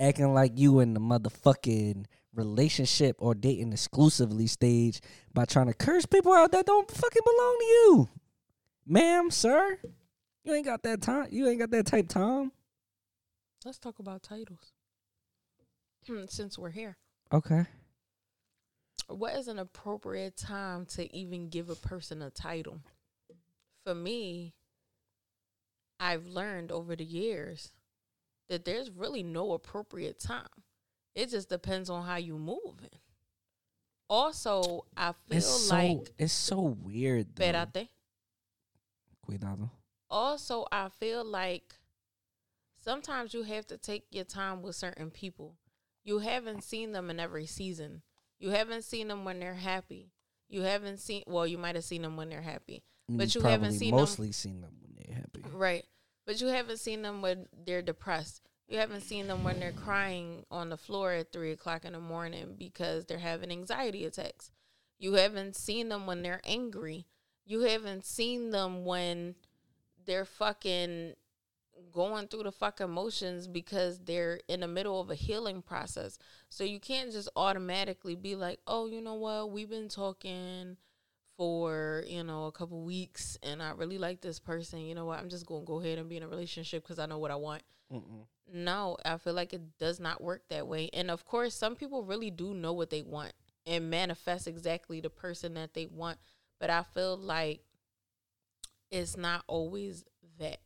acting 0.00 0.32
like 0.32 0.52
you 0.58 0.80
in 0.80 0.94
the 0.94 1.00
motherfucking 1.00 2.06
relationship 2.34 3.16
or 3.18 3.34
dating 3.34 3.72
exclusively 3.74 4.46
stage 4.46 5.00
by 5.34 5.44
trying 5.44 5.66
to 5.66 5.74
curse 5.74 6.06
people 6.06 6.32
out 6.32 6.52
that 6.52 6.64
don't 6.66 6.90
fucking 6.90 7.22
belong 7.24 7.56
to 7.58 7.64
you. 7.66 8.08
Ma'am, 8.86 9.30
sir. 9.30 9.78
You 10.44 10.54
ain't 10.54 10.64
got 10.64 10.82
that 10.84 11.02
time. 11.02 11.28
You 11.30 11.46
ain't 11.48 11.58
got 11.58 11.70
that 11.72 11.86
type 11.86 12.08
time. 12.08 12.52
let's 13.66 13.78
talk 13.78 13.98
about 13.98 14.22
titles. 14.22 14.72
Hmm, 16.06 16.24
since 16.28 16.56
we're 16.58 16.70
here. 16.70 16.96
Okay. 17.32 17.66
What 19.08 19.36
is 19.36 19.48
an 19.48 19.58
appropriate 19.58 20.36
time 20.36 20.86
to 20.86 21.14
even 21.16 21.48
give 21.48 21.70
a 21.70 21.74
person 21.76 22.22
a 22.22 22.30
title? 22.30 22.80
For 23.84 23.94
me, 23.94 24.54
I've 26.00 26.26
learned 26.26 26.72
over 26.72 26.96
the 26.96 27.04
years 27.04 27.72
that 28.48 28.64
there's 28.64 28.90
really 28.90 29.22
no 29.22 29.52
appropriate 29.52 30.18
time. 30.18 30.48
It 31.14 31.30
just 31.30 31.48
depends 31.48 31.88
on 31.88 32.04
how 32.04 32.16
you 32.16 32.36
moving. 32.38 32.90
Also, 34.08 34.84
I 34.96 35.12
feel 35.28 35.38
It's 35.38 35.46
so 35.46 35.74
like 35.74 36.12
it's 36.18 36.32
so 36.32 36.60
weird 36.60 37.26
though. 37.34 37.44
espérate. 37.44 37.88
Cuidado. 39.22 39.70
Also, 40.08 40.66
I 40.70 40.88
feel 40.88 41.24
like 41.24 41.74
sometimes 42.84 43.34
you 43.34 43.42
have 43.42 43.66
to 43.68 43.76
take 43.76 44.04
your 44.12 44.24
time 44.24 44.62
with 44.62 44.76
certain 44.76 45.10
people. 45.10 45.56
You 46.04 46.20
haven't 46.20 46.62
seen 46.62 46.92
them 46.92 47.10
in 47.10 47.18
every 47.18 47.46
season. 47.46 48.02
You 48.38 48.50
haven't 48.50 48.84
seen 48.84 49.08
them 49.08 49.24
when 49.24 49.40
they're 49.40 49.54
happy. 49.54 50.12
You 50.48 50.62
haven't 50.62 50.98
seen 50.98 51.24
well, 51.26 51.46
you 51.46 51.58
might 51.58 51.74
have 51.74 51.84
seen 51.84 52.02
them 52.02 52.16
when 52.16 52.28
they're 52.28 52.42
happy. 52.42 52.84
But 53.08 53.34
you 53.34 53.40
haven't 53.40 53.60
probably 53.60 53.78
seen 53.78 53.90
them- 53.90 54.00
mostly 54.00 54.32
seen 54.32 54.60
them 54.60 54.76
when 54.80 54.94
they're 54.96 55.14
happy. 55.16 55.42
Right. 55.52 55.84
But 56.26 56.40
you 56.40 56.48
haven't 56.48 56.78
seen 56.78 57.02
them 57.02 57.22
when 57.22 57.48
they're 57.64 57.82
depressed. 57.82 58.42
You 58.68 58.78
haven't 58.78 59.02
seen 59.02 59.28
them 59.28 59.44
when 59.44 59.60
they're 59.60 59.70
crying 59.72 60.44
on 60.50 60.70
the 60.70 60.76
floor 60.76 61.12
at 61.12 61.30
three 61.32 61.52
o'clock 61.52 61.84
in 61.84 61.92
the 61.92 62.00
morning 62.00 62.56
because 62.58 63.06
they're 63.06 63.18
having 63.18 63.52
anxiety 63.52 64.04
attacks. 64.04 64.50
You 64.98 65.14
haven't 65.14 65.54
seen 65.54 65.88
them 65.88 66.04
when 66.06 66.22
they're 66.22 66.40
angry. 66.42 67.06
You 67.44 67.60
haven't 67.60 68.04
seen 68.04 68.50
them 68.50 68.84
when 68.84 69.36
they're 70.04 70.24
fucking 70.24 71.14
going 71.92 72.28
through 72.28 72.44
the 72.44 72.52
fucking 72.52 72.90
motions 72.90 73.46
because 73.46 73.98
they're 74.00 74.40
in 74.48 74.60
the 74.60 74.68
middle 74.68 75.00
of 75.00 75.10
a 75.10 75.14
healing 75.14 75.62
process. 75.62 76.18
So 76.48 76.64
you 76.64 76.80
can't 76.80 77.12
just 77.12 77.28
automatically 77.36 78.14
be 78.14 78.36
like, 78.36 78.60
oh, 78.66 78.86
you 78.86 79.00
know 79.00 79.14
what? 79.14 79.50
We've 79.50 79.70
been 79.70 79.88
talking 79.88 80.76
for 81.36 82.02
you 82.06 82.24
know 82.24 82.46
a 82.46 82.52
couple 82.52 82.80
weeks 82.82 83.36
and 83.42 83.62
i 83.62 83.70
really 83.72 83.98
like 83.98 84.20
this 84.22 84.38
person 84.38 84.80
you 84.80 84.94
know 84.94 85.04
what 85.04 85.18
i'm 85.18 85.28
just 85.28 85.46
gonna 85.46 85.64
go 85.64 85.80
ahead 85.80 85.98
and 85.98 86.08
be 86.08 86.16
in 86.16 86.22
a 86.22 86.28
relationship 86.28 86.82
because 86.82 86.98
i 86.98 87.04
know 87.06 87.18
what 87.18 87.30
i 87.30 87.36
want 87.36 87.62
Mm-mm. 87.92 88.24
no 88.50 88.96
i 89.04 89.18
feel 89.18 89.34
like 89.34 89.52
it 89.52 89.60
does 89.78 90.00
not 90.00 90.22
work 90.22 90.42
that 90.48 90.66
way 90.66 90.88
and 90.94 91.10
of 91.10 91.26
course 91.26 91.54
some 91.54 91.76
people 91.76 92.02
really 92.04 92.30
do 92.30 92.54
know 92.54 92.72
what 92.72 92.88
they 92.88 93.02
want 93.02 93.32
and 93.66 93.90
manifest 93.90 94.46
exactly 94.46 95.00
the 95.00 95.10
person 95.10 95.54
that 95.54 95.74
they 95.74 95.86
want 95.86 96.16
but 96.58 96.70
i 96.70 96.82
feel 96.82 97.18
like 97.18 97.60
it's 98.90 99.16
not 99.16 99.44
always 99.46 100.04
that 100.38 100.58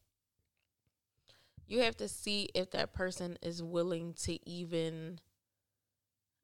you 1.71 1.81
have 1.81 1.97
to 1.97 2.09
see 2.09 2.49
if 2.55 2.71
that 2.71 2.93
person 2.93 3.39
is 3.43 3.63
willing 3.63 4.13
to 4.15 4.39
even 4.49 5.21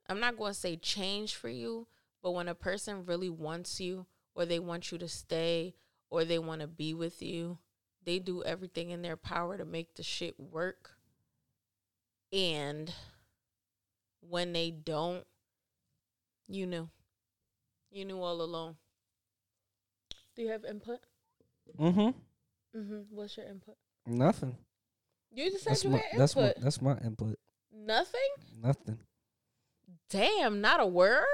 i'm 0.08 0.20
not 0.20 0.36
going 0.36 0.52
to 0.52 0.58
say 0.58 0.76
change 0.76 1.34
for 1.34 1.48
you 1.48 1.86
but 2.22 2.32
when 2.32 2.48
a 2.48 2.54
person 2.54 3.04
really 3.06 3.30
wants 3.30 3.80
you 3.80 4.06
or 4.34 4.44
they 4.44 4.58
want 4.58 4.92
you 4.92 4.98
to 4.98 5.08
stay 5.08 5.74
or 6.10 6.24
they 6.24 6.38
want 6.38 6.60
to 6.60 6.66
be 6.66 6.94
with 6.94 7.22
you, 7.22 7.58
they 8.04 8.18
do 8.18 8.42
everything 8.44 8.90
in 8.90 9.02
their 9.02 9.16
power 9.16 9.56
to 9.56 9.64
make 9.64 9.94
the 9.94 10.02
shit 10.02 10.38
work. 10.38 10.90
And 12.32 12.92
when 14.20 14.52
they 14.52 14.70
don't, 14.70 15.24
you 16.48 16.66
knew. 16.66 16.88
You 17.90 18.04
knew 18.04 18.20
all 18.20 18.42
along. 18.42 18.76
Do 20.34 20.42
you 20.42 20.50
have 20.50 20.64
input? 20.64 20.98
Mm-hmm. 21.78 22.78
Mm-hmm. 22.78 23.00
What's 23.10 23.36
your 23.36 23.46
input? 23.46 23.76
Nothing. 24.06 24.56
You 25.36 25.50
just 25.50 25.64
said 25.64 25.72
That's 25.72 25.84
you 25.84 25.90
my 25.90 25.98
had 25.98 26.18
that's 26.18 26.34
input. 26.34 26.54
that's 26.62 26.80
my 26.82 26.96
input. 27.04 27.38
Nothing? 27.70 28.20
Nothing. 28.62 28.98
Damn, 30.08 30.60
not 30.62 30.80
a 30.80 30.86
word? 30.86 31.26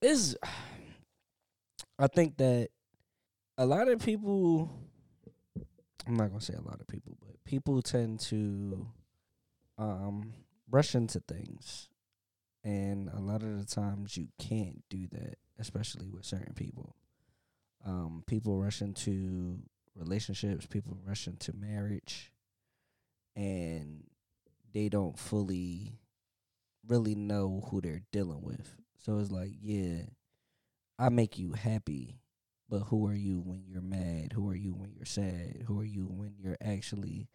is 0.00 0.36
I 1.98 2.06
think 2.06 2.38
that 2.38 2.68
a 3.58 3.66
lot 3.66 3.88
of 3.88 4.00
people 4.00 4.70
I'm 6.06 6.16
not 6.16 6.28
gonna 6.28 6.40
say 6.40 6.54
a 6.54 6.62
lot 6.62 6.80
of 6.80 6.86
people, 6.86 7.18
but 7.20 7.42
people 7.44 7.82
tend 7.82 8.20
to 8.20 8.86
um 9.76 10.32
rush 10.70 10.94
into 10.94 11.20
things. 11.20 11.88
And 12.64 13.10
a 13.10 13.20
lot 13.20 13.42
of 13.42 13.58
the 13.58 13.66
times 13.66 14.16
you 14.16 14.28
can't 14.38 14.82
do 14.88 15.08
that, 15.12 15.36
especially 15.58 16.08
with 16.08 16.24
certain 16.24 16.54
people. 16.54 16.96
Um, 17.84 18.24
people 18.26 18.60
rush 18.60 18.80
into 18.82 19.58
relationships, 19.94 20.66
people 20.66 20.98
rush 21.06 21.26
into 21.28 21.52
marriage 21.52 22.32
and 23.36 24.04
they 24.72 24.88
don't 24.88 25.18
fully 25.18 26.00
really 26.88 27.14
know 27.14 27.66
who 27.70 27.80
they're 27.80 28.02
dealing 28.10 28.42
with. 28.42 28.74
So 28.98 29.18
it's 29.18 29.30
like, 29.30 29.52
yeah, 29.60 30.02
I 30.98 31.10
make 31.10 31.38
you 31.38 31.52
happy, 31.52 32.18
but 32.68 32.80
who 32.80 33.06
are 33.06 33.14
you 33.14 33.40
when 33.40 33.64
you're 33.66 33.82
mad? 33.82 34.32
Who 34.32 34.50
are 34.50 34.56
you 34.56 34.72
when 34.72 34.92
you're 34.94 35.04
sad? 35.04 35.64
Who 35.66 35.78
are 35.80 35.84
you 35.84 36.06
when 36.06 36.34
you're 36.38 36.56
actually 36.60 37.28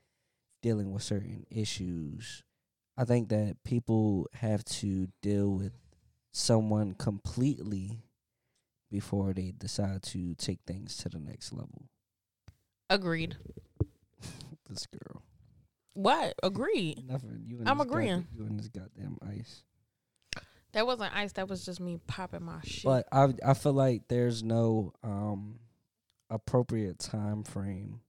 dealing 0.61 0.91
with 0.91 1.03
certain 1.03 1.45
issues? 1.49 2.43
I 2.97 3.05
think 3.05 3.29
that 3.29 3.57
people 3.63 4.27
have 4.33 4.65
to 4.65 5.07
deal 5.21 5.49
with 5.49 5.73
someone 6.33 6.93
completely 6.93 8.03
before 8.89 9.33
they 9.33 9.53
decide 9.57 10.03
to 10.03 10.35
take 10.35 10.59
things 10.67 10.97
to 10.97 11.09
the 11.09 11.19
next 11.19 11.53
level. 11.53 11.89
Agreed. 12.89 13.37
This 14.69 14.85
girl. 14.85 15.21
What? 15.93 16.33
Agreed. 16.43 17.03
Nothing. 17.07 17.43
You 17.47 17.59
and 17.59 17.69
I'm 17.69 17.77
this 17.77 17.85
god- 17.85 17.91
agreeing. 17.91 18.27
you 18.35 18.45
and 18.45 18.59
this 18.59 18.69
goddamn 18.69 19.17
ice. 19.27 19.63
That 20.73 20.85
wasn't 20.87 21.13
ice. 21.13 21.33
That 21.33 21.49
was 21.49 21.65
just 21.65 21.81
me 21.81 21.99
popping 22.07 22.43
my 22.43 22.59
shit. 22.63 22.85
But 22.85 23.05
I 23.11 23.33
I 23.45 23.53
feel 23.53 23.73
like 23.73 24.07
there's 24.07 24.41
no 24.43 24.93
um 25.03 25.59
appropriate 26.29 26.97
time 26.99 27.43
frame 27.43 27.99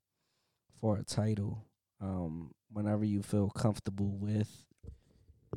for 0.81 0.97
a 0.97 1.03
title. 1.03 1.65
Um, 2.01 2.53
whenever 2.73 3.05
you 3.05 3.23
feel 3.23 3.49
comfortable 3.51 4.11
with 4.17 4.65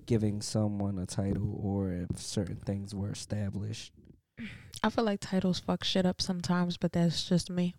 giving 0.06 0.42
someone 0.42 0.98
a 1.00 1.06
title, 1.06 1.60
or 1.62 1.92
if 1.92 2.20
certain 2.20 2.58
things 2.58 2.94
were 2.94 3.12
established. 3.12 3.94
I 4.84 4.90
feel 4.90 5.04
like 5.06 5.20
titles 5.22 5.60
fuck 5.60 5.84
shit 5.84 6.06
up 6.06 6.22
sometimes, 6.22 6.78
but 6.78 6.92
that's 6.92 7.24
just 7.28 7.50
me. 7.50 7.74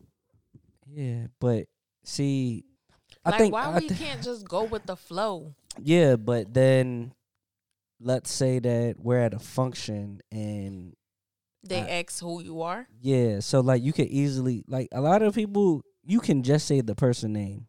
Yeah, 0.88 1.26
but 1.40 1.66
see, 2.04 2.64
I 3.24 3.30
like, 3.30 3.38
think 3.40 3.52
why 3.54 3.64
I 3.64 3.78
we 3.78 3.88
thi- 3.88 3.94
can't 4.04 4.22
just 4.22 4.46
go 4.48 4.64
with 4.64 4.86
the 4.86 4.96
flow? 4.96 5.54
Yeah, 5.80 6.16
but 6.16 6.52
then 6.54 7.12
let's 8.00 8.30
say 8.30 8.58
that 8.60 8.96
we're 8.98 9.18
at 9.20 9.34
a 9.34 9.38
function 9.38 10.20
and 10.30 10.94
They 11.62 11.80
I- 11.80 12.00
ask 12.02 12.20
who 12.20 12.42
you 12.42 12.62
are. 12.62 12.86
yeah, 13.00 13.40
so 13.40 13.60
like 13.60 13.82
you 13.82 13.92
could 13.92 14.08
easily 14.08 14.64
like 14.68 14.88
a 14.92 15.00
lot 15.00 15.22
of 15.22 15.34
people 15.34 15.82
you 16.04 16.20
can 16.20 16.42
just 16.44 16.66
say 16.66 16.80
the 16.82 16.94
person 16.94 17.32
name. 17.32 17.66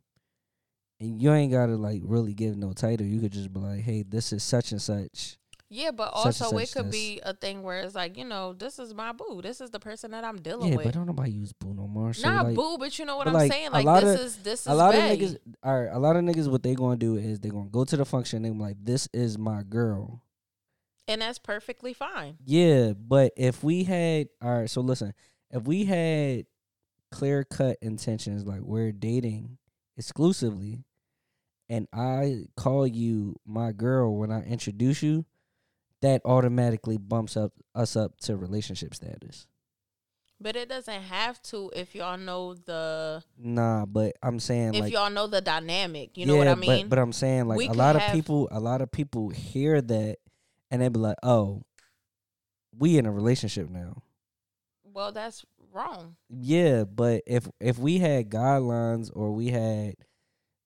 And 1.00 1.22
you 1.22 1.32
ain't 1.32 1.52
gotta 1.52 1.76
like 1.76 2.02
really 2.04 2.34
give 2.34 2.58
no 2.58 2.74
title. 2.74 3.06
You 3.06 3.20
could 3.20 3.32
just 3.32 3.54
be 3.54 3.60
like, 3.60 3.82
"Hey, 3.82 4.02
this 4.04 4.34
is 4.34 4.42
such 4.44 4.72
and 4.72 4.82
such." 4.82 5.38
Yeah, 5.70 5.92
but 5.92 6.16
Such 6.16 6.42
also 6.42 6.58
it 6.60 6.72
could 6.72 6.90
be 6.92 7.20
a 7.24 7.34
thing 7.34 7.62
where 7.62 7.82
it's 7.82 7.94
like, 7.94 8.18
you 8.18 8.24
know, 8.24 8.54
this 8.54 8.80
is 8.80 8.94
my 8.94 9.12
boo. 9.12 9.42
This 9.42 9.60
is 9.60 9.70
the 9.70 9.80
person 9.82 10.12
that 10.12 10.24
I'm 10.24 10.38
dealing 10.42 10.70
Yeah, 10.72 10.78
with. 10.78 10.86
but 10.86 10.94
don't 10.94 11.08
nobody 11.08 11.32
use 11.32 11.52
boo 11.52 11.74
no 11.74 11.88
more. 11.88 12.14
So 12.14 12.26
Not 12.30 12.46
like, 12.46 12.56
boo, 12.56 12.78
but 12.78 12.98
you 12.98 13.04
know 13.06 13.18
what 13.18 13.28
I'm 13.28 13.34
like, 13.34 13.52
saying? 13.52 13.68
a 13.68 13.72
Like 13.72 13.86
lot 13.86 14.02
this 14.04 14.16
of- 14.20 14.26
is 14.26 14.36
this 14.38 14.62
is 14.62 14.68
a 14.68 14.74
lot 14.74 14.94
bae. 14.94 15.00
of 15.00 15.20
niggas, 15.20 15.38
all 15.64 15.82
right, 15.82 15.90
a 15.92 16.00
lot 16.00 16.16
of 16.16 16.24
niggas, 16.24 16.50
what 16.50 16.64
they 16.64 16.74
gonna 16.74 16.96
do 16.96 17.18
is 17.18 17.42
they 17.42 17.50
gonna 17.50 17.70
go 17.70 17.84
to 17.84 17.98
the 17.98 18.06
function. 18.06 18.44
They 18.44 18.50
be 18.50 18.58
like, 18.58 18.78
"This 18.82 19.10
is 19.14 19.38
my 19.38 19.64
girl." 19.64 20.22
and 21.10 21.22
that's 21.22 21.40
perfectly 21.40 21.94
fine. 21.94 22.38
Yeah, 22.46 22.92
but 22.92 23.32
if 23.38 23.64
we 23.64 23.84
had 23.86 24.28
all 24.42 24.60
right, 24.60 24.70
so 24.70 24.82
listen, 24.82 25.14
if 25.52 25.64
we 25.64 25.86
had 25.86 26.46
clear 27.12 27.44
cut 27.46 27.78
intentions, 27.82 28.46
like 28.46 28.60
we're 28.62 28.92
dating 28.92 29.58
exclusively, 29.96 30.84
and 31.70 31.88
I 31.94 32.44
call 32.58 32.86
you 32.88 33.36
my 33.46 33.72
girl 33.72 34.16
when 34.18 34.32
I 34.32 34.44
introduce 34.44 35.02
you, 35.02 35.26
that 36.02 36.22
automatically 36.26 36.98
bumps 36.98 37.38
up 37.38 37.54
us 37.76 37.96
up 37.96 38.18
to 38.22 38.38
relationship 38.38 38.94
status. 38.94 39.48
But 40.40 40.56
it 40.56 40.70
doesn't 40.70 41.02
have 41.02 41.42
to 41.44 41.72
if 41.76 41.96
y'all 41.96 42.18
know 42.18 42.54
the 42.54 43.24
Nah, 43.38 43.86
but 43.86 44.16
I'm 44.22 44.40
saying 44.40 44.76
if 44.76 44.82
like 44.82 44.94
y'all 44.94 45.10
know 45.10 45.28
the 45.28 45.42
dynamic. 45.42 46.18
You 46.18 46.28
know 46.28 46.36
what 46.36 46.48
I 46.48 46.56
mean? 46.56 46.84
But, 46.84 46.90
but 46.90 47.00
I'm 47.00 47.14
saying 47.14 47.48
like 47.48 47.58
We 47.58 47.68
a 47.68 47.74
lot 47.74 47.96
of 47.96 48.04
people, 48.12 48.48
a 48.52 48.60
lot 48.60 48.82
of 48.82 48.92
people 48.92 49.30
hear 49.30 49.82
that 49.82 50.18
and 50.70 50.82
they 50.82 50.90
be 50.90 51.00
like, 51.00 51.18
"Oh, 51.24 51.64
we 52.78 52.98
in 52.98 53.06
a 53.06 53.12
relationship 53.12 53.70
now." 53.70 54.04
well, 54.98 55.12
that's 55.12 55.46
wrong. 55.72 56.16
Yeah, 56.28 56.84
but 56.84 57.22
if 57.28 57.48
if 57.60 57.78
we 57.78 58.00
had 58.00 58.32
guidelines 58.32 59.12
or 59.14 59.32
we 59.32 59.50
had, 59.50 59.62
you 59.62 59.92
know 59.92 59.94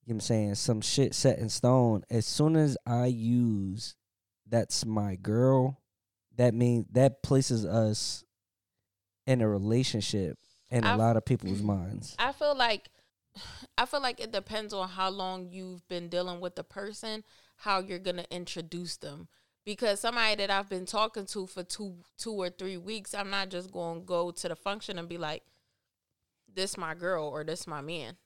what 0.06 0.14
I'm 0.14 0.20
saying, 0.22 0.56
some 0.56 0.80
shit 0.80 1.14
set 1.14 1.38
in 1.38 1.50
stone, 1.50 2.04
as 2.10 2.26
soon 2.26 2.56
as 2.56 2.78
I 2.88 3.08
use 3.08 3.98
that's 4.52 4.86
my 4.86 5.16
girl, 5.16 5.80
that 6.38 6.54
means 6.54 6.86
that 6.92 7.24
places 7.24 7.66
us 7.66 8.24
in 9.26 9.42
a 9.42 9.48
relationship 9.48 10.38
in 10.70 10.84
a 10.84 10.90
I've- 10.90 11.00
lot 11.00 11.18
of 11.18 11.26
people's 11.26 11.62
minds. 11.64 12.16
I 12.20 12.32
feel 12.34 12.56
like 12.56 12.90
I 13.78 13.86
feel 13.86 14.02
like 14.02 14.20
it 14.20 14.32
depends 14.32 14.74
on 14.74 14.90
how 14.90 15.10
long 15.10 15.48
you've 15.50 15.88
been 15.88 16.10
dealing 16.10 16.40
with 16.42 16.56
the 16.56 16.64
person, 16.64 17.24
how 17.56 17.80
you're 17.80 18.00
gonna 18.00 18.26
introduce 18.30 18.98
them. 18.98 19.28
Because 19.64 20.00
somebody 20.00 20.36
that 20.36 20.50
I've 20.50 20.70
been 20.70 20.86
talking 20.88 21.26
to 21.28 21.48
for 21.48 21.64
two 21.64 21.96
two 22.18 22.34
or 22.34 22.50
three 22.50 22.78
weeks, 22.78 23.14
I'm 23.14 23.30
not 23.30 23.50
just 23.50 23.72
gonna 23.72 24.02
go 24.02 24.32
to 24.32 24.48
the 24.50 24.56
function 24.56 24.98
and 25.00 25.08
be 25.08 25.18
like, 25.18 25.44
This 26.54 26.78
my 26.78 26.94
girl 26.96 27.26
or 27.28 27.44
this 27.44 27.68
my 27.68 27.80
man. 27.82 28.18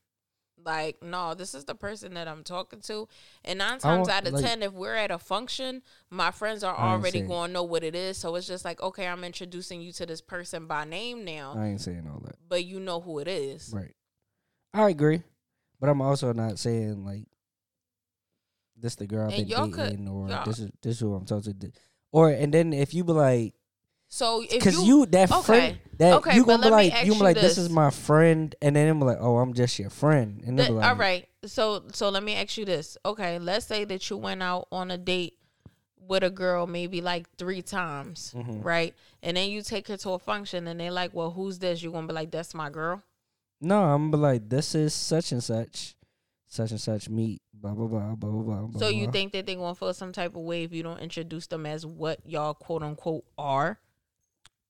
Like, 0.64 1.04
no, 1.04 1.36
this 1.36 1.54
is 1.54 1.66
the 1.66 1.76
person 1.76 2.16
that 2.16 2.28
I'm 2.28 2.44
talking 2.44 2.80
to. 2.82 3.08
And 3.44 3.60
nine 3.60 3.78
times 3.80 4.10
out 4.10 4.26
of 4.28 4.34
like- 4.34 4.44
ten, 4.44 4.64
if 4.64 4.74
we're 4.74 4.96
at 4.96 5.12
a 5.12 5.20
function, 5.20 5.84
my 6.10 6.32
friends 6.32 6.64
are 6.64 6.76
I 6.76 6.94
already 6.94 7.22
going 7.22 7.50
to 7.50 7.54
know 7.54 7.64
what 7.64 7.84
it 7.84 7.94
is. 7.94 8.18
So 8.18 8.36
it's 8.36 8.48
just 8.48 8.66
like, 8.66 8.82
okay, 8.82 9.08
I'm 9.08 9.24
introducing 9.24 9.82
you 9.82 9.92
to 9.94 10.06
this 10.08 10.22
person 10.22 10.66
by 10.66 10.86
name 10.86 11.24
now, 11.24 11.54
I 11.56 11.68
ain't 11.68 11.82
saying 11.82 12.10
all 12.12 12.20
that. 12.26 12.38
but 12.48 12.66
you 12.66 12.80
know 12.80 13.00
who 13.00 13.20
it 13.20 13.28
is. 13.28 13.72
Right. 13.76 13.94
I 14.74 14.90
agree. 14.90 15.22
But 15.80 15.90
I'm 15.90 16.02
also 16.02 16.34
not 16.34 16.58
saying 16.58 17.06
like 17.06 17.28
this 18.78 18.96
the 18.96 19.08
girl 19.08 19.28
I've 19.28 19.34
And 19.34 19.48
been 19.48 19.58
y'all 19.58 19.70
could- 19.70 19.90
dating 19.92 20.08
or 20.08 20.30
y'all- 20.30 20.46
this 20.46 20.60
is 20.60 20.72
this 20.82 20.94
is 20.96 21.00
who 21.00 21.14
I'm 21.14 21.26
talking 21.26 21.58
to. 21.60 21.72
Or 22.12 22.30
and 22.30 22.54
then 22.54 22.74
if 22.74 22.94
you 22.94 23.04
be 23.04 23.14
like 23.14 23.54
So 24.16 24.40
if 24.44 24.50
Because 24.50 24.76
you, 24.76 25.00
you, 25.00 25.06
that 25.08 25.30
okay, 25.30 25.42
friend 25.42 25.80
that 25.98 26.14
okay, 26.20 26.36
you 26.38 26.46
gonna 26.46 26.64
be 26.64 26.70
like 26.70 27.06
you 27.06 27.16
be 27.16 27.20
like 27.20 27.36
this. 27.36 27.56
this. 27.56 27.58
is 27.58 27.70
my 27.70 27.90
friend 27.90 28.56
and 28.62 28.74
then 28.74 28.88
I'm 28.88 29.02
like 29.02 29.18
oh 29.20 29.40
I'm 29.40 29.54
just 29.54 29.78
your 29.78 29.90
friend 29.90 30.42
and 30.48 30.58
then 30.58 30.68
Th- 30.68 30.78
like 30.78 30.88
all 30.90 30.96
right. 30.96 31.28
So 31.46 31.84
so 31.92 32.08
let 32.08 32.24
me 32.24 32.34
ask 32.36 32.58
you 32.58 32.64
this. 32.64 32.98
Okay, 33.06 33.40
let's 33.40 33.66
say 33.66 33.84
that 33.84 34.10
you 34.10 34.16
went 34.16 34.42
out 34.42 34.70
on 34.72 34.90
a 34.90 34.98
date 34.98 35.34
with 36.00 36.24
a 36.24 36.30
girl 36.30 36.66
maybe 36.66 37.02
like 37.02 37.28
three 37.38 37.62
times, 37.62 38.34
Mhm. 38.38 38.64
right? 38.64 38.96
And 39.22 39.36
then 39.36 39.50
you 39.50 39.62
take 39.62 39.90
her 39.90 39.98
to 39.98 40.12
a 40.12 40.20
function 40.20 40.66
and 40.68 40.80
they're 40.80 40.92
like, 40.92 41.14
"Well, 41.14 41.32
who's 41.32 41.60
this?" 41.60 41.84
You're 41.84 41.92
gonna 41.92 42.08
be 42.08 42.14
like, 42.14 42.32
"That's 42.32 42.54
my 42.54 42.70
girl." 42.70 43.04
no 43.60 43.84
I'm 43.84 44.12
gonna 44.12 44.18
be 44.18 44.22
like 44.32 44.50
this 44.50 44.76
is 44.76 44.94
such 44.94 45.34
and 45.34 45.44
such 45.44 45.98
such 46.48 46.72
and 46.72 46.80
such 46.80 47.10
meet 47.10 47.42
blah 47.54 47.74
blah 47.74 47.88
blah 47.88 48.16
blah 48.16 48.30
blah 48.30 48.68
blah. 48.68 48.80
So 48.80 48.88
you 48.88 49.12
think 49.12 49.34
that 49.34 49.46
they're 49.46 49.58
gonna 49.58 49.76
feel 49.76 49.94
some 49.94 50.14
type 50.14 50.38
of 50.38 50.44
way 50.44 50.64
if 50.64 50.72
you 50.72 50.84
don't 50.84 51.00
introduce 51.00 51.48
them 51.48 51.66
as 51.66 51.86
what 51.86 52.22
y'all 52.26 52.54
quote 52.54 52.82
unquote 52.82 53.26
are? 53.38 53.78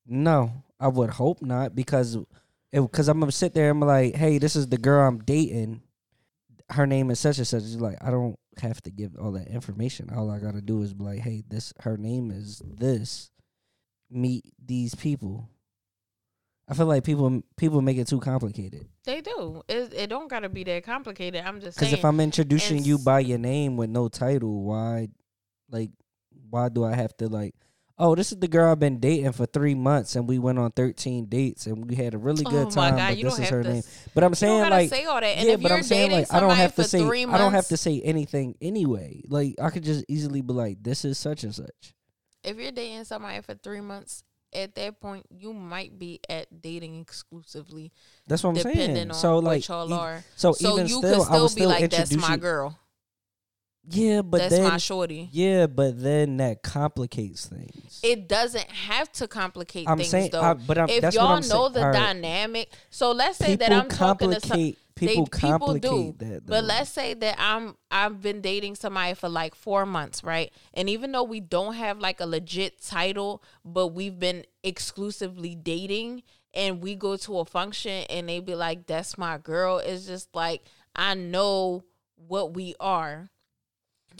No 0.05 0.51
I 0.79 0.87
would 0.87 1.11
hope 1.11 1.41
not 1.41 1.75
because 1.75 2.17
because 2.71 3.07
I'm 3.07 3.19
gonna 3.19 3.31
sit 3.31 3.53
there 3.53 3.71
and 3.71 3.79
be 3.79 3.85
like 3.85 4.15
hey 4.15 4.37
this 4.37 4.55
is 4.55 4.67
the 4.67 4.77
girl 4.77 5.07
I'm 5.07 5.19
dating 5.19 5.81
her 6.71 6.87
name 6.87 7.11
is 7.11 7.19
such 7.19 7.37
and 7.37 7.47
such 7.47 7.63
It's 7.63 7.75
like 7.75 7.97
I 8.01 8.09
don't 8.09 8.37
have 8.59 8.81
to 8.83 8.91
give 8.91 9.15
all 9.17 9.33
that 9.33 9.47
information 9.47 10.09
all 10.15 10.31
I 10.31 10.39
gotta 10.39 10.61
do 10.61 10.81
is 10.81 10.93
be 10.93 11.03
like 11.03 11.19
hey 11.19 11.43
this 11.47 11.73
her 11.81 11.97
name 11.97 12.31
is 12.31 12.61
this 12.65 13.31
meet 14.09 14.45
these 14.63 14.95
people. 14.95 15.49
I 16.67 16.73
feel 16.73 16.87
like 16.87 17.03
people 17.03 17.43
people 17.57 17.81
make 17.81 17.97
it 17.97 18.07
too 18.07 18.19
complicated. 18.19 18.87
They 19.03 19.21
do. 19.21 19.61
It, 19.67 19.93
it 19.93 20.07
don't 20.07 20.29
gotta 20.29 20.49
be 20.49 20.63
that 20.63 20.83
complicated. 20.83 21.43
I'm 21.45 21.59
just 21.59 21.77
Because 21.77 21.93
if 21.93 22.03
I'm 22.03 22.19
introducing 22.19 22.83
you 22.83 22.97
by 22.97 23.19
your 23.19 23.37
name 23.37 23.77
with 23.77 23.91
no 23.91 24.07
title, 24.07 24.63
why, 24.63 25.09
like, 25.69 25.91
why 26.49 26.69
do 26.69 26.83
I 26.83 26.95
have 26.95 27.15
to 27.17 27.27
like? 27.27 27.53
Oh, 27.97 28.13
this 28.13 28.33
is 28.33 28.39
the 28.39 28.49
girl 28.49 28.71
I've 28.71 28.79
been 28.79 28.99
dating 28.99 29.31
for 29.31 29.45
three 29.45 29.73
months, 29.73 30.17
and 30.17 30.27
we 30.27 30.37
went 30.37 30.59
on 30.59 30.71
thirteen 30.71 31.27
dates, 31.27 31.65
and 31.65 31.89
we 31.89 31.95
had 31.95 32.13
a 32.13 32.17
really 32.17 32.43
good 32.43 32.67
oh 32.67 32.69
time. 32.69 32.97
god, 32.97 33.15
but 33.15 33.23
this 33.23 33.39
is 33.39 33.49
her 33.49 33.63
to. 33.63 33.73
name. 33.73 33.83
But 34.13 34.23
I'm 34.25 34.35
saying 34.35 34.69
like, 34.69 34.89
say 34.89 35.05
all 35.05 35.21
that. 35.21 35.25
And 35.25 35.47
yeah, 35.47 35.53
if 35.53 35.61
but 35.61 35.69
you're 35.69 35.77
I'm 35.77 35.83
saying 35.83 36.11
like, 36.11 36.33
I 36.33 36.41
don't 36.41 36.55
have 36.57 36.75
to 36.75 36.83
say, 36.83 36.99
three 37.05 37.25
I 37.25 37.37
don't 37.37 37.53
have 37.53 37.69
to 37.69 37.77
say 37.77 38.01
anything 38.01 38.55
anyway. 38.61 39.21
Like, 39.29 39.55
I 39.61 39.69
could 39.69 39.83
just 39.83 40.03
easily 40.09 40.41
be 40.41 40.51
like, 40.53 40.83
this 40.83 41.05
is 41.05 41.17
such 41.17 41.43
and 41.45 41.55
such. 41.55 41.93
if 42.43 42.57
you're 42.57 42.71
dating 42.73 43.05
somebody 43.05 43.41
for 43.41 43.53
three 43.55 43.79
months, 43.81 44.23
at 44.53 44.75
that 44.75 44.99
point 44.99 45.25
you 45.29 45.53
might 45.53 45.97
be 45.97 46.19
at 46.29 46.61
dating 46.61 46.99
exclusively, 46.99 47.93
That's 48.27 48.43
what 48.43 48.49
I'm 48.51 48.55
depending 48.57 48.95
saying. 48.95 49.11
on 49.11 49.15
so 49.15 49.39
like, 49.39 49.65
y'all 49.69 49.91
are. 49.93 50.21
so, 50.35 50.51
So 50.51 50.73
even 50.73 50.87
you 50.87 50.97
still, 50.97 51.23
could 51.25 51.33
I 51.33 51.41
would 51.41 51.51
still 51.51 51.69
be 51.69 51.81
like, 51.81 51.89
"That's 51.91 52.13
my 52.15 52.35
girl. 52.37 52.77
Yeah, 53.87 54.21
but 54.21 54.39
That's 54.39 54.55
then 54.55 54.63
my 54.63 54.77
shorty." 54.77 55.29
Yeah, 55.31 55.67
but 55.67 56.01
then 56.01 56.37
that 56.37 56.63
complicates 56.63 57.45
things. 57.45 57.99
It 58.03 58.27
doesn't 58.27 58.69
have 58.69 59.11
to 59.13 59.27
complicate 59.27 59.87
I'm 59.87 59.97
things 59.97 60.09
saying, 60.09 60.29
though. 60.31 60.41
I, 60.41 60.53
but 60.53 60.77
I'm, 60.77 60.89
if 60.89 61.01
that's 61.01 61.15
y'all 61.15 61.25
what 61.29 61.43
I'm 61.43 61.49
know 61.49 61.69
saying. 61.69 61.73
the 61.73 61.81
right, 61.81 61.93
dynamic, 61.93 62.71
so 62.89 63.11
let's 63.11 63.37
say 63.37 63.57
people 63.57 63.67
that 63.67 63.83
I'm 63.83 63.89
talking 63.89 64.29
to 64.31 64.39
some. 64.39 64.49
complicate. 64.49 64.75
They, 64.97 65.07
People 65.07 65.27
people 65.27 65.73
do, 65.73 66.15
that. 66.19 66.45
but 66.45 66.63
let's 66.63 66.89
say 66.89 67.13
that 67.15 67.35
I'm 67.37 67.75
I've 67.91 68.21
been 68.21 68.39
dating 68.39 68.75
somebody 68.75 69.13
for 69.13 69.27
like 69.27 69.53
four 69.53 69.85
months, 69.85 70.23
right? 70.23 70.53
And 70.73 70.89
even 70.89 71.11
though 71.11 71.23
we 71.23 71.41
don't 71.41 71.73
have 71.73 71.99
like 71.99 72.21
a 72.21 72.25
legit 72.25 72.81
title, 72.81 73.43
but 73.65 73.87
we've 73.87 74.17
been 74.17 74.45
exclusively 74.63 75.53
dating, 75.53 76.23
and 76.53 76.81
we 76.81 76.95
go 76.95 77.17
to 77.17 77.39
a 77.39 77.45
function 77.45 78.05
and 78.09 78.29
they 78.29 78.39
be 78.39 78.55
like, 78.55 78.87
"That's 78.87 79.17
my 79.17 79.37
girl." 79.37 79.79
It's 79.79 80.05
just 80.05 80.33
like 80.33 80.63
I 80.95 81.13
know 81.13 81.83
what 82.15 82.53
we 82.53 82.73
are. 82.79 83.29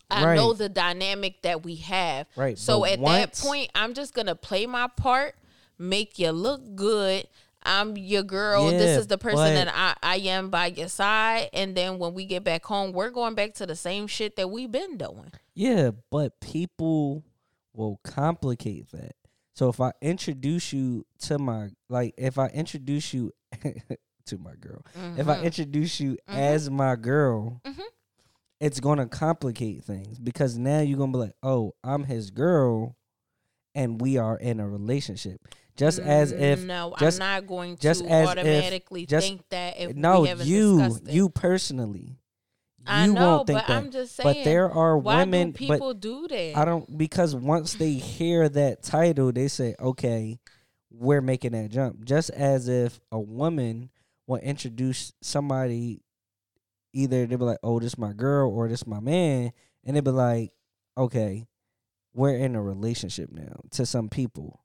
I 0.10 0.26
Right. 0.26 0.36
know 0.36 0.54
the 0.54 0.70
dynamic 0.70 1.42
that 1.44 1.64
we 1.64 1.76
have. 1.78 2.28
Right, 2.36 2.58
So 2.58 2.82
but 2.82 2.92
at 2.92 3.00
once- 3.00 3.40
that 3.42 3.48
point, 3.48 3.72
I'm 3.76 3.94
just 3.94 4.14
gonna 4.14 4.36
play 4.36 4.66
my 4.66 4.88
part, 4.88 5.36
make 5.78 6.20
you 6.20 6.32
look 6.32 6.76
good. 6.76 7.28
I'm 7.68 7.98
your 7.98 8.22
girl. 8.22 8.72
Yeah, 8.72 8.78
this 8.78 9.00
is 9.00 9.08
the 9.08 9.18
person 9.18 9.38
but- 9.40 9.54
that 9.66 9.74
I, 9.74 9.96
I 10.04 10.16
am 10.18 10.50
by 10.52 10.68
your 10.68 10.88
side. 10.88 11.50
And 11.52 11.76
then 11.76 11.98
when 11.98 12.14
we 12.14 12.26
get 12.26 12.44
back 12.44 12.64
home, 12.66 12.92
we're 12.92 13.10
going 13.10 13.34
back 13.34 13.56
to 13.56 13.66
the 13.66 13.76
same 13.76 14.06
shit 14.06 14.36
that 14.36 14.50
we've 14.52 14.72
been 14.72 14.98
doing. 14.98 15.32
Yeah, 15.56 15.92
but 16.12 16.40
people 16.40 17.24
will 17.74 18.00
complicate 18.04 18.92
that. 18.92 19.16
So 19.56 19.70
if 19.70 19.80
I 19.82 19.94
introduce 20.02 20.74
you 20.74 21.06
to 21.22 21.40
my 21.40 21.70
like 21.90 22.14
if 22.18 22.38
I 22.38 22.48
introduce 22.48 23.14
you 23.14 23.32
to 24.26 24.38
my 24.38 24.54
girl. 24.60 24.82
If 25.18 25.28
I 25.28 25.38
Mhm. 25.38 25.44
introduce 25.44 26.00
you 26.00 26.18
Mhm. 26.30 26.36
as 26.36 26.70
my 26.70 26.96
girl 26.96 27.62
Mhm. 27.66 27.82
It's 28.60 28.80
gonna 28.80 29.08
complicate 29.08 29.84
things 29.84 30.18
because 30.20 30.58
now 30.58 30.80
you're 30.80 30.98
gonna 30.98 31.12
be 31.12 31.18
like, 31.20 31.36
oh, 31.44 31.74
I'm 31.84 32.04
his 32.06 32.32
girl, 32.32 32.96
and 33.74 34.00
we 34.00 34.18
are 34.18 34.38
in 34.38 34.60
a 34.60 34.68
relationship. 34.70 35.42
Just 35.76 36.00
as 36.00 36.32
if 36.32 36.62
Mm, 36.62 36.66
no, 36.68 36.96
just- 36.98 37.20
I'm 37.22 37.42
not 37.42 37.48
going 37.48 37.76
to 37.76 37.82
just 37.82 38.02
as 38.06 38.22
if- 38.24 38.28
automatically 38.30 39.06
just- 39.06 39.28
think 39.28 39.42
that 39.50 39.78
if 39.78 39.94
no, 39.96 40.24
you, 40.26 40.98
you 41.06 41.28
personally, 41.30 42.18
I 42.88 43.08
you 43.08 43.14
know, 43.14 43.38
won't 43.38 43.48
think 43.48 43.60
but 43.60 43.68
that. 43.68 43.76
I'm 43.78 43.92
just 43.92 44.16
saying. 44.16 44.36
but 44.38 44.44
there 44.46 44.72
are 44.72 44.98
women, 44.98 45.52
do 45.52 45.68
but 45.68 45.74
people 45.76 45.94
do 45.94 46.28
that? 46.30 46.56
I 46.56 46.64
don't 46.64 46.98
because 46.98 47.36
once 47.36 47.74
they 47.74 47.94
hear 47.94 48.48
that 48.48 48.84
title, 48.84 49.34
they 49.34 49.50
say, 49.50 49.76
"Okay, 49.80 50.40
we're 50.92 51.20
making 51.22 51.52
that 51.54 51.72
jump." 51.72 52.06
Just 52.06 52.30
as 52.30 52.70
if 52.70 53.02
a 53.12 53.20
woman 53.20 53.90
will 54.28 54.38
introduce 54.38 55.12
somebody, 55.22 56.00
either 56.96 57.28
they 57.28 57.36
be 57.36 57.44
like, 57.46 57.60
"Oh, 57.62 57.80
this 57.80 57.98
my 57.98 58.14
girl" 58.14 58.50
or 58.50 58.68
"This 58.68 58.88
my 58.88 59.00
man," 59.00 59.52
and 59.84 59.96
they 59.96 60.00
be 60.02 60.12
like, 60.12 60.54
"Okay, 60.98 61.48
we're 62.14 62.36
in 62.38 62.56
a 62.56 62.62
relationship 62.62 63.32
now." 63.32 63.60
To 63.72 63.86
some 63.86 64.10
people, 64.10 64.62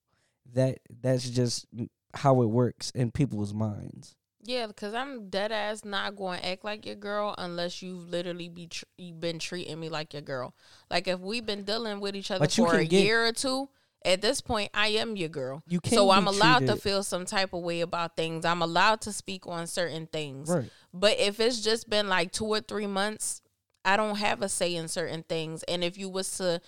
that 0.54 0.78
that's 1.02 1.28
just 1.28 1.66
how 2.14 2.40
it 2.42 2.46
works 2.46 2.90
in 2.92 3.10
people's 3.10 3.52
minds. 3.52 4.14
Yeah, 4.42 4.66
because 4.68 4.94
I'm 4.94 5.28
dead 5.28 5.52
ass 5.52 5.84
not 5.84 6.16
going 6.16 6.40
to 6.40 6.48
act 6.48 6.64
like 6.64 6.86
your 6.86 6.94
girl 6.94 7.34
unless 7.36 7.82
you've 7.82 8.08
literally 8.08 8.48
be 8.48 8.68
tr- 8.68 8.84
you 8.96 9.12
been 9.12 9.38
treating 9.38 9.78
me 9.78 9.90
like 9.90 10.14
your 10.14 10.22
girl. 10.22 10.54
Like 10.90 11.06
if 11.08 11.20
we've 11.20 11.44
been 11.44 11.64
dealing 11.64 12.00
with 12.00 12.16
each 12.16 12.30
other 12.30 12.40
But 12.40 12.52
for 12.52 12.74
a 12.76 12.86
get- 12.86 13.04
year 13.04 13.26
or 13.26 13.32
two, 13.32 13.68
at 14.04 14.22
this 14.22 14.40
point 14.40 14.70
I 14.74 14.88
am 14.88 15.16
your 15.16 15.28
girl. 15.28 15.62
You 15.66 15.80
can 15.80 15.92
So 15.92 16.10
I'm 16.10 16.26
allowed 16.26 16.66
to 16.66 16.76
feel 16.76 17.02
some 17.02 17.24
type 17.26 17.52
of 17.52 17.62
way 17.62 17.80
about 17.80 18.16
things. 18.16 18.44
I'm 18.44 18.62
allowed 18.62 19.00
to 19.02 19.12
speak 19.12 19.46
on 19.46 19.66
certain 19.66 20.06
things. 20.06 20.48
right. 20.48 20.70
But 20.92 21.18
if 21.18 21.40
it's 21.40 21.60
just 21.60 21.88
been 21.88 22.08
like 22.08 22.32
two 22.32 22.46
or 22.46 22.60
three 22.60 22.86
months, 22.86 23.42
I 23.84 23.96
don't 23.96 24.16
have 24.16 24.42
a 24.42 24.48
say 24.48 24.74
in 24.74 24.88
certain 24.88 25.22
things. 25.22 25.62
And 25.64 25.82
if 25.84 25.96
you 25.96 26.08
was 26.08 26.36
to 26.38 26.60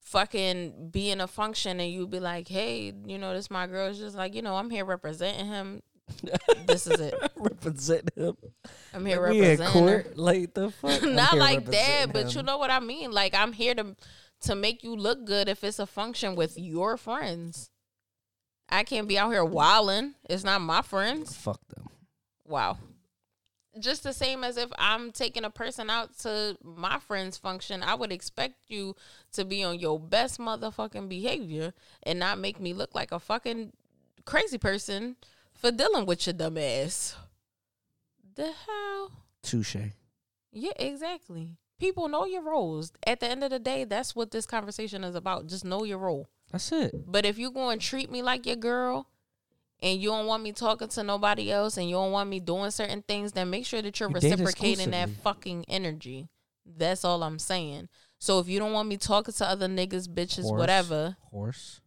fucking 0.00 0.90
be 0.90 1.10
in 1.10 1.20
a 1.20 1.26
function 1.26 1.80
and 1.80 1.90
you'd 1.90 2.10
be 2.10 2.20
like, 2.20 2.48
hey, 2.48 2.92
you 3.06 3.18
know, 3.18 3.32
this 3.34 3.50
my 3.50 3.66
girl, 3.66 3.88
it's 3.88 3.98
just 3.98 4.16
like, 4.16 4.34
you 4.34 4.42
know, 4.42 4.56
I'm 4.56 4.70
here 4.70 4.84
representing 4.84 5.46
him. 5.46 5.82
this 6.66 6.86
is 6.86 7.00
it. 7.00 7.14
represent 7.36 8.10
him. 8.14 8.36
I'm 8.92 9.06
here 9.06 9.20
representing 9.20 9.66
him. 9.66 9.72
court, 9.72 10.18
like 10.18 10.52
the 10.54 10.70
fuck. 10.70 11.02
Not 11.02 11.38
like 11.38 11.64
that, 11.66 12.06
representing 12.06 12.12
but 12.12 12.34
you 12.34 12.42
know 12.42 12.58
what 12.58 12.70
I 12.70 12.80
mean. 12.80 13.10
Like 13.10 13.34
I'm 13.34 13.52
here 13.52 13.74
to 13.74 13.96
to 14.44 14.54
make 14.54 14.82
you 14.82 14.94
look 14.94 15.24
good 15.24 15.48
if 15.48 15.64
it's 15.64 15.78
a 15.78 15.86
function 15.86 16.34
with 16.34 16.58
your 16.58 16.96
friends. 16.96 17.70
I 18.68 18.82
can't 18.82 19.08
be 19.08 19.18
out 19.18 19.30
here 19.30 19.44
wilding. 19.44 20.14
It's 20.28 20.44
not 20.44 20.60
my 20.60 20.82
friends. 20.82 21.36
fuck 21.36 21.60
them. 21.68 21.88
Wow. 22.46 22.78
Just 23.78 24.04
the 24.04 24.12
same 24.12 24.44
as 24.44 24.56
if 24.56 24.70
I'm 24.78 25.10
taking 25.10 25.44
a 25.44 25.50
person 25.50 25.90
out 25.90 26.16
to 26.20 26.56
my 26.62 26.98
friend's 27.00 27.36
function, 27.36 27.82
I 27.82 27.94
would 27.94 28.12
expect 28.12 28.54
you 28.68 28.94
to 29.32 29.44
be 29.44 29.64
on 29.64 29.80
your 29.80 29.98
best 29.98 30.38
motherfucking 30.38 31.08
behavior 31.08 31.72
and 32.02 32.18
not 32.18 32.38
make 32.38 32.60
me 32.60 32.72
look 32.72 32.94
like 32.94 33.10
a 33.10 33.18
fucking 33.18 33.72
crazy 34.24 34.58
person 34.58 35.16
for 35.52 35.72
dealing 35.72 36.06
with 36.06 36.26
your 36.26 36.34
dumb 36.34 36.58
ass. 36.58 37.16
The 38.36 38.52
hell? 38.66 39.10
Touche. 39.42 39.76
Yeah, 40.52 40.72
exactly. 40.76 41.56
People 41.78 42.08
know 42.08 42.24
your 42.24 42.42
roles. 42.42 42.92
At 43.06 43.20
the 43.20 43.28
end 43.28 43.42
of 43.44 43.50
the 43.50 43.58
day, 43.58 43.84
that's 43.84 44.14
what 44.14 44.30
this 44.30 44.46
conversation 44.46 45.04
is 45.04 45.14
about. 45.14 45.46
Just 45.46 45.64
know 45.64 45.84
your 45.84 45.98
role. 45.98 46.28
That's 46.52 46.70
it. 46.72 46.94
But 47.10 47.24
if 47.24 47.38
you 47.38 47.50
go 47.50 47.70
and 47.70 47.80
treat 47.80 48.10
me 48.10 48.22
like 48.22 48.46
your 48.46 48.56
girl 48.56 49.08
and 49.82 50.00
you 50.00 50.10
don't 50.10 50.26
want 50.26 50.42
me 50.42 50.52
talking 50.52 50.88
to 50.88 51.02
nobody 51.02 51.50
else 51.50 51.76
and 51.76 51.88
you 51.88 51.96
don't 51.96 52.12
want 52.12 52.30
me 52.30 52.40
doing 52.40 52.70
certain 52.70 53.02
things, 53.02 53.32
then 53.32 53.50
make 53.50 53.66
sure 53.66 53.82
that 53.82 53.98
you're 53.98 54.08
reciprocating 54.08 54.90
that 54.90 55.10
fucking 55.22 55.64
energy. 55.68 56.28
That's 56.64 57.04
all 57.04 57.22
I'm 57.22 57.38
saying. 57.38 57.88
So 58.18 58.38
if 58.38 58.48
you 58.48 58.58
don't 58.58 58.72
want 58.72 58.88
me 58.88 58.96
talking 58.96 59.34
to 59.34 59.46
other 59.48 59.68
niggas, 59.68 60.08
bitches, 60.08 60.44
Horse. 60.44 60.58
whatever, 60.58 61.16
Horse. 61.30 61.80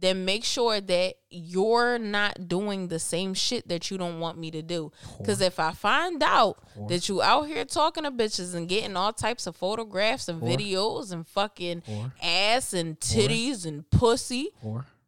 Then 0.00 0.24
make 0.24 0.44
sure 0.44 0.80
that 0.80 1.14
you're 1.30 1.98
not 1.98 2.48
doing 2.48 2.88
the 2.88 2.98
same 2.98 3.34
shit 3.34 3.68
that 3.68 3.90
you 3.90 3.98
don't 3.98 4.20
want 4.20 4.38
me 4.38 4.50
to 4.50 4.62
do. 4.62 4.92
Because 5.18 5.40
if 5.40 5.58
I 5.58 5.72
find 5.72 6.22
out 6.22 6.58
Whore. 6.76 6.88
that 6.88 7.08
you 7.08 7.22
out 7.22 7.46
here 7.46 7.64
talking 7.64 8.04
to 8.04 8.10
bitches 8.10 8.54
and 8.54 8.68
getting 8.68 8.96
all 8.96 9.12
types 9.12 9.46
of 9.46 9.56
photographs 9.56 10.28
and 10.28 10.42
Whore. 10.42 10.56
videos 10.56 11.12
and 11.12 11.26
fucking 11.26 11.82
Whore. 11.82 12.12
ass 12.22 12.72
and 12.72 12.98
titties 13.00 13.66
and 13.66 13.88
pussy, 13.90 14.50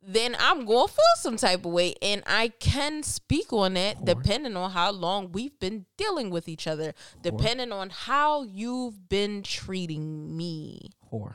then 0.02 0.36
I'm 0.38 0.64
going 0.64 0.86
to 0.86 0.92
feel 0.92 1.04
some 1.16 1.36
type 1.36 1.64
of 1.64 1.72
way. 1.72 1.94
And 2.00 2.22
I 2.26 2.48
can 2.60 3.02
speak 3.02 3.52
on 3.52 3.74
that 3.74 4.04
depending 4.04 4.56
on 4.56 4.70
how 4.70 4.92
long 4.92 5.32
we've 5.32 5.58
been 5.58 5.86
dealing 5.96 6.30
with 6.30 6.48
each 6.48 6.66
other, 6.66 6.94
depending 7.22 7.72
on 7.72 7.90
how 7.90 8.44
you've 8.44 9.08
been 9.08 9.42
treating 9.42 10.36
me. 10.36 10.90
Whore. 11.12 11.34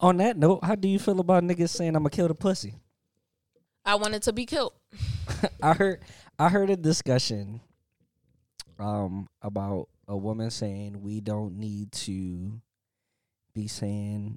On 0.00 0.16
that 0.18 0.36
note, 0.36 0.64
how 0.64 0.74
do 0.74 0.88
you 0.88 0.98
feel 0.98 1.20
about 1.20 1.42
niggas 1.44 1.70
saying 1.70 1.94
I'ma 1.96 2.08
kill 2.08 2.28
the 2.28 2.34
pussy? 2.34 2.74
I 3.84 3.94
wanted 3.96 4.22
to 4.24 4.32
be 4.32 4.46
killed. 4.46 4.72
I 5.62 5.74
heard 5.74 6.00
I 6.38 6.48
heard 6.48 6.70
a 6.70 6.76
discussion 6.76 7.60
um 8.78 9.28
about 9.40 9.88
a 10.08 10.16
woman 10.16 10.50
saying 10.50 11.00
we 11.00 11.20
don't 11.20 11.56
need 11.58 11.92
to 11.92 12.60
be 13.54 13.68
saying 13.68 14.36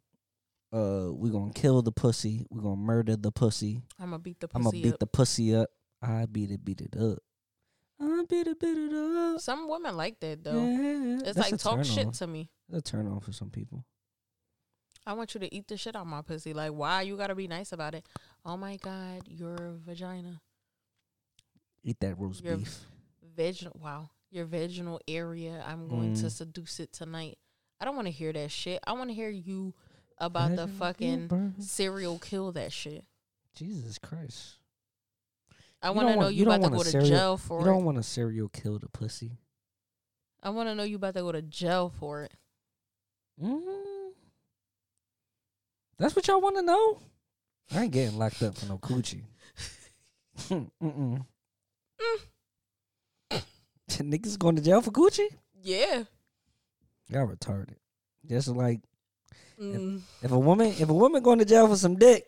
uh 0.73 1.07
we 1.11 1.29
gonna 1.29 1.51
kill 1.53 1.81
the 1.81 1.91
pussy, 1.91 2.45
we're 2.49 2.61
gonna 2.61 2.75
murder 2.75 3.15
the 3.15 3.31
pussy, 3.31 3.81
I'm 3.99 4.11
to 4.11 4.19
beat 4.19 4.39
the 4.39 4.47
I'm 4.53 4.63
pussy 4.63 4.71
gonna 4.77 4.83
beat 4.83 4.93
up. 4.93 4.99
the 4.99 5.07
pussy 5.07 5.55
up. 5.55 5.69
I 6.01 6.25
beat 6.27 6.51
it, 6.51 6.63
beat 6.63 6.81
it 6.81 6.95
up. 6.95 7.17
I 7.99 8.23
beat 8.29 8.45
it, 8.47 8.59
beat 8.59 8.77
it 8.77 8.93
up. 8.93 9.41
Some 9.41 9.67
women 9.67 9.97
like 9.97 10.19
that 10.19 10.43
though. 10.43 10.61
Yeah, 10.63 11.19
It's 11.25 11.37
like 11.39 11.57
talk 11.57 11.83
shit 11.83 12.13
to 12.13 12.27
me. 12.27 12.51
That's 12.69 12.87
a 12.87 12.91
turn 12.91 13.07
on 13.07 13.21
for 13.21 13.31
some 13.31 13.49
people. 13.49 13.83
I 15.07 15.13
want 15.13 15.33
you 15.33 15.39
to 15.39 15.55
eat 15.55 15.67
the 15.69 15.77
shit 15.77 15.95
out 15.95 16.05
my 16.05 16.21
pussy. 16.21 16.53
Like, 16.53 16.71
why 16.71 17.01
you 17.03 17.15
gotta 17.15 17.33
be 17.33 17.47
nice 17.47 17.71
about 17.71 17.95
it? 17.95 18.05
Oh 18.45 18.57
my 18.57 18.75
god, 18.75 19.21
your 19.27 19.75
vagina, 19.85 20.41
Eat 21.83 21.99
that 22.01 22.19
roast 22.19 22.43
Your- 22.43 22.57
beef. 22.57 22.85
vaginal. 23.35 23.73
Wow, 23.81 24.09
your 24.29 24.45
vaginal 24.45 24.99
area. 25.07 25.63
I'm 25.65 25.87
going 25.87 26.13
to 26.15 26.25
Mm. 26.25 26.31
seduce 26.31 26.81
it 26.81 26.91
tonight. 26.91 27.37
I 27.79 27.85
don't 27.85 27.95
want 27.95 28.07
to 28.07 28.11
hear 28.11 28.33
that 28.33 28.51
shit. 28.51 28.81
I 28.85 28.91
want 28.93 29.09
to 29.09 29.13
hear 29.13 29.29
you 29.29 29.73
about 30.17 30.55
the 30.57 30.67
fucking 30.67 31.27
burn. 31.27 31.61
serial 31.61 32.19
kill 32.19 32.51
that 32.53 32.73
shit. 32.73 33.05
Jesus 33.55 33.97
Christ. 33.99 34.57
I 35.81 35.91
want 35.91 36.09
to 36.09 36.15
know 36.17 36.27
you, 36.27 36.39
you 36.39 36.51
about 36.51 36.63
to 36.63 36.69
go 36.69 36.81
a 36.81 36.83
to 36.83 36.89
serial- 36.89 37.07
jail 37.09 37.37
for 37.37 37.59
You 37.59 37.65
it. 37.65 37.67
You 37.69 37.73
don't 37.75 37.85
want 37.85 37.97
to 37.97 38.03
serial 38.03 38.49
kill 38.49 38.79
the 38.79 38.89
pussy. 38.89 39.37
I 40.43 40.49
want 40.49 40.67
to 40.67 40.75
know 40.75 40.83
you 40.83 40.97
about 40.97 41.13
to 41.13 41.21
go 41.21 41.31
to 41.31 41.41
jail 41.41 41.89
for 41.89 42.23
it. 42.23 42.33
Mm. 43.41 43.96
That's 45.99 46.15
what 46.15 46.27
y'all 46.27 46.41
want 46.41 46.55
to 46.57 46.61
know? 46.61 46.99
I 47.73 47.83
ain't 47.83 47.91
getting 47.91 48.17
locked 48.17 48.41
up 48.43 48.57
for 48.57 48.65
no 48.67 48.77
coochie. 48.77 49.23
Mm-mm. 50.49 51.25
Niggas 53.89 54.37
going 54.37 54.55
to 54.57 54.61
jail 54.61 54.81
for 54.81 54.91
coochie? 54.91 55.27
Yeah. 55.61 56.03
Y'all 57.09 57.27
retarded. 57.27 57.75
Just 58.25 58.47
like 58.49 58.81
Mm. 59.59 60.01
if 60.21 60.29
a 60.31 60.37
woman, 60.37 60.67
if 60.77 60.87
a 60.87 60.93
woman 60.93 61.23
going 61.23 61.39
to 61.39 61.45
jail 61.45 61.67
for 61.67 61.75
some 61.75 61.95
dick, 61.95 62.23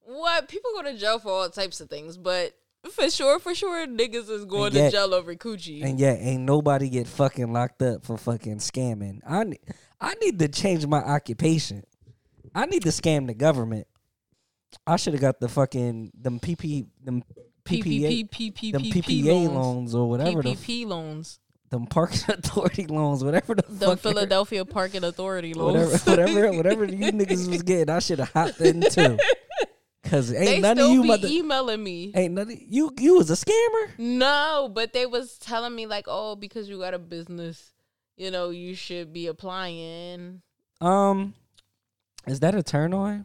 What? 0.00 0.48
People 0.48 0.70
go 0.74 0.82
to 0.84 0.96
jail 0.96 1.18
for 1.18 1.28
all 1.28 1.50
types 1.50 1.82
of 1.82 1.90
things, 1.90 2.16
but 2.16 2.54
for 2.90 3.10
sure, 3.10 3.38
for 3.38 3.54
sure, 3.54 3.86
niggas 3.86 4.30
is 4.30 4.46
going 4.46 4.72
yet- 4.72 4.86
to 4.90 4.96
jail 4.96 5.12
over 5.12 5.34
coochie. 5.34 5.82
and 5.84 6.00
yet 6.00 6.16
ain't 6.22 6.44
nobody 6.44 6.88
get 6.88 7.06
fucking 7.06 7.52
locked 7.52 7.82
up 7.82 8.02
for 8.02 8.16
fucking 8.16 8.58
scamming. 8.60 9.20
I 9.28 9.58
I 10.00 10.14
need 10.22 10.38
to 10.38 10.48
change 10.48 10.86
my 10.86 11.00
occupation. 11.00 11.82
I 12.58 12.66
need 12.66 12.82
to 12.82 12.88
scam 12.88 13.28
the 13.28 13.34
government. 13.34 13.86
I 14.84 14.96
should 14.96 15.12
have 15.12 15.22
got 15.22 15.38
the 15.38 15.48
fucking 15.48 16.10
them 16.20 16.40
PP 16.40 16.86
them 17.02 17.22
PPA 17.64 18.28
PPP, 18.28 18.72
them 18.72 18.82
PPA 18.82 19.48
loans 19.54 19.94
or 19.94 20.08
whatever 20.08 20.42
PPP 20.42 20.84
loans. 20.84 21.38
them 21.70 21.86
parking 21.86 22.20
authority 22.34 22.86
loans, 22.86 23.22
whatever 23.22 23.54
the 23.54 23.62
The 23.68 23.86
fuck 23.86 24.00
Philadelphia 24.00 24.64
Parking 24.64 25.04
Authority 25.04 25.54
whatever 25.54 25.86
loans. 25.86 26.04
whatever 26.04 26.52
whatever 26.52 26.84
you 26.84 27.12
niggas 27.12 27.48
was 27.48 27.62
getting, 27.62 27.90
I 27.90 28.00
should 28.00 28.18
have 28.18 28.32
hopped 28.32 28.60
in 28.60 28.80
too. 28.80 29.18
Cause 30.04 30.32
ain't 30.32 30.46
they 30.46 30.60
none 30.60 30.78
of 30.80 30.90
you 30.90 31.02
be 31.02 31.08
mother 31.08 31.28
emailing 31.28 31.84
me. 31.84 32.12
ain't 32.14 32.34
none 32.34 32.50
of, 32.50 32.58
you 32.60 32.92
you 32.98 33.18
was 33.18 33.30
a 33.30 33.34
scammer. 33.34 33.98
No, 33.98 34.68
but 34.72 34.92
they 34.92 35.06
was 35.06 35.38
telling 35.38 35.74
me 35.76 35.86
like, 35.86 36.06
oh, 36.08 36.34
because 36.34 36.68
you 36.68 36.78
got 36.78 36.94
a 36.94 36.98
business, 36.98 37.72
you 38.16 38.30
know, 38.32 38.50
you 38.50 38.74
should 38.74 39.12
be 39.12 39.28
applying. 39.28 40.42
Um, 40.80 41.34
is 42.26 42.40
that 42.40 42.54
a 42.54 42.62
turn 42.62 42.92
on? 42.92 43.24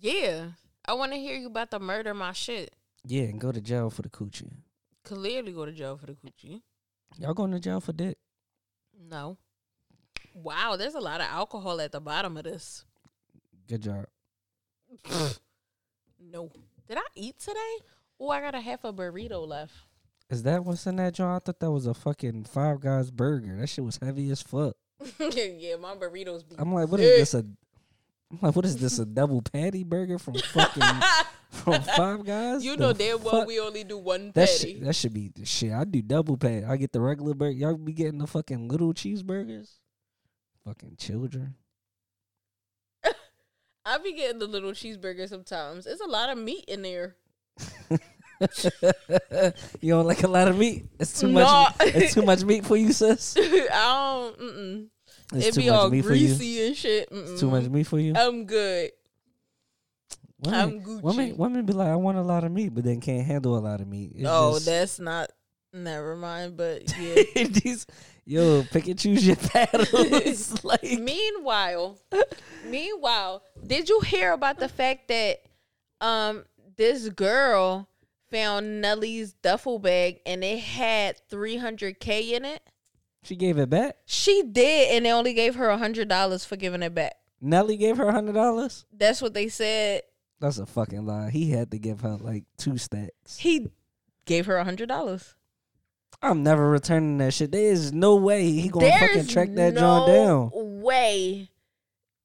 Yeah, 0.00 0.50
I 0.86 0.94
want 0.94 1.12
to 1.12 1.18
hear 1.18 1.36
you 1.36 1.46
about 1.46 1.70
the 1.70 1.78
murder 1.78 2.14
my 2.14 2.32
shit. 2.32 2.74
Yeah, 3.04 3.24
and 3.24 3.40
go 3.40 3.52
to 3.52 3.60
jail 3.60 3.90
for 3.90 4.02
the 4.02 4.08
coochie. 4.08 4.52
Clearly, 5.04 5.52
go 5.52 5.66
to 5.66 5.72
jail 5.72 5.96
for 5.96 6.06
the 6.06 6.14
coochie. 6.14 6.62
Y'all 7.18 7.34
going 7.34 7.50
to 7.52 7.60
jail 7.60 7.80
for 7.80 7.92
dick? 7.92 8.16
No. 9.08 9.36
Wow, 10.34 10.76
there's 10.76 10.94
a 10.94 11.00
lot 11.00 11.20
of 11.20 11.26
alcohol 11.26 11.80
at 11.80 11.92
the 11.92 12.00
bottom 12.00 12.36
of 12.36 12.44
this. 12.44 12.84
Good 13.68 13.82
job. 13.82 14.06
No. 16.30 16.50
Did 16.88 16.98
I 16.98 17.02
eat 17.16 17.38
today? 17.38 17.76
Oh, 18.20 18.28
I 18.30 18.40
got 18.40 18.54
a 18.54 18.60
half 18.60 18.84
a 18.84 18.92
burrito 18.92 19.46
left. 19.46 19.74
Is 20.30 20.44
that 20.44 20.64
what's 20.64 20.86
in 20.86 20.96
that 20.96 21.14
jar? 21.14 21.36
I 21.36 21.38
thought 21.40 21.58
that 21.60 21.70
was 21.70 21.86
a 21.86 21.94
fucking 21.94 22.44
Five 22.44 22.80
Guys 22.80 23.10
burger. 23.10 23.56
That 23.58 23.66
shit 23.66 23.84
was 23.84 23.98
heavy 24.00 24.30
as 24.30 24.40
fuck. 24.40 24.76
yeah, 25.18 25.76
my 25.76 25.94
burritos 25.94 26.48
be. 26.48 26.56
I'm 26.58 26.72
like, 26.72 26.88
what 26.88 27.00
is 27.00 27.18
this 27.18 27.34
a? 27.34 27.38
I'm 27.38 28.38
like, 28.40 28.56
what 28.56 28.64
is 28.64 28.76
this 28.78 28.98
a 28.98 29.04
double 29.04 29.42
patty 29.42 29.84
burger 29.84 30.18
from 30.18 30.34
fucking 30.34 30.82
from 31.50 31.82
Five 31.82 32.24
Guys? 32.24 32.64
you 32.64 32.76
The 32.76 32.82
know 32.82 32.92
damn 32.94 33.22
well 33.22 33.40
fuck? 33.40 33.46
we 33.48 33.60
only 33.60 33.84
do 33.84 33.98
one 33.98 34.32
That 34.34 34.48
patty. 34.48 34.72
shit, 34.74 34.84
that 34.84 34.94
should 34.96 35.12
be 35.12 35.28
the 35.34 35.44
shit. 35.44 35.72
I 35.72 35.84
do 35.84 36.00
double 36.00 36.36
patty. 36.38 36.64
I 36.64 36.76
get 36.76 36.92
the 36.92 37.00
regular 37.00 37.34
burger. 37.34 37.50
Y'all 37.56 37.76
be 37.76 37.92
getting 37.92 38.18
the 38.18 38.26
fucking 38.26 38.68
little 38.68 38.94
cheeseburgers. 38.94 39.72
Fucking 40.64 40.96
children. 40.96 41.56
I 43.84 43.98
be 43.98 44.14
getting 44.14 44.38
the 44.38 44.46
little 44.46 44.72
cheeseburger 44.72 45.28
sometimes. 45.28 45.86
It's 45.86 46.00
a 46.00 46.06
lot 46.08 46.30
of 46.30 46.38
meat 46.38 46.64
in 46.68 46.82
there. 46.82 47.16
you 49.80 49.92
don't 49.92 50.06
like 50.06 50.22
a 50.22 50.28
lot 50.28 50.48
of 50.48 50.58
meat. 50.58 50.86
It's 50.98 51.20
too 51.20 51.28
No. 51.28 51.42
much. 51.42 51.74
It's 51.80 52.14
too 52.14 52.22
much 52.22 52.44
meat 52.44 52.64
for 52.66 52.76
you, 52.76 52.92
sis. 52.92 53.36
I 53.38 54.30
don't. 54.32 54.38
Mm-mm. 54.38 54.86
It's 55.34 55.46
It 55.48 55.54
too 55.54 55.60
be 55.62 55.68
all 55.70 55.88
meat 55.90 56.02
for 56.04 56.14
you. 56.14 56.26
greasy 56.28 56.66
and 56.66 56.76
shit. 56.76 57.08
It's 57.10 57.40
too 57.40 57.50
much 57.50 57.64
meat 57.68 57.84
for 57.86 57.98
you. 57.98 58.14
I'm 58.16 58.44
good. 58.44 58.90
Women, 60.44 60.60
I'm 60.60 60.80
Gucci. 60.82 61.02
women, 61.02 61.36
women 61.36 61.66
be 61.66 61.72
like, 61.72 61.88
I 61.88 61.96
want 61.96 62.18
a 62.18 62.22
lot 62.22 62.42
of 62.44 62.50
meat, 62.50 62.74
but 62.74 62.82
then 62.84 63.00
can't 63.00 63.24
handle 63.24 63.56
a 63.56 63.60
lot 63.60 63.80
of 63.80 63.86
meat. 63.86 64.12
It's 64.16 64.26
oh, 64.28 64.54
just- 64.54 64.66
that's 64.66 64.98
not. 64.98 65.30
Never 65.72 66.16
mind. 66.16 66.56
But 66.56 66.92
yeah. 67.00 67.22
These, 67.44 67.86
yo, 68.26 68.62
pick 68.72 68.88
and 68.88 68.98
choose 68.98 69.26
your 69.26 69.36
battles. 69.54 70.62
like, 70.64 70.82
meanwhile, 70.82 71.98
meanwhile, 72.68 73.42
did 73.66 73.88
you 73.88 74.00
hear 74.00 74.32
about 74.32 74.58
the 74.58 74.68
fact 74.68 75.08
that 75.08 75.38
um 76.00 76.44
this 76.76 77.08
girl 77.10 77.88
found 78.32 78.80
Nelly's 78.80 79.34
duffel 79.34 79.78
bag 79.78 80.20
and 80.26 80.42
it 80.42 80.58
had 80.58 81.20
300k 81.30 82.32
in 82.32 82.44
it? 82.44 82.62
she 83.22 83.36
gave 83.36 83.58
it 83.58 83.70
back. 83.70 83.96
She 84.04 84.42
did, 84.42 84.96
and 84.96 85.06
they 85.06 85.12
only 85.12 85.32
gave 85.32 85.54
her 85.54 85.68
a 85.68 85.78
hundred 85.78 86.08
dollars 86.08 86.44
for 86.44 86.56
giving 86.56 86.82
it 86.82 86.94
back. 86.94 87.14
Nelly 87.40 87.76
gave 87.76 87.96
her 87.98 88.08
a 88.08 88.12
hundred 88.12 88.34
dollars. 88.34 88.84
That's 88.92 89.22
what 89.22 89.34
they 89.34 89.48
said. 89.48 90.02
That's 90.40 90.58
a 90.58 90.66
fucking 90.66 91.06
lie. 91.06 91.30
He 91.30 91.50
had 91.50 91.70
to 91.70 91.78
give 91.78 92.00
her 92.00 92.16
like 92.16 92.44
two 92.56 92.78
stacks. 92.78 93.36
He 93.38 93.68
gave 94.24 94.46
her 94.46 94.56
a 94.56 94.64
hundred 94.64 94.88
dollars. 94.88 95.36
I'm 96.20 96.42
never 96.42 96.68
returning 96.68 97.18
that 97.18 97.34
shit. 97.34 97.52
There 97.52 97.72
is 97.72 97.92
no 97.92 98.16
way 98.16 98.50
he 98.50 98.68
gonna 98.68 98.90
fucking 98.90 99.26
track 99.28 99.54
that 99.54 99.74
no 99.74 99.80
John 99.80 100.08
down. 100.08 100.50
way. 100.52 101.48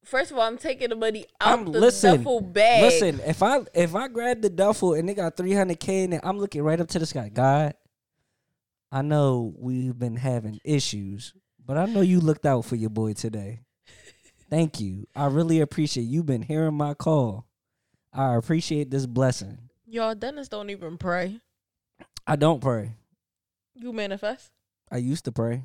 First 0.08 0.30
of 0.30 0.38
all, 0.38 0.44
I'm 0.44 0.56
taking 0.56 0.88
the 0.88 0.96
money 0.96 1.26
out 1.38 1.58
I'm- 1.58 1.70
the 1.70 1.78
listen, 1.80 2.16
duffel 2.18 2.40
bag. 2.40 2.82
Listen, 2.82 3.20
if 3.26 3.42
I 3.42 3.60
if 3.74 3.94
I 3.94 4.08
grab 4.08 4.40
the 4.40 4.48
duffel 4.48 4.94
and 4.94 5.06
they 5.06 5.12
got 5.14 5.36
300k 5.36 6.04
in 6.04 6.14
it, 6.14 6.20
I'm 6.24 6.38
looking 6.38 6.62
right 6.62 6.80
up 6.80 6.88
to 6.88 6.98
the 6.98 7.04
sky. 7.04 7.28
God, 7.28 7.74
I 8.90 9.02
know 9.02 9.52
we've 9.58 9.98
been 9.98 10.16
having 10.16 10.60
issues, 10.64 11.34
but 11.64 11.76
I 11.76 11.84
know 11.84 12.00
you 12.00 12.20
looked 12.20 12.46
out 12.46 12.64
for 12.64 12.76
your 12.76 12.88
boy 12.88 13.12
today. 13.12 13.60
Thank 14.48 14.80
you. 14.80 15.06
I 15.14 15.26
really 15.26 15.60
appreciate 15.60 16.04
you 16.04 16.22
been 16.24 16.40
hearing 16.40 16.74
my 16.74 16.94
call. 16.94 17.46
I 18.10 18.34
appreciate 18.34 18.90
this 18.90 19.04
blessing. 19.04 19.58
Y'all, 19.86 20.14
Dennis 20.14 20.48
don't 20.48 20.70
even 20.70 20.96
pray. 20.96 21.40
I 22.26 22.36
don't 22.36 22.60
pray. 22.62 22.94
You 23.74 23.92
manifest. 23.92 24.50
I 24.90 24.96
used 24.96 25.26
to 25.26 25.32
pray. 25.32 25.64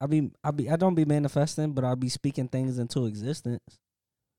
I 0.00 0.06
be 0.06 0.30
I 0.42 0.50
be 0.50 0.68
I 0.70 0.76
don't 0.76 0.94
be 0.94 1.04
manifesting, 1.04 1.72
but 1.72 1.84
I'll 1.84 1.96
be 1.96 2.08
speaking 2.08 2.48
things 2.48 2.78
into 2.78 3.06
existence. 3.06 3.60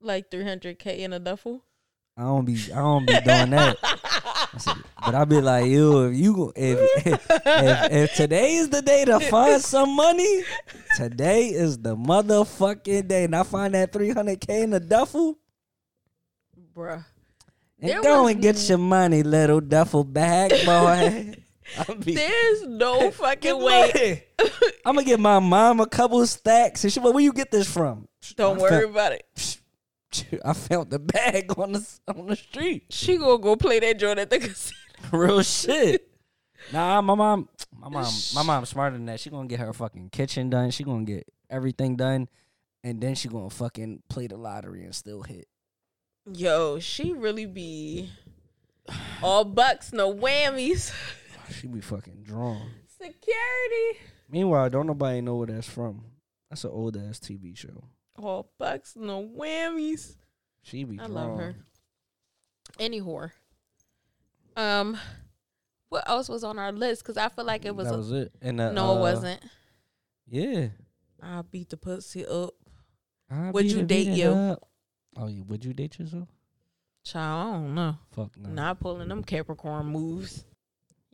Like 0.02 0.30
300k 0.30 1.00
in 1.00 1.14
a 1.14 1.20
duffel. 1.20 1.64
I 2.18 2.24
don't 2.24 2.46
be 2.46 2.58
I 2.74 2.78
don't 2.78 3.06
be 3.06 3.14
doing 3.14 3.50
that. 3.52 3.78
But 5.06 5.16
I 5.16 5.26
be 5.26 5.42
like, 5.42 5.66
yo, 5.66 6.06
if 6.10 6.16
you 6.16 6.34
go- 6.36 6.54
if, 6.56 7.06
if 7.06 7.92
if 7.92 8.14
today 8.16 8.56
is 8.56 8.70
the 8.70 8.82
day 8.82 9.04
to 9.06 9.20
find 9.20 9.62
some 9.62 9.96
money, 9.96 10.44
today 10.96 11.48
is 11.50 11.78
the 11.78 11.96
motherfucking 11.96 13.08
day. 13.08 13.26
And 13.26 13.36
I 13.36 13.44
find 13.44 13.74
that 13.74 13.92
three 13.92 14.12
hundred 14.12 14.40
k 14.40 14.62
in 14.62 14.70
the 14.70 14.80
duffel, 14.80 15.38
Bruh. 16.74 17.04
and 17.80 17.90
There 17.90 18.02
go 18.02 18.28
and 18.28 18.42
get 18.42 18.70
your 18.70 18.78
money, 18.78 19.24
little 19.24 19.60
duffel 19.62 20.04
bag 20.06 20.52
boy. 20.66 21.36
Be, 22.04 22.14
There's 22.16 22.64
no 22.68 23.10
fucking 23.12 23.62
way. 23.62 24.26
I'm 24.86 24.96
gonna 24.96 25.04
get 25.04 25.20
my 25.20 25.40
mom 25.40 25.80
a 25.80 25.88
couple 25.88 26.22
of 26.22 26.30
stacks. 26.30 26.84
And 26.84 26.94
she, 26.94 27.00
like, 27.00 27.14
where 27.14 27.24
you 27.24 27.34
get 27.34 27.52
this 27.52 27.72
from? 27.72 28.08
Don't 28.36 28.58
I 28.58 28.62
worry 28.62 28.82
found- 28.84 28.92
about 28.92 29.12
it. 29.14 29.58
I 30.46 30.54
found 30.54 30.92
the 30.92 31.00
bag 31.00 31.58
on 31.58 31.74
the 31.74 31.86
on 32.08 32.28
the 32.28 32.36
street. 32.36 32.86
She 32.90 33.18
gonna 33.18 33.38
go 33.42 33.56
play 33.56 33.80
that 33.80 34.00
joint 34.00 34.20
at 34.20 34.30
the 34.30 34.40
casino. 34.40 34.78
Real 35.12 35.42
shit. 35.44 36.08
Nah, 36.72 37.02
my 37.02 37.16
mom, 37.16 37.50
my 37.78 37.90
mom, 37.90 38.12
my 38.34 38.42
mom's 38.44 38.70
smarter 38.70 38.96
than 38.96 39.06
that. 39.08 39.20
She 39.20 39.30
gonna 39.30 39.48
get 39.48 39.60
her 39.60 39.74
fucking 39.74 40.10
kitchen 40.12 40.50
done. 40.50 40.72
She 40.72 40.84
gonna 40.84 41.04
get 41.04 41.28
everything 41.50 41.96
done, 41.98 42.30
and 42.84 43.02
then 43.02 43.16
she 43.16 43.28
gonna 43.28 43.50
fucking 43.50 44.04
play 44.10 44.28
the 44.28 44.38
lottery 44.38 44.84
and 44.86 44.96
still 44.96 45.22
hit. 45.24 45.48
Yo, 46.34 46.80
she 46.80 47.12
really 47.12 47.46
be 47.46 48.10
all 49.22 49.44
bucks, 49.44 49.92
no 49.92 50.14
whammies. 50.14 50.94
She 51.52 51.68
be 51.68 51.82
fucking 51.82 52.24
drawn. 52.24 52.70
Security. 52.88 54.00
Meanwhile, 54.30 54.70
don't 54.70 54.88
nobody 54.88 55.22
know 55.22 55.36
where 55.36 55.48
that's 55.48 55.70
from. 55.70 56.06
That's 56.50 56.64
an 56.64 56.72
old 56.72 56.98
ass 56.98 57.20
TV 57.20 57.56
show. 57.56 57.84
All 58.18 58.50
bucks, 58.58 58.96
no 58.96 59.28
whammies. 59.38 60.16
She 60.62 60.84
be 60.84 61.00
I 61.00 61.08
drawn. 61.08 61.14
love 61.14 61.38
her. 61.38 61.56
Any 62.80 63.02
whore. 63.02 63.32
Um, 64.56 64.98
what 65.90 66.08
else 66.10 66.30
was 66.30 66.44
on 66.44 66.58
our 66.58 66.72
list? 66.72 67.04
Because 67.04 67.18
I 67.18 67.30
feel 67.30 67.46
like 67.46 67.66
it 67.66 67.76
was. 67.76 67.88
that 67.88 67.94
a, 67.94 67.98
was 67.98 68.12
it. 68.12 68.32
And 68.42 68.58
no, 68.58 68.70
it 68.72 68.78
uh, 68.78 69.00
wasn't. 69.00 69.42
Yeah. 70.28 70.68
I 71.22 71.42
beat 71.44 71.70
the 71.70 71.78
pussy 71.78 72.26
up. 72.26 72.54
I 73.30 73.52
Would 73.52 73.72
you 73.72 73.84
date 73.84 74.08
it 74.08 74.18
you? 74.18 74.30
up. 74.30 74.68
Oh, 75.18 75.28
yeah. 75.28 75.44
Would 75.48 75.66
you 75.66 75.74
date 75.74 76.00
yourself? 76.00 76.28
Child, 77.04 77.48
I 77.48 77.54
don't 77.54 77.76
know. 77.76 77.96
Fuck 78.12 78.38
no. 78.38 78.50
Not 78.50 78.80
pulling 78.80 79.08
them 79.08 79.24
Capricorn 79.24 79.88
moves. 79.88 80.46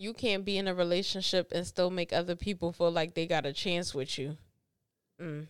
You 0.01 0.15
can't 0.15 0.43
be 0.43 0.57
in 0.57 0.67
a 0.67 0.73
relationship 0.73 1.51
and 1.53 1.67
still 1.67 1.91
make 1.91 2.11
other 2.11 2.35
people 2.35 2.71
feel 2.71 2.89
like 2.89 3.13
they 3.13 3.27
got 3.27 3.45
a 3.45 3.53
chance 3.53 3.93
with 3.93 4.17
you. 4.17 4.35
Mm. 5.21 5.45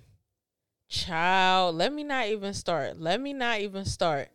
Child, 0.89 1.75
let 1.75 1.93
me 1.93 2.03
not 2.03 2.27
even 2.27 2.53
start. 2.53 2.99
Let 2.99 3.21
me 3.21 3.31
not 3.31 3.61
even 3.61 3.85
start. 3.85 4.27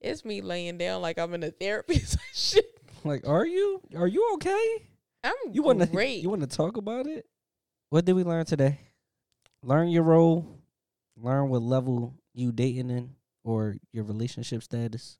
It's 0.00 0.24
me 0.24 0.40
laying 0.40 0.78
down 0.78 1.02
like 1.02 1.18
I'm 1.18 1.34
in 1.34 1.42
a 1.42 1.50
therapy 1.50 1.98
session. 1.98 2.62
Like, 3.02 3.26
are 3.26 3.44
you? 3.44 3.82
Are 3.96 4.06
you 4.06 4.30
okay? 4.34 4.86
I'm 5.24 5.34
You 5.50 5.64
want 5.64 5.80
to? 5.80 5.86
great. 5.88 6.22
You 6.22 6.30
want 6.30 6.42
to 6.42 6.56
talk 6.56 6.76
about 6.76 7.08
it? 7.08 7.26
What 7.88 8.04
did 8.04 8.12
we 8.12 8.22
learn 8.22 8.44
today? 8.44 8.78
Learn 9.64 9.88
your 9.88 10.04
role. 10.04 10.60
Learn 11.16 11.48
what 11.48 11.62
level 11.62 12.14
you 12.34 12.52
dating 12.52 12.90
in 12.90 13.16
or 13.42 13.74
your 13.92 14.04
relationship 14.04 14.62
status. 14.62 15.18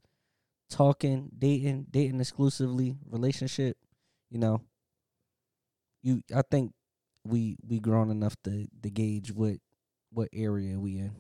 Talking, 0.69 1.31
dating, 1.37 1.87
dating 1.91 2.21
exclusively, 2.21 2.97
relationship. 3.11 3.77
You 4.31 4.39
know, 4.39 4.61
you. 6.03 6.23
I 6.35 6.43
think 6.51 6.73
we 7.25 7.57
we 7.67 7.81
grown 7.81 8.11
enough 8.11 8.37
to 8.45 8.67
to 8.83 8.91
gauge 8.91 9.33
what 9.33 9.57
what 10.13 10.29
area 10.33 10.79
we 10.79 10.99
in. 10.99 11.13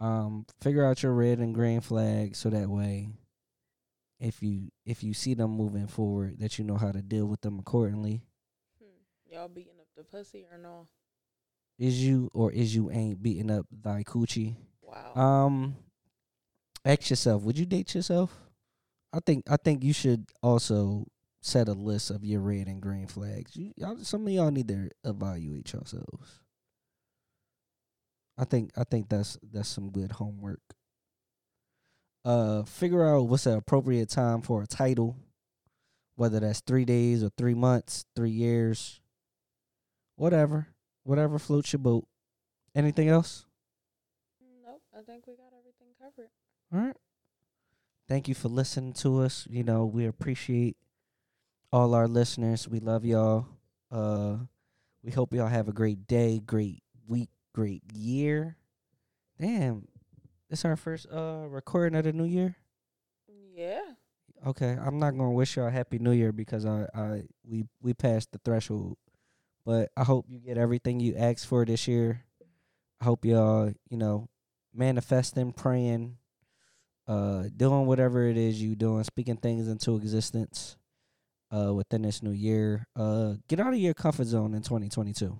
Um, 0.00 0.46
figure 0.60 0.84
out 0.84 1.02
your 1.02 1.12
red 1.12 1.38
and 1.38 1.54
green 1.54 1.80
flags 1.80 2.38
so 2.38 2.50
that 2.50 2.68
way 2.68 3.08
if 4.18 4.42
you 4.42 4.68
if 4.84 5.02
you 5.04 5.14
see 5.14 5.34
them 5.34 5.50
moving 5.52 5.86
forward 5.86 6.38
that 6.40 6.58
you 6.58 6.64
know 6.64 6.76
how 6.76 6.90
to 6.90 7.00
deal 7.02 7.26
with 7.26 7.40
them 7.42 7.58
accordingly 7.60 8.22
Hmm. 8.80 9.32
Y'all 9.32 9.48
beating 9.48 9.78
up 9.80 9.86
the 9.96 10.02
pussy 10.02 10.44
or 10.50 10.58
no? 10.58 10.88
is 11.78 12.02
you 12.04 12.28
or 12.34 12.50
is 12.52 12.74
you 12.74 12.90
ain't 12.90 13.22
beating 13.22 13.50
up 13.50 13.64
thy 13.70 14.02
coochie 14.02 14.56
Wow. 14.82 15.14
um 15.14 15.76
ask 16.84 17.08
yourself 17.10 17.42
would 17.42 17.58
you 17.58 17.64
date 17.66 17.94
yourself 17.94 18.36
i 19.12 19.20
think 19.24 19.44
i 19.48 19.56
think 19.56 19.82
you 19.84 19.92
should 19.92 20.26
also 20.42 21.06
set 21.42 21.68
a 21.68 21.72
list 21.72 22.10
of 22.10 22.24
your 22.24 22.40
red 22.40 22.68
and 22.68 22.80
green 22.80 23.06
flags 23.06 23.56
you 23.56 23.72
y'all, 23.76 23.98
some 23.98 24.26
of 24.26 24.32
y'all 24.32 24.50
need 24.50 24.68
to 24.68 24.88
evaluate 25.04 25.72
yourselves 25.72 26.40
i 28.38 28.44
think 28.44 28.70
i 28.76 28.84
think 28.84 29.08
that's 29.08 29.36
that's 29.52 29.68
some 29.68 29.90
good 29.90 30.12
homework 30.12 30.60
uh 32.24 32.62
figure 32.62 33.04
out 33.04 33.22
what's 33.26 33.44
the 33.44 33.56
appropriate 33.56 34.08
time 34.08 34.40
for 34.40 34.62
a 34.62 34.66
title 34.66 35.16
whether 36.14 36.38
that's 36.38 36.60
three 36.60 36.84
days 36.84 37.24
or 37.24 37.30
three 37.36 37.54
months 37.54 38.04
three 38.14 38.30
years 38.30 39.00
whatever 40.14 40.68
whatever 41.02 41.40
floats 41.40 41.72
your 41.72 41.80
boat 41.80 42.06
anything 42.76 43.08
else 43.08 43.46
nope. 44.64 44.80
I 44.96 45.02
think 45.02 45.26
we 45.26 45.34
got 45.34 45.52
everything 45.58 45.88
covered. 46.00 46.30
all 46.72 46.86
right. 46.86 46.96
Thank 48.08 48.28
you 48.28 48.34
for 48.34 48.48
listening 48.48 48.92
to 48.94 49.20
us. 49.22 49.46
You 49.48 49.64
know, 49.64 49.86
we 49.86 50.04
appreciate 50.06 50.76
all 51.72 51.94
our 51.94 52.06
listeners. 52.06 52.68
We 52.68 52.80
love 52.80 53.04
y'all. 53.04 53.46
Uh 53.90 54.36
we 55.02 55.10
hope 55.10 55.34
y'all 55.34 55.48
have 55.48 55.68
a 55.68 55.72
great 55.72 56.06
day, 56.06 56.38
great 56.38 56.82
week, 57.06 57.30
great 57.54 57.82
year. 57.92 58.56
Damn. 59.40 59.88
This 60.50 60.64
our 60.64 60.76
first 60.76 61.06
uh 61.10 61.46
recording 61.48 61.98
of 61.98 62.04
the 62.04 62.12
new 62.12 62.24
year. 62.24 62.56
Yeah. 63.54 63.82
Okay, 64.46 64.76
I'm 64.80 64.98
not 64.98 65.12
gonna 65.12 65.30
wish 65.30 65.56
y'all 65.56 65.68
a 65.68 65.70
happy 65.70 65.98
new 65.98 66.10
year 66.10 66.32
because 66.32 66.66
I, 66.66 66.86
I 66.94 67.22
we 67.44 67.64
we 67.80 67.94
passed 67.94 68.32
the 68.32 68.40
threshold. 68.44 68.96
But 69.64 69.90
I 69.96 70.02
hope 70.02 70.26
you 70.28 70.40
get 70.40 70.58
everything 70.58 70.98
you 70.98 71.14
asked 71.16 71.46
for 71.46 71.64
this 71.64 71.86
year. 71.86 72.24
I 73.00 73.04
hope 73.04 73.24
y'all, 73.24 73.72
you 73.88 73.96
know, 73.96 74.28
manifesting, 74.74 75.52
praying, 75.52 76.16
uh, 77.06 77.44
doing 77.56 77.86
whatever 77.86 78.26
it 78.26 78.36
is 78.36 78.60
you 78.60 78.74
doing, 78.74 79.04
speaking 79.04 79.36
things 79.36 79.68
into 79.68 79.96
existence, 79.96 80.76
uh, 81.54 81.72
within 81.74 82.02
this 82.02 82.22
new 82.22 82.30
year. 82.30 82.86
Uh, 82.96 83.34
get 83.48 83.60
out 83.60 83.72
of 83.72 83.78
your 83.78 83.94
comfort 83.94 84.26
zone 84.26 84.54
in 84.54 84.62
2022. 84.62 85.38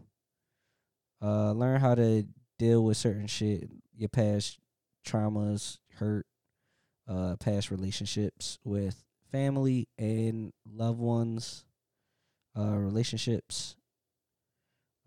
Uh, 1.23 1.53
learn 1.53 1.81
how 1.81 1.95
to 1.95 2.27
deal 2.59 2.85
with 2.85 2.97
certain 2.97 3.27
shit, 3.27 3.71
your 3.97 4.09
past 4.09 4.59
traumas, 5.07 5.79
hurt, 5.95 6.27
uh, 7.09 7.37
past 7.37 7.71
relationships 7.71 8.59
with 8.65 9.03
family 9.31 9.89
and 9.99 10.53
loved 10.71 10.99
ones, 10.99 11.65
uh, 12.59 12.77
relationships. 12.77 13.77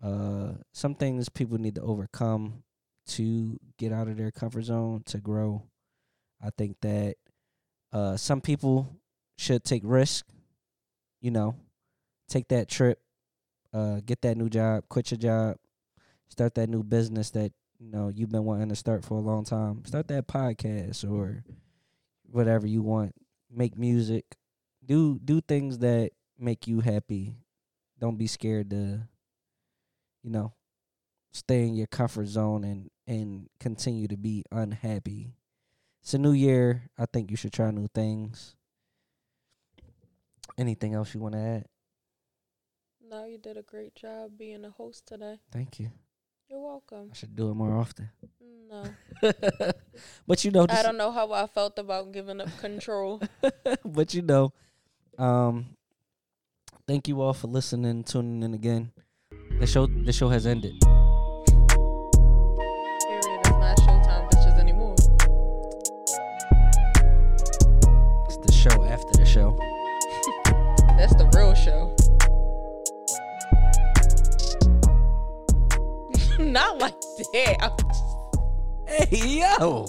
Uh, 0.02 0.52
some 0.72 0.94
things 0.94 1.28
people 1.28 1.58
need 1.58 1.74
to 1.74 1.82
overcome 1.82 2.62
to 3.06 3.58
get 3.78 3.92
out 3.92 4.08
of 4.08 4.16
their 4.16 4.30
comfort 4.30 4.64
zone 4.64 5.02
to 5.06 5.18
grow. 5.18 5.62
I 6.42 6.50
think 6.56 6.76
that 6.82 7.16
uh, 7.92 8.16
some 8.16 8.40
people 8.40 8.96
should 9.38 9.64
take 9.64 9.82
risk. 9.84 10.26
You 11.26 11.32
know, 11.32 11.56
take 12.28 12.46
that 12.50 12.68
trip, 12.68 13.00
uh, 13.74 13.98
get 14.06 14.22
that 14.22 14.36
new 14.36 14.48
job, 14.48 14.84
quit 14.88 15.10
your 15.10 15.18
job, 15.18 15.56
start 16.28 16.54
that 16.54 16.68
new 16.68 16.84
business 16.84 17.30
that 17.30 17.50
you 17.80 17.90
know 17.90 18.12
you've 18.14 18.30
been 18.30 18.44
wanting 18.44 18.68
to 18.68 18.76
start 18.76 19.04
for 19.04 19.18
a 19.18 19.20
long 19.20 19.42
time. 19.42 19.84
Start 19.86 20.06
that 20.06 20.28
podcast 20.28 21.02
or 21.02 21.42
whatever 22.30 22.68
you 22.68 22.80
want. 22.80 23.12
Make 23.50 23.76
music. 23.76 24.36
Do 24.84 25.18
do 25.18 25.40
things 25.40 25.78
that 25.78 26.12
make 26.38 26.68
you 26.68 26.78
happy. 26.78 27.34
Don't 27.98 28.18
be 28.18 28.28
scared 28.28 28.70
to 28.70 29.08
you 30.22 30.30
know 30.30 30.52
stay 31.32 31.66
in 31.66 31.74
your 31.74 31.88
comfort 31.88 32.28
zone 32.28 32.62
and 32.62 32.88
and 33.08 33.48
continue 33.58 34.06
to 34.06 34.16
be 34.16 34.44
unhappy. 34.52 35.34
It's 36.04 36.14
a 36.14 36.18
new 36.18 36.30
year. 36.30 36.88
I 36.96 37.06
think 37.06 37.32
you 37.32 37.36
should 37.36 37.52
try 37.52 37.72
new 37.72 37.88
things. 37.92 38.55
Anything 40.58 40.94
else 40.94 41.14
you 41.14 41.20
want 41.20 41.34
to 41.34 41.40
add? 41.40 41.64
No, 43.08 43.24
you 43.24 43.38
did 43.38 43.56
a 43.56 43.62
great 43.62 43.94
job 43.94 44.32
being 44.36 44.64
a 44.64 44.70
host 44.70 45.06
today. 45.06 45.38
Thank 45.52 45.78
you. 45.78 45.90
You're 46.48 46.60
welcome. 46.60 47.10
I 47.12 47.16
should 47.16 47.36
do 47.36 47.50
it 47.50 47.54
more 47.54 47.76
often. 47.76 48.10
No, 48.68 48.82
but 50.26 50.44
you 50.44 50.50
know, 50.50 50.66
I 50.68 50.82
don't 50.82 50.96
know 50.96 51.12
how 51.12 51.32
I 51.32 51.46
felt 51.46 51.78
about 51.78 52.10
giving 52.10 52.40
up 52.40 52.48
control. 52.58 53.22
but 53.84 54.12
you 54.12 54.22
know, 54.22 54.52
um, 55.18 55.66
thank 56.86 57.06
you 57.06 57.20
all 57.20 57.32
for 57.32 57.46
listening, 57.46 58.02
tuning 58.02 58.42
in 58.42 58.54
again. 58.54 58.92
The 59.60 59.66
show, 59.66 59.86
the 59.86 60.12
show 60.12 60.28
has 60.28 60.46
ended. 60.46 60.74
Like 76.78 77.00
that. 77.32 77.72
Hey 78.86 79.40
yo. 79.40 79.86